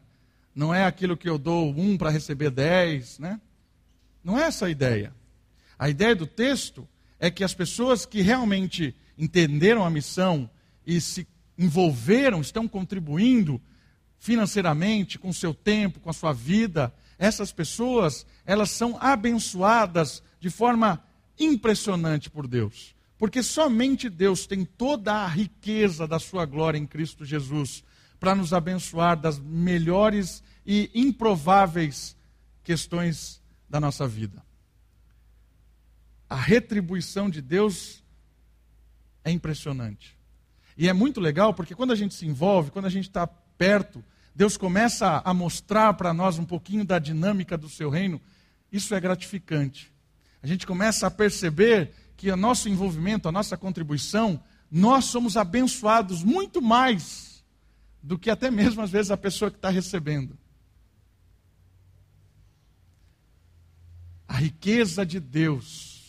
não 0.60 0.76
é 0.76 0.84
aquilo 0.84 1.16
que 1.16 1.30
eu 1.30 1.38
dou 1.38 1.70
um 1.70 1.98
para 1.98 2.10
receber 2.10 2.50
dez, 2.52 3.18
né? 3.18 3.40
Não 4.22 4.38
é 4.38 4.44
essa 4.44 4.66
a 4.66 4.70
ideia. 4.70 5.16
A 5.80 5.90
ideia 5.90 6.14
do 6.14 6.28
texto 6.28 6.86
é 7.18 7.32
que 7.32 7.46
as 7.46 7.54
pessoas 7.54 8.06
que 8.06 8.20
realmente 8.20 8.94
entenderam 9.18 9.86
a 9.86 9.90
missão 9.90 10.50
e 10.86 11.00
se 11.00 11.26
envolveram, 11.58 12.42
estão 12.42 12.68
contribuindo 12.68 13.62
financeiramente, 14.18 15.18
com 15.18 15.30
o 15.30 15.34
seu 15.34 15.54
tempo, 15.54 16.02
com 16.02 16.10
a 16.10 16.14
sua 16.14 16.34
vida, 16.34 16.94
essas 17.18 17.54
pessoas, 17.54 18.26
elas 18.46 18.70
são 18.70 18.98
abençoadas 19.00 20.22
de 20.42 20.50
forma 20.50 21.02
impressionante 21.40 22.30
por 22.30 22.46
Deus. 22.46 22.94
Porque 23.18 23.42
somente 23.42 24.10
Deus 24.10 24.46
tem 24.46 24.66
toda 24.66 25.14
a 25.14 25.28
riqueza 25.28 26.06
da 26.06 26.20
sua 26.20 26.46
glória 26.46 26.78
em 26.78 26.86
Cristo 26.86 27.24
Jesus 27.24 27.82
para 28.20 28.36
nos 28.36 28.52
abençoar 28.52 29.18
das 29.18 29.40
melhores 29.40 30.44
e 30.72 30.92
improváveis 30.94 32.16
questões 32.64 33.42
da 33.68 33.80
nossa 33.80 34.08
vida. 34.08 34.46
A 36.30 36.36
retribuição 36.36 37.28
de 37.28 37.42
Deus 37.42 38.04
é 39.24 39.32
impressionante. 39.32 40.16
E 40.78 40.88
é 40.88 40.94
muito 40.94 41.20
legal 41.20 41.56
porque 41.56 41.74
quando 41.74 41.92
a 41.92 41.96
gente 41.96 42.14
se 42.14 42.28
envolve, 42.28 42.70
quando 42.70 42.86
a 42.86 42.90
gente 42.90 43.08
está 43.08 43.26
perto, 43.26 44.06
Deus 44.36 44.58
começa 44.58 45.24
a 45.26 45.34
mostrar 45.34 45.96
para 45.96 46.14
nós 46.14 46.38
um 46.38 46.46
pouquinho 46.46 46.86
da 46.86 47.00
dinâmica 47.00 47.58
do 47.58 47.68
seu 47.68 47.90
reino. 47.90 48.22
Isso 48.72 48.94
é 48.94 49.00
gratificante. 49.00 49.92
A 50.44 50.46
gente 50.46 50.68
começa 50.68 51.08
a 51.08 51.12
perceber 51.12 51.92
que 52.16 52.32
o 52.32 52.38
nosso 52.38 52.70
envolvimento, 52.70 53.28
a 53.28 53.32
nossa 53.32 53.58
contribuição, 53.58 54.40
nós 54.70 55.06
somos 55.06 55.36
abençoados 55.36 56.24
muito 56.24 56.62
mais 56.62 57.44
do 58.04 58.20
que 58.20 58.30
até 58.30 58.52
mesmo 58.52 58.84
às 58.84 58.92
vezes 58.92 59.10
a 59.10 59.18
pessoa 59.18 59.50
que 59.50 59.58
está 59.58 59.72
recebendo. 59.72 60.38
Riqueza 64.40 65.06
de 65.06 65.20
Deus 65.20 66.00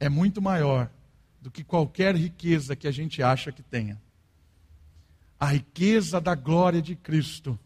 é 0.00 0.08
muito 0.08 0.42
maior 0.42 0.90
do 1.40 1.50
que 1.50 1.62
qualquer 1.62 2.16
riqueza 2.16 2.74
que 2.74 2.88
a 2.88 2.90
gente 2.90 3.22
acha 3.22 3.52
que 3.52 3.62
tenha. 3.62 4.00
A 5.38 5.46
riqueza 5.46 6.20
da 6.20 6.34
glória 6.34 6.82
de 6.82 6.96
Cristo 6.96 7.58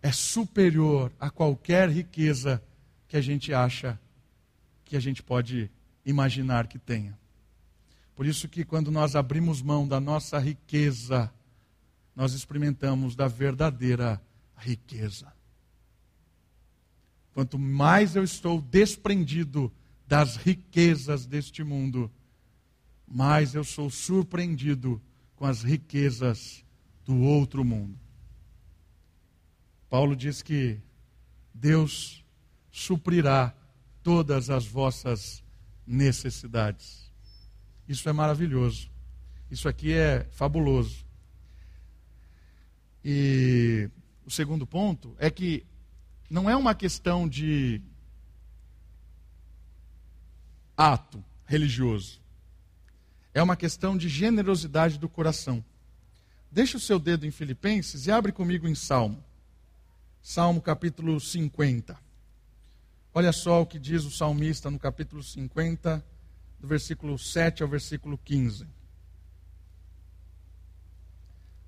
é 0.00 0.12
superior 0.12 1.12
a 1.18 1.28
qualquer 1.28 1.88
riqueza 1.88 2.62
que 3.08 3.16
a 3.16 3.20
gente 3.20 3.52
acha 3.52 3.98
que 4.84 4.96
a 4.96 5.00
gente 5.00 5.22
pode 5.22 5.70
imaginar 6.06 6.68
que 6.68 6.78
tenha. 6.78 7.18
Por 8.14 8.26
isso 8.26 8.48
que 8.48 8.64
quando 8.64 8.92
nós 8.92 9.16
abrimos 9.16 9.60
mão 9.60 9.88
da 9.88 9.98
nossa 9.98 10.38
riqueza, 10.38 11.32
nós 12.14 12.32
experimentamos 12.32 13.16
da 13.16 13.26
verdadeira 13.26 14.22
riqueza. 14.56 15.32
Quanto 17.34 17.58
mais 17.58 18.14
eu 18.14 18.22
estou 18.22 18.60
desprendido 18.62 19.70
das 20.06 20.36
riquezas 20.36 21.26
deste 21.26 21.64
mundo, 21.64 22.10
mais 23.06 23.56
eu 23.56 23.64
sou 23.64 23.90
surpreendido 23.90 25.02
com 25.34 25.44
as 25.44 25.64
riquezas 25.64 26.64
do 27.04 27.18
outro 27.20 27.64
mundo. 27.64 27.98
Paulo 29.90 30.14
diz 30.14 30.42
que 30.42 30.78
Deus 31.52 32.24
suprirá 32.70 33.52
todas 34.02 34.48
as 34.48 34.64
vossas 34.64 35.42
necessidades. 35.84 37.10
Isso 37.88 38.08
é 38.08 38.12
maravilhoso. 38.12 38.90
Isso 39.50 39.68
aqui 39.68 39.92
é 39.92 40.24
fabuloso. 40.30 41.04
E 43.04 43.90
o 44.24 44.30
segundo 44.30 44.66
ponto 44.66 45.14
é 45.18 45.30
que 45.30 45.66
não 46.28 46.48
é 46.48 46.56
uma 46.56 46.74
questão 46.74 47.28
de 47.28 47.80
ato 50.76 51.24
religioso. 51.46 52.20
É 53.32 53.42
uma 53.42 53.56
questão 53.56 53.96
de 53.96 54.08
generosidade 54.08 54.98
do 54.98 55.08
coração. 55.08 55.64
Deixa 56.50 56.76
o 56.76 56.80
seu 56.80 56.98
dedo 56.98 57.26
em 57.26 57.30
Filipenses 57.30 58.06
e 58.06 58.12
abre 58.12 58.30
comigo 58.30 58.68
em 58.68 58.74
Salmo. 58.74 59.22
Salmo 60.22 60.60
capítulo 60.60 61.20
50. 61.20 61.98
Olha 63.12 63.32
só 63.32 63.62
o 63.62 63.66
que 63.66 63.78
diz 63.78 64.04
o 64.04 64.10
salmista 64.10 64.70
no 64.70 64.78
capítulo 64.78 65.22
50, 65.22 66.04
do 66.58 66.66
versículo 66.66 67.18
7 67.18 67.62
ao 67.62 67.68
versículo 67.68 68.18
15. 68.18 68.66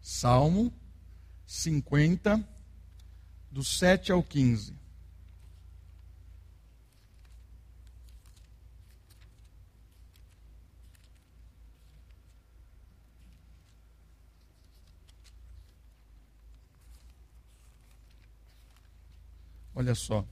Salmo 0.00 0.72
50, 1.46 2.48
do 3.56 3.64
7 3.64 4.12
ao 4.12 4.22
15. 4.22 4.74
Olha 19.74 19.94
só. 19.94 20.22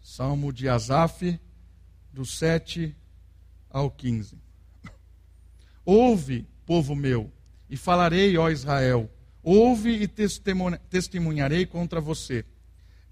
Salmo 0.00 0.50
de 0.54 0.70
Asaf, 0.70 1.38
do 2.10 2.24
7 2.24 2.96
ao 3.68 3.90
15. 3.90 4.40
Ouve, 5.84 6.48
povo 6.64 6.96
meu, 6.96 7.30
e 7.68 7.76
falarei, 7.76 8.38
ó 8.38 8.48
Israel 8.48 9.10
Ouve 9.48 10.02
e 10.02 10.08
testemunharei 10.08 11.66
contra 11.66 12.00
você. 12.00 12.44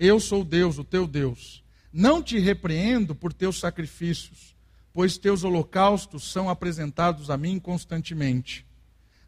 Eu 0.01 0.19
sou 0.19 0.45
Deus, 0.45 0.79
o 0.79 0.83
teu 0.83 1.07
Deus. 1.07 1.63
Não 1.93 2.21
te 2.21 2.41
repreendo 2.41 3.15
por 3.15 3.33
teus 3.33 3.61
sacrifícios, 3.61 4.57
pois 4.93 5.17
teus 5.17 5.45
holocaustos 5.45 6.33
são 6.33 6.51
apresentados 6.51 7.31
a 7.31 7.37
mim 7.37 7.61
constantemente. 7.61 8.67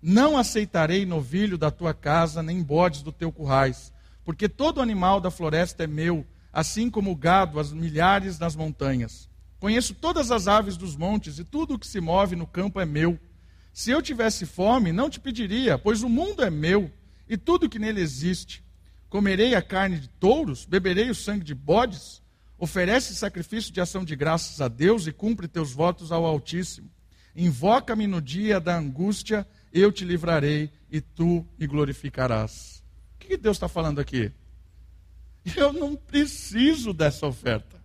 Não 0.02 0.36
aceitarei 0.36 1.06
novilho 1.06 1.56
da 1.56 1.70
tua 1.70 1.94
casa, 1.94 2.42
nem 2.42 2.60
bodes 2.60 3.02
do 3.02 3.12
teu 3.12 3.30
currais, 3.30 3.92
porque 4.24 4.48
todo 4.48 4.82
animal 4.82 5.20
da 5.20 5.30
floresta 5.30 5.84
é 5.84 5.86
meu, 5.86 6.26
assim 6.52 6.90
como 6.90 7.12
o 7.12 7.16
gado, 7.16 7.60
as 7.60 7.72
milhares 7.72 8.36
das 8.36 8.56
montanhas. 8.56 9.28
Conheço 9.60 9.94
todas 9.94 10.32
as 10.32 10.48
aves 10.48 10.76
dos 10.76 10.96
montes, 10.96 11.38
e 11.38 11.44
tudo 11.44 11.74
o 11.74 11.78
que 11.78 11.86
se 11.86 12.00
move 12.00 12.34
no 12.34 12.48
campo 12.48 12.80
é 12.80 12.84
meu. 12.84 13.16
Se 13.72 13.92
eu 13.92 14.02
tivesse 14.02 14.44
fome, 14.44 14.90
não 14.90 15.08
te 15.08 15.20
pediria, 15.20 15.78
pois 15.78 16.02
o 16.02 16.08
mundo 16.08 16.42
é 16.42 16.50
meu 16.50 16.90
e 17.28 17.36
tudo 17.36 17.68
que 17.68 17.78
nele 17.78 18.00
existe. 18.00 18.64
Comerei 19.08 19.54
a 19.54 19.62
carne 19.62 19.98
de 19.98 20.08
touros, 20.08 20.64
beberei 20.64 21.10
o 21.10 21.14
sangue 21.14 21.44
de 21.44 21.54
bodes. 21.54 22.22
Oferece 22.58 23.14
sacrifício 23.14 23.72
de 23.72 23.80
ação 23.80 24.04
de 24.04 24.16
graças 24.16 24.60
a 24.60 24.68
Deus 24.68 25.06
e 25.06 25.12
cumpre 25.12 25.46
teus 25.46 25.72
votos 25.72 26.10
ao 26.10 26.24
Altíssimo. 26.24 26.90
Invoca-me 27.34 28.06
no 28.06 28.20
dia 28.20 28.58
da 28.58 28.78
angústia, 28.78 29.46
eu 29.72 29.92
te 29.92 30.04
livrarei 30.04 30.70
e 30.90 31.00
tu 31.00 31.46
me 31.58 31.66
glorificarás. 31.66 32.82
O 33.14 33.18
que 33.18 33.36
Deus 33.36 33.56
está 33.56 33.68
falando 33.68 34.00
aqui? 34.00 34.32
Eu 35.54 35.72
não 35.72 35.94
preciso 35.94 36.92
dessa 36.92 37.26
oferta. 37.26 37.76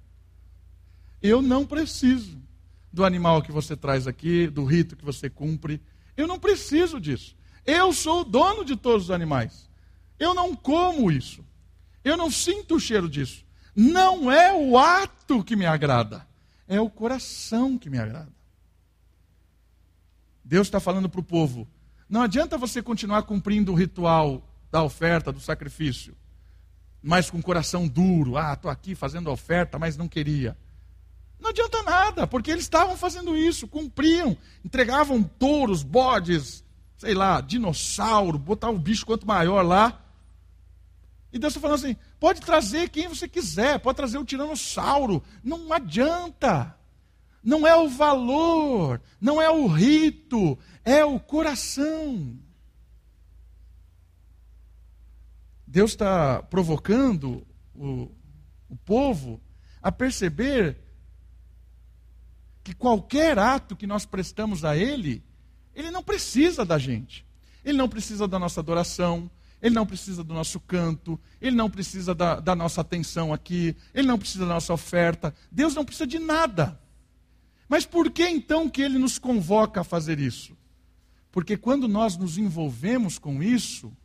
Eu 1.22 1.42
não 1.42 1.66
preciso 1.66 2.42
do 2.92 3.06
animal 3.06 3.42
que 3.42 3.52
você 3.52 3.76
traz 3.76 4.08
aqui, 4.08 4.48
do 4.48 4.64
rito 4.64 4.96
que 4.96 5.06
você 5.06 5.30
cumpre. 5.30 5.82
Eu 6.18 6.28
não 6.28 6.40
preciso 6.40 7.00
disso. 7.00 7.36
Eu 7.66 7.94
sou 7.94 8.22
o 8.22 8.26
dono 8.26 8.66
de 8.66 8.76
todos 8.76 9.06
os 9.06 9.12
animais. 9.12 9.70
Eu 10.18 10.34
não 10.34 10.56
como 10.56 11.12
isso. 11.12 11.44
Eu 12.04 12.18
não 12.18 12.32
sinto 12.32 12.76
o 12.76 12.80
cheiro 12.80 13.10
disso. 13.10 13.46
Não 13.76 14.32
é 14.32 14.54
o 14.54 14.78
ato 14.78 15.44
que 15.44 15.56
me 15.56 15.66
agrada, 15.66 16.28
é 16.68 16.80
o 16.80 16.90
coração 16.90 17.78
que 17.78 17.90
me 17.90 17.98
agrada. 17.98 18.32
Deus 20.44 20.68
está 20.68 20.80
falando 20.80 21.08
para 21.08 21.22
o 21.22 21.24
povo: 21.24 21.68
não 22.10 22.22
adianta 22.22 22.58
você 22.58 22.82
continuar 22.82 23.24
cumprindo 23.24 23.72
o 23.72 23.76
ritual 23.76 24.46
da 24.70 24.84
oferta, 24.84 25.32
do 25.32 25.40
sacrifício, 25.40 26.16
mas 27.02 27.30
com 27.30 27.40
o 27.40 27.44
coração 27.44 27.88
duro. 27.88 28.38
Ah, 28.38 28.54
estou 28.54 28.70
aqui 28.70 28.94
fazendo 28.94 29.30
a 29.30 29.34
oferta, 29.34 29.80
mas 29.80 29.96
não 29.96 30.08
queria. 30.08 30.58
Não 31.40 31.50
adianta 31.50 31.82
nada, 31.82 32.28
porque 32.28 32.52
eles 32.52 32.64
estavam 32.64 32.96
fazendo 32.98 33.36
isso, 33.36 33.68
cumpriam, 33.68 34.38
entregavam 34.64 35.24
touros, 35.24 35.82
bodes, 35.82 36.64
sei 37.02 37.16
lá, 37.16 37.42
dinossauro, 37.42 38.38
botar 38.38 38.70
um 38.70 38.78
bicho 38.78 39.08
quanto 39.08 39.26
maior 39.26 39.64
lá. 39.64 40.06
E 41.34 41.40
Deus 41.40 41.52
está 41.52 41.60
falando 41.60 41.84
assim: 41.84 41.96
pode 42.20 42.42
trazer 42.42 42.90
quem 42.90 43.08
você 43.08 43.28
quiser, 43.28 43.80
pode 43.80 43.96
trazer 43.96 44.20
o 44.20 44.24
tiranossauro, 44.24 45.24
não 45.44 45.74
adianta. 45.74 46.78
Não 47.44 47.66
é 47.66 47.76
o 47.76 47.90
valor, 47.90 49.02
não 49.20 49.42
é 49.42 49.50
o 49.50 49.66
rito, 49.66 50.60
é 50.86 51.04
o 51.04 51.20
coração. 51.20 52.38
Deus 55.66 55.92
está 55.92 56.44
provocando 56.44 57.44
o, 57.74 58.12
o 58.70 58.76
povo 58.86 59.42
a 59.82 59.92
perceber 59.92 60.78
que 62.64 62.76
qualquer 62.76 63.40
ato 63.40 63.76
que 63.76 63.88
nós 63.88 64.06
prestamos 64.06 64.64
a 64.64 64.78
Ele, 64.78 65.24
Ele 65.76 65.92
não 65.92 66.04
precisa 66.04 66.66
da 66.66 66.78
gente. 66.78 67.26
Ele 67.64 67.78
não 67.78 67.88
precisa 67.88 68.28
da 68.28 68.40
nossa 68.40 68.60
adoração, 68.60 69.30
ele 69.62 69.76
não 69.76 69.86
precisa 69.86 70.24
do 70.24 70.34
nosso 70.34 70.60
canto, 70.60 71.20
ele 71.40 71.56
não 71.56 71.70
precisa 71.70 72.16
da, 72.16 72.40
da, 72.40 72.56
nossa 72.56 72.82
atenção 72.82 73.32
aqui, 73.32 73.76
ele 73.94 74.08
não 74.08 74.18
precisa 74.18 74.46
da 74.46 74.54
nossa 74.56 74.74
oferta. 74.74 75.34
Deus 75.52 75.76
não 75.76 75.86
precisa 75.86 76.08
de 76.08 76.18
nada. 76.20 76.80
Mas 77.70 77.86
por 77.86 78.10
que 78.10 78.28
então 78.28 78.70
que 78.70 78.82
ele 78.82 78.98
nos 78.98 79.20
convoca 79.20 79.82
a 79.82 79.84
fazer 79.84 80.20
isso? 80.20 80.58
Porque 81.32 81.56
quando 81.56 81.88
nós 81.88 82.18
nos 82.18 82.38
envolvemos 82.38 83.18
com 83.18 83.42
isso, 83.42 83.96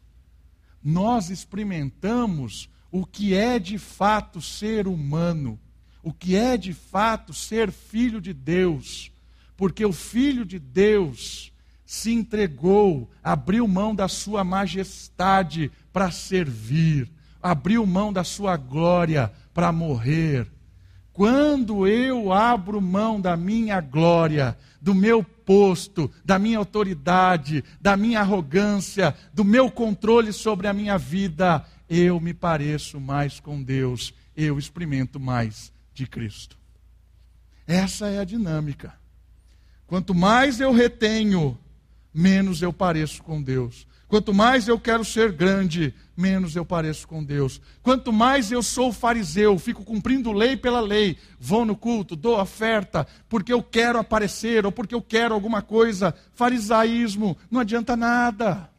nós 0.82 1.30
experimentamos 1.30 2.68
o 2.92 3.04
que 3.04 3.34
é 3.34 3.58
de 3.58 3.78
fato 3.78 4.40
ser 4.40 4.86
humano 4.86 5.58
o 6.06 6.12
que 6.12 6.36
é 6.36 6.56
de 6.56 6.72
fato 6.72 7.34
ser 7.34 7.72
filho 7.72 8.20
de 8.20 8.32
Deus, 8.32 9.10
porque 9.56 9.84
o 9.84 9.92
filho 9.92 10.44
de 10.44 10.56
Deus 10.56 11.52
se 11.86 12.12
entregou, 12.12 13.08
abriu 13.22 13.66
mão 13.68 13.94
da 13.94 14.08
sua 14.08 14.42
majestade 14.42 15.70
para 15.92 16.10
servir, 16.10 17.08
abriu 17.40 17.86
mão 17.86 18.12
da 18.12 18.24
sua 18.24 18.56
glória 18.56 19.32
para 19.54 19.70
morrer. 19.70 20.50
Quando 21.12 21.86
eu 21.86 22.32
abro 22.32 22.80
mão 22.80 23.20
da 23.20 23.36
minha 23.36 23.80
glória, 23.80 24.58
do 24.82 24.94
meu 24.94 25.22
posto, 25.22 26.10
da 26.24 26.38
minha 26.38 26.58
autoridade, 26.58 27.64
da 27.80 27.96
minha 27.96 28.20
arrogância, 28.20 29.14
do 29.32 29.44
meu 29.44 29.70
controle 29.70 30.32
sobre 30.32 30.66
a 30.66 30.72
minha 30.72 30.98
vida, 30.98 31.64
eu 31.88 32.20
me 32.20 32.34
pareço 32.34 33.00
mais 33.00 33.38
com 33.38 33.62
Deus, 33.62 34.12
eu 34.36 34.58
experimento 34.58 35.20
mais 35.20 35.72
de 35.94 36.06
Cristo. 36.06 36.58
Essa 37.64 38.08
é 38.08 38.18
a 38.18 38.24
dinâmica. 38.24 38.92
Quanto 39.86 40.14
mais 40.14 40.60
eu 40.60 40.72
retenho, 40.72 41.56
menos 42.16 42.62
eu 42.62 42.72
pareço 42.72 43.22
com 43.22 43.42
Deus. 43.42 43.86
Quanto 44.08 44.32
mais 44.32 44.66
eu 44.66 44.80
quero 44.80 45.04
ser 45.04 45.32
grande, 45.32 45.92
menos 46.16 46.56
eu 46.56 46.64
pareço 46.64 47.06
com 47.06 47.22
Deus. 47.22 47.60
Quanto 47.82 48.10
mais 48.10 48.50
eu 48.50 48.62
sou 48.62 48.90
fariseu, 48.90 49.58
fico 49.58 49.84
cumprindo 49.84 50.32
lei 50.32 50.56
pela 50.56 50.80
lei, 50.80 51.18
vou 51.38 51.66
no 51.66 51.76
culto, 51.76 52.16
dou 52.16 52.40
oferta, 52.40 53.06
porque 53.28 53.52
eu 53.52 53.62
quero 53.62 53.98
aparecer 53.98 54.64
ou 54.64 54.72
porque 54.72 54.94
eu 54.94 55.02
quero 55.02 55.34
alguma 55.34 55.60
coisa, 55.60 56.14
farisaísmo, 56.32 57.36
não 57.50 57.60
adianta 57.60 57.94
nada. 57.94 58.70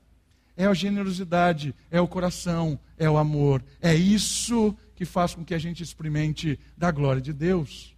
É 0.56 0.66
a 0.66 0.74
generosidade, 0.74 1.76
é 1.92 2.02
o 2.02 2.08
coração, 2.08 2.80
é 2.98 3.08
o 3.08 3.18
amor. 3.18 3.64
É 3.80 3.94
isso 3.94 4.76
que 4.96 5.06
faz 5.06 5.36
com 5.36 5.46
que 5.46 5.54
a 5.54 5.60
gente 5.60 5.84
experimente 5.84 6.60
da 6.76 6.90
glória 6.90 7.22
de 7.22 7.34
Deus. 7.34 7.96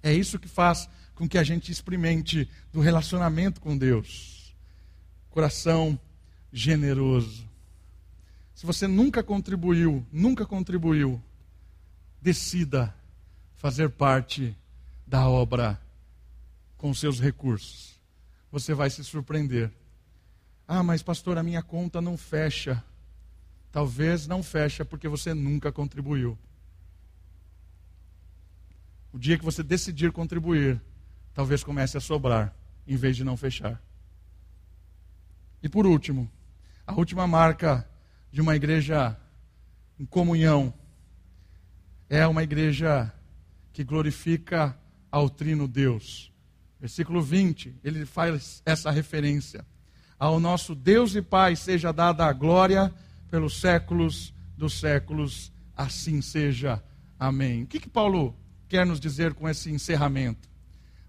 É 0.00 0.12
isso 0.14 0.38
que 0.38 0.46
faz 0.46 0.88
com 1.16 1.28
que 1.28 1.38
a 1.38 1.42
gente 1.42 1.72
experimente 1.72 2.48
do 2.72 2.80
relacionamento 2.80 3.60
com 3.60 3.76
Deus. 3.76 4.31
Coração 5.32 5.98
generoso. 6.52 7.48
Se 8.54 8.66
você 8.66 8.86
nunca 8.86 9.22
contribuiu, 9.22 10.06
nunca 10.12 10.44
contribuiu, 10.44 11.20
decida 12.20 12.94
fazer 13.54 13.88
parte 13.88 14.54
da 15.06 15.26
obra 15.26 15.80
com 16.76 16.92
seus 16.92 17.18
recursos. 17.18 17.98
Você 18.50 18.74
vai 18.74 18.90
se 18.90 19.02
surpreender. 19.02 19.72
Ah, 20.68 20.82
mas 20.82 21.02
pastor, 21.02 21.38
a 21.38 21.42
minha 21.42 21.62
conta 21.62 22.02
não 22.02 22.18
fecha. 22.18 22.84
Talvez 23.72 24.26
não 24.26 24.42
fecha 24.42 24.84
porque 24.84 25.08
você 25.08 25.32
nunca 25.32 25.72
contribuiu. 25.72 26.38
O 29.10 29.18
dia 29.18 29.38
que 29.38 29.44
você 29.44 29.62
decidir 29.62 30.12
contribuir, 30.12 30.78
talvez 31.32 31.64
comece 31.64 31.96
a 31.96 32.00
sobrar, 32.00 32.54
em 32.86 32.96
vez 32.96 33.16
de 33.16 33.24
não 33.24 33.34
fechar. 33.34 33.82
E 35.62 35.68
por 35.68 35.86
último, 35.86 36.30
a 36.86 36.92
última 36.94 37.26
marca 37.26 37.88
de 38.30 38.40
uma 38.40 38.56
igreja 38.56 39.16
em 39.98 40.04
comunhão 40.04 40.74
é 42.10 42.26
uma 42.26 42.42
igreja 42.42 43.12
que 43.72 43.84
glorifica 43.84 44.76
ao 45.10 45.30
Trino 45.30 45.68
Deus. 45.68 46.32
Versículo 46.80 47.22
20, 47.22 47.78
ele 47.84 48.04
faz 48.04 48.62
essa 48.66 48.90
referência. 48.90 49.64
Ao 50.18 50.40
nosso 50.40 50.74
Deus 50.74 51.14
e 51.14 51.22
Pai 51.22 51.54
seja 51.54 51.92
dada 51.92 52.26
a 52.26 52.32
glória 52.32 52.92
pelos 53.30 53.60
séculos 53.60 54.34
dos 54.56 54.78
séculos, 54.78 55.52
assim 55.76 56.20
seja. 56.20 56.82
Amém. 57.18 57.62
O 57.62 57.66
que, 57.66 57.80
que 57.80 57.88
Paulo 57.88 58.36
quer 58.68 58.84
nos 58.84 59.00
dizer 59.00 59.34
com 59.34 59.48
esse 59.48 59.70
encerramento? 59.70 60.51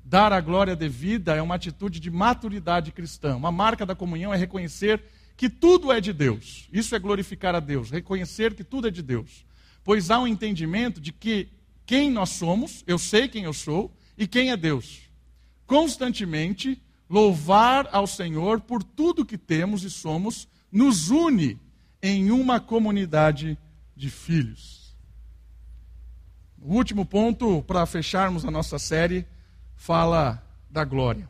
Dar 0.03 0.33
a 0.33 0.41
glória 0.41 0.75
devida 0.75 1.35
é 1.35 1.41
uma 1.41 1.55
atitude 1.55 1.99
de 1.99 2.11
maturidade 2.11 2.91
cristã. 2.91 3.35
Uma 3.35 3.51
marca 3.51 3.85
da 3.85 3.95
comunhão 3.95 4.33
é 4.33 4.37
reconhecer 4.37 5.01
que 5.37 5.49
tudo 5.49 5.91
é 5.91 6.01
de 6.01 6.11
Deus. 6.11 6.67
Isso 6.71 6.95
é 6.95 6.99
glorificar 6.99 7.55
a 7.55 7.59
Deus, 7.59 7.89
reconhecer 7.89 8.53
que 8.53 8.63
tudo 8.63 8.87
é 8.87 8.91
de 8.91 9.01
Deus. 9.01 9.45
Pois 9.83 10.11
há 10.11 10.19
um 10.19 10.27
entendimento 10.27 11.01
de 11.01 11.11
que 11.11 11.49
quem 11.85 12.11
nós 12.11 12.29
somos, 12.29 12.83
eu 12.85 12.97
sei 12.97 13.27
quem 13.27 13.43
eu 13.43 13.53
sou, 13.53 13.95
e 14.17 14.27
quem 14.27 14.51
é 14.51 14.57
Deus. 14.57 15.01
Constantemente 15.65 16.81
louvar 17.09 17.87
ao 17.91 18.07
Senhor 18.07 18.61
por 18.61 18.83
tudo 18.83 19.25
que 19.25 19.37
temos 19.37 19.83
e 19.83 19.89
somos, 19.89 20.47
nos 20.71 21.09
une 21.09 21.59
em 22.01 22.31
uma 22.31 22.59
comunidade 22.59 23.57
de 23.95 24.09
filhos. 24.09 24.95
O 26.61 26.75
último 26.75 27.05
ponto, 27.05 27.61
para 27.63 27.85
fecharmos 27.85 28.45
a 28.45 28.51
nossa 28.51 28.79
série, 28.79 29.25
fala 29.75 30.43
da 30.69 30.83
glória. 30.83 31.29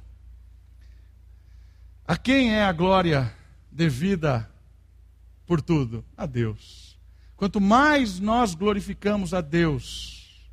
A 2.05 2.17
quem 2.17 2.53
é 2.53 2.63
a 2.63 2.71
glória 2.71 3.33
devida 3.71 4.49
por 5.45 5.61
tudo? 5.61 6.03
A 6.17 6.25
Deus. 6.25 6.97
Quanto 7.35 7.59
mais 7.59 8.19
nós 8.19 8.55
glorificamos 8.55 9.33
a 9.33 9.41
Deus, 9.41 10.49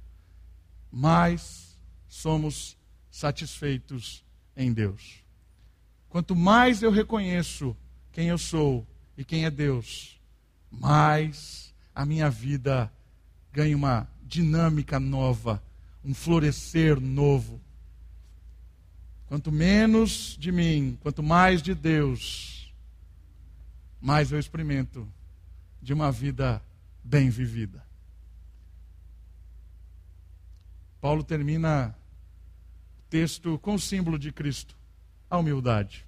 mais 0.91 1.77
somos 2.09 2.77
satisfeitos 3.11 4.25
em 4.57 4.73
Deus. 4.73 5.25
Quanto 6.09 6.35
mais 6.35 6.83
eu 6.83 6.91
reconheço 6.91 7.77
quem 8.13 8.29
eu 8.29 8.39
sou 8.39 8.87
e 9.17 9.25
quem 9.25 9.45
é 9.45 9.51
Deus, 9.51 10.21
mais 10.71 11.75
a 11.95 12.05
minha 12.05 12.29
vida 12.29 12.93
ganha 13.53 13.77
uma 13.77 14.09
dinâmica 14.23 14.99
nova, 14.99 15.63
um 16.05 16.15
florescer 16.15 17.01
novo. 17.01 17.61
Quanto 19.31 19.53
menos 19.53 20.37
de 20.41 20.51
mim, 20.51 20.99
quanto 21.01 21.23
mais 21.23 21.63
de 21.63 21.73
Deus, 21.73 22.75
mais 24.01 24.33
eu 24.33 24.41
experimento 24.41 25.07
de 25.81 25.93
uma 25.93 26.11
vida 26.11 26.61
bem 27.05 27.31
vivida. 27.31 27.81
Paulo 31.01 31.23
termina 31.23 31.97
o 32.99 33.03
texto 33.09 33.57
com 33.61 33.77
o 33.77 33.79
símbolo 33.79 34.19
de 34.19 34.33
Cristo, 34.33 34.77
a 35.31 35.39
humildade. 35.39 36.05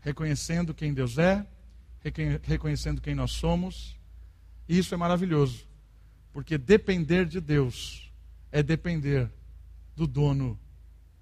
Reconhecendo 0.00 0.72
quem 0.72 0.94
Deus 0.94 1.18
é, 1.18 1.46
reconhecendo 2.44 3.02
quem 3.02 3.14
nós 3.14 3.32
somos. 3.32 3.94
E 4.66 4.78
isso 4.78 4.94
é 4.94 4.96
maravilhoso, 4.96 5.66
porque 6.32 6.56
depender 6.56 7.26
de 7.26 7.42
Deus 7.42 8.10
é 8.50 8.62
depender 8.62 9.30
do 9.94 10.06
dono 10.06 10.58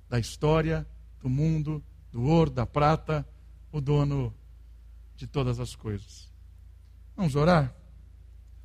da 0.08 0.20
história, 0.20 0.86
do 1.20 1.28
mundo, 1.28 1.82
do 2.12 2.22
ouro, 2.22 2.50
da 2.50 2.66
prata, 2.66 3.26
o 3.70 3.80
dono 3.80 4.34
de 5.16 5.26
todas 5.26 5.60
as 5.60 5.74
coisas. 5.74 6.30
Vamos 7.16 7.36
orar? 7.36 7.74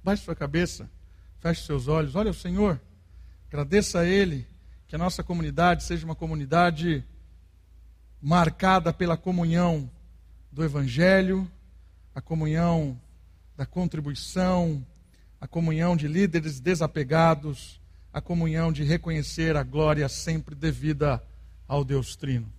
Baixe 0.03 0.23
sua 0.23 0.35
cabeça, 0.35 0.89
feche 1.39 1.65
seus 1.65 1.87
olhos, 1.87 2.15
olha 2.15 2.31
o 2.31 2.33
Senhor, 2.33 2.79
agradeça 3.47 3.99
a 3.99 4.05
Ele, 4.05 4.47
que 4.87 4.95
a 4.95 4.99
nossa 4.99 5.23
comunidade 5.23 5.83
seja 5.83 6.05
uma 6.05 6.15
comunidade 6.15 7.03
marcada 8.21 8.93
pela 8.93 9.17
comunhão 9.17 9.89
do 10.51 10.63
Evangelho, 10.63 11.49
a 12.13 12.21
comunhão 12.21 12.99
da 13.57 13.65
contribuição, 13.65 14.85
a 15.39 15.47
comunhão 15.47 15.97
de 15.97 16.07
líderes 16.07 16.59
desapegados, 16.59 17.79
a 18.13 18.21
comunhão 18.21 18.71
de 18.71 18.83
reconhecer 18.83 19.57
a 19.57 19.63
glória 19.63 20.07
sempre 20.07 20.55
devida 20.55 21.21
ao 21.67 21.83
Deus 21.83 22.15
Trino. 22.15 22.55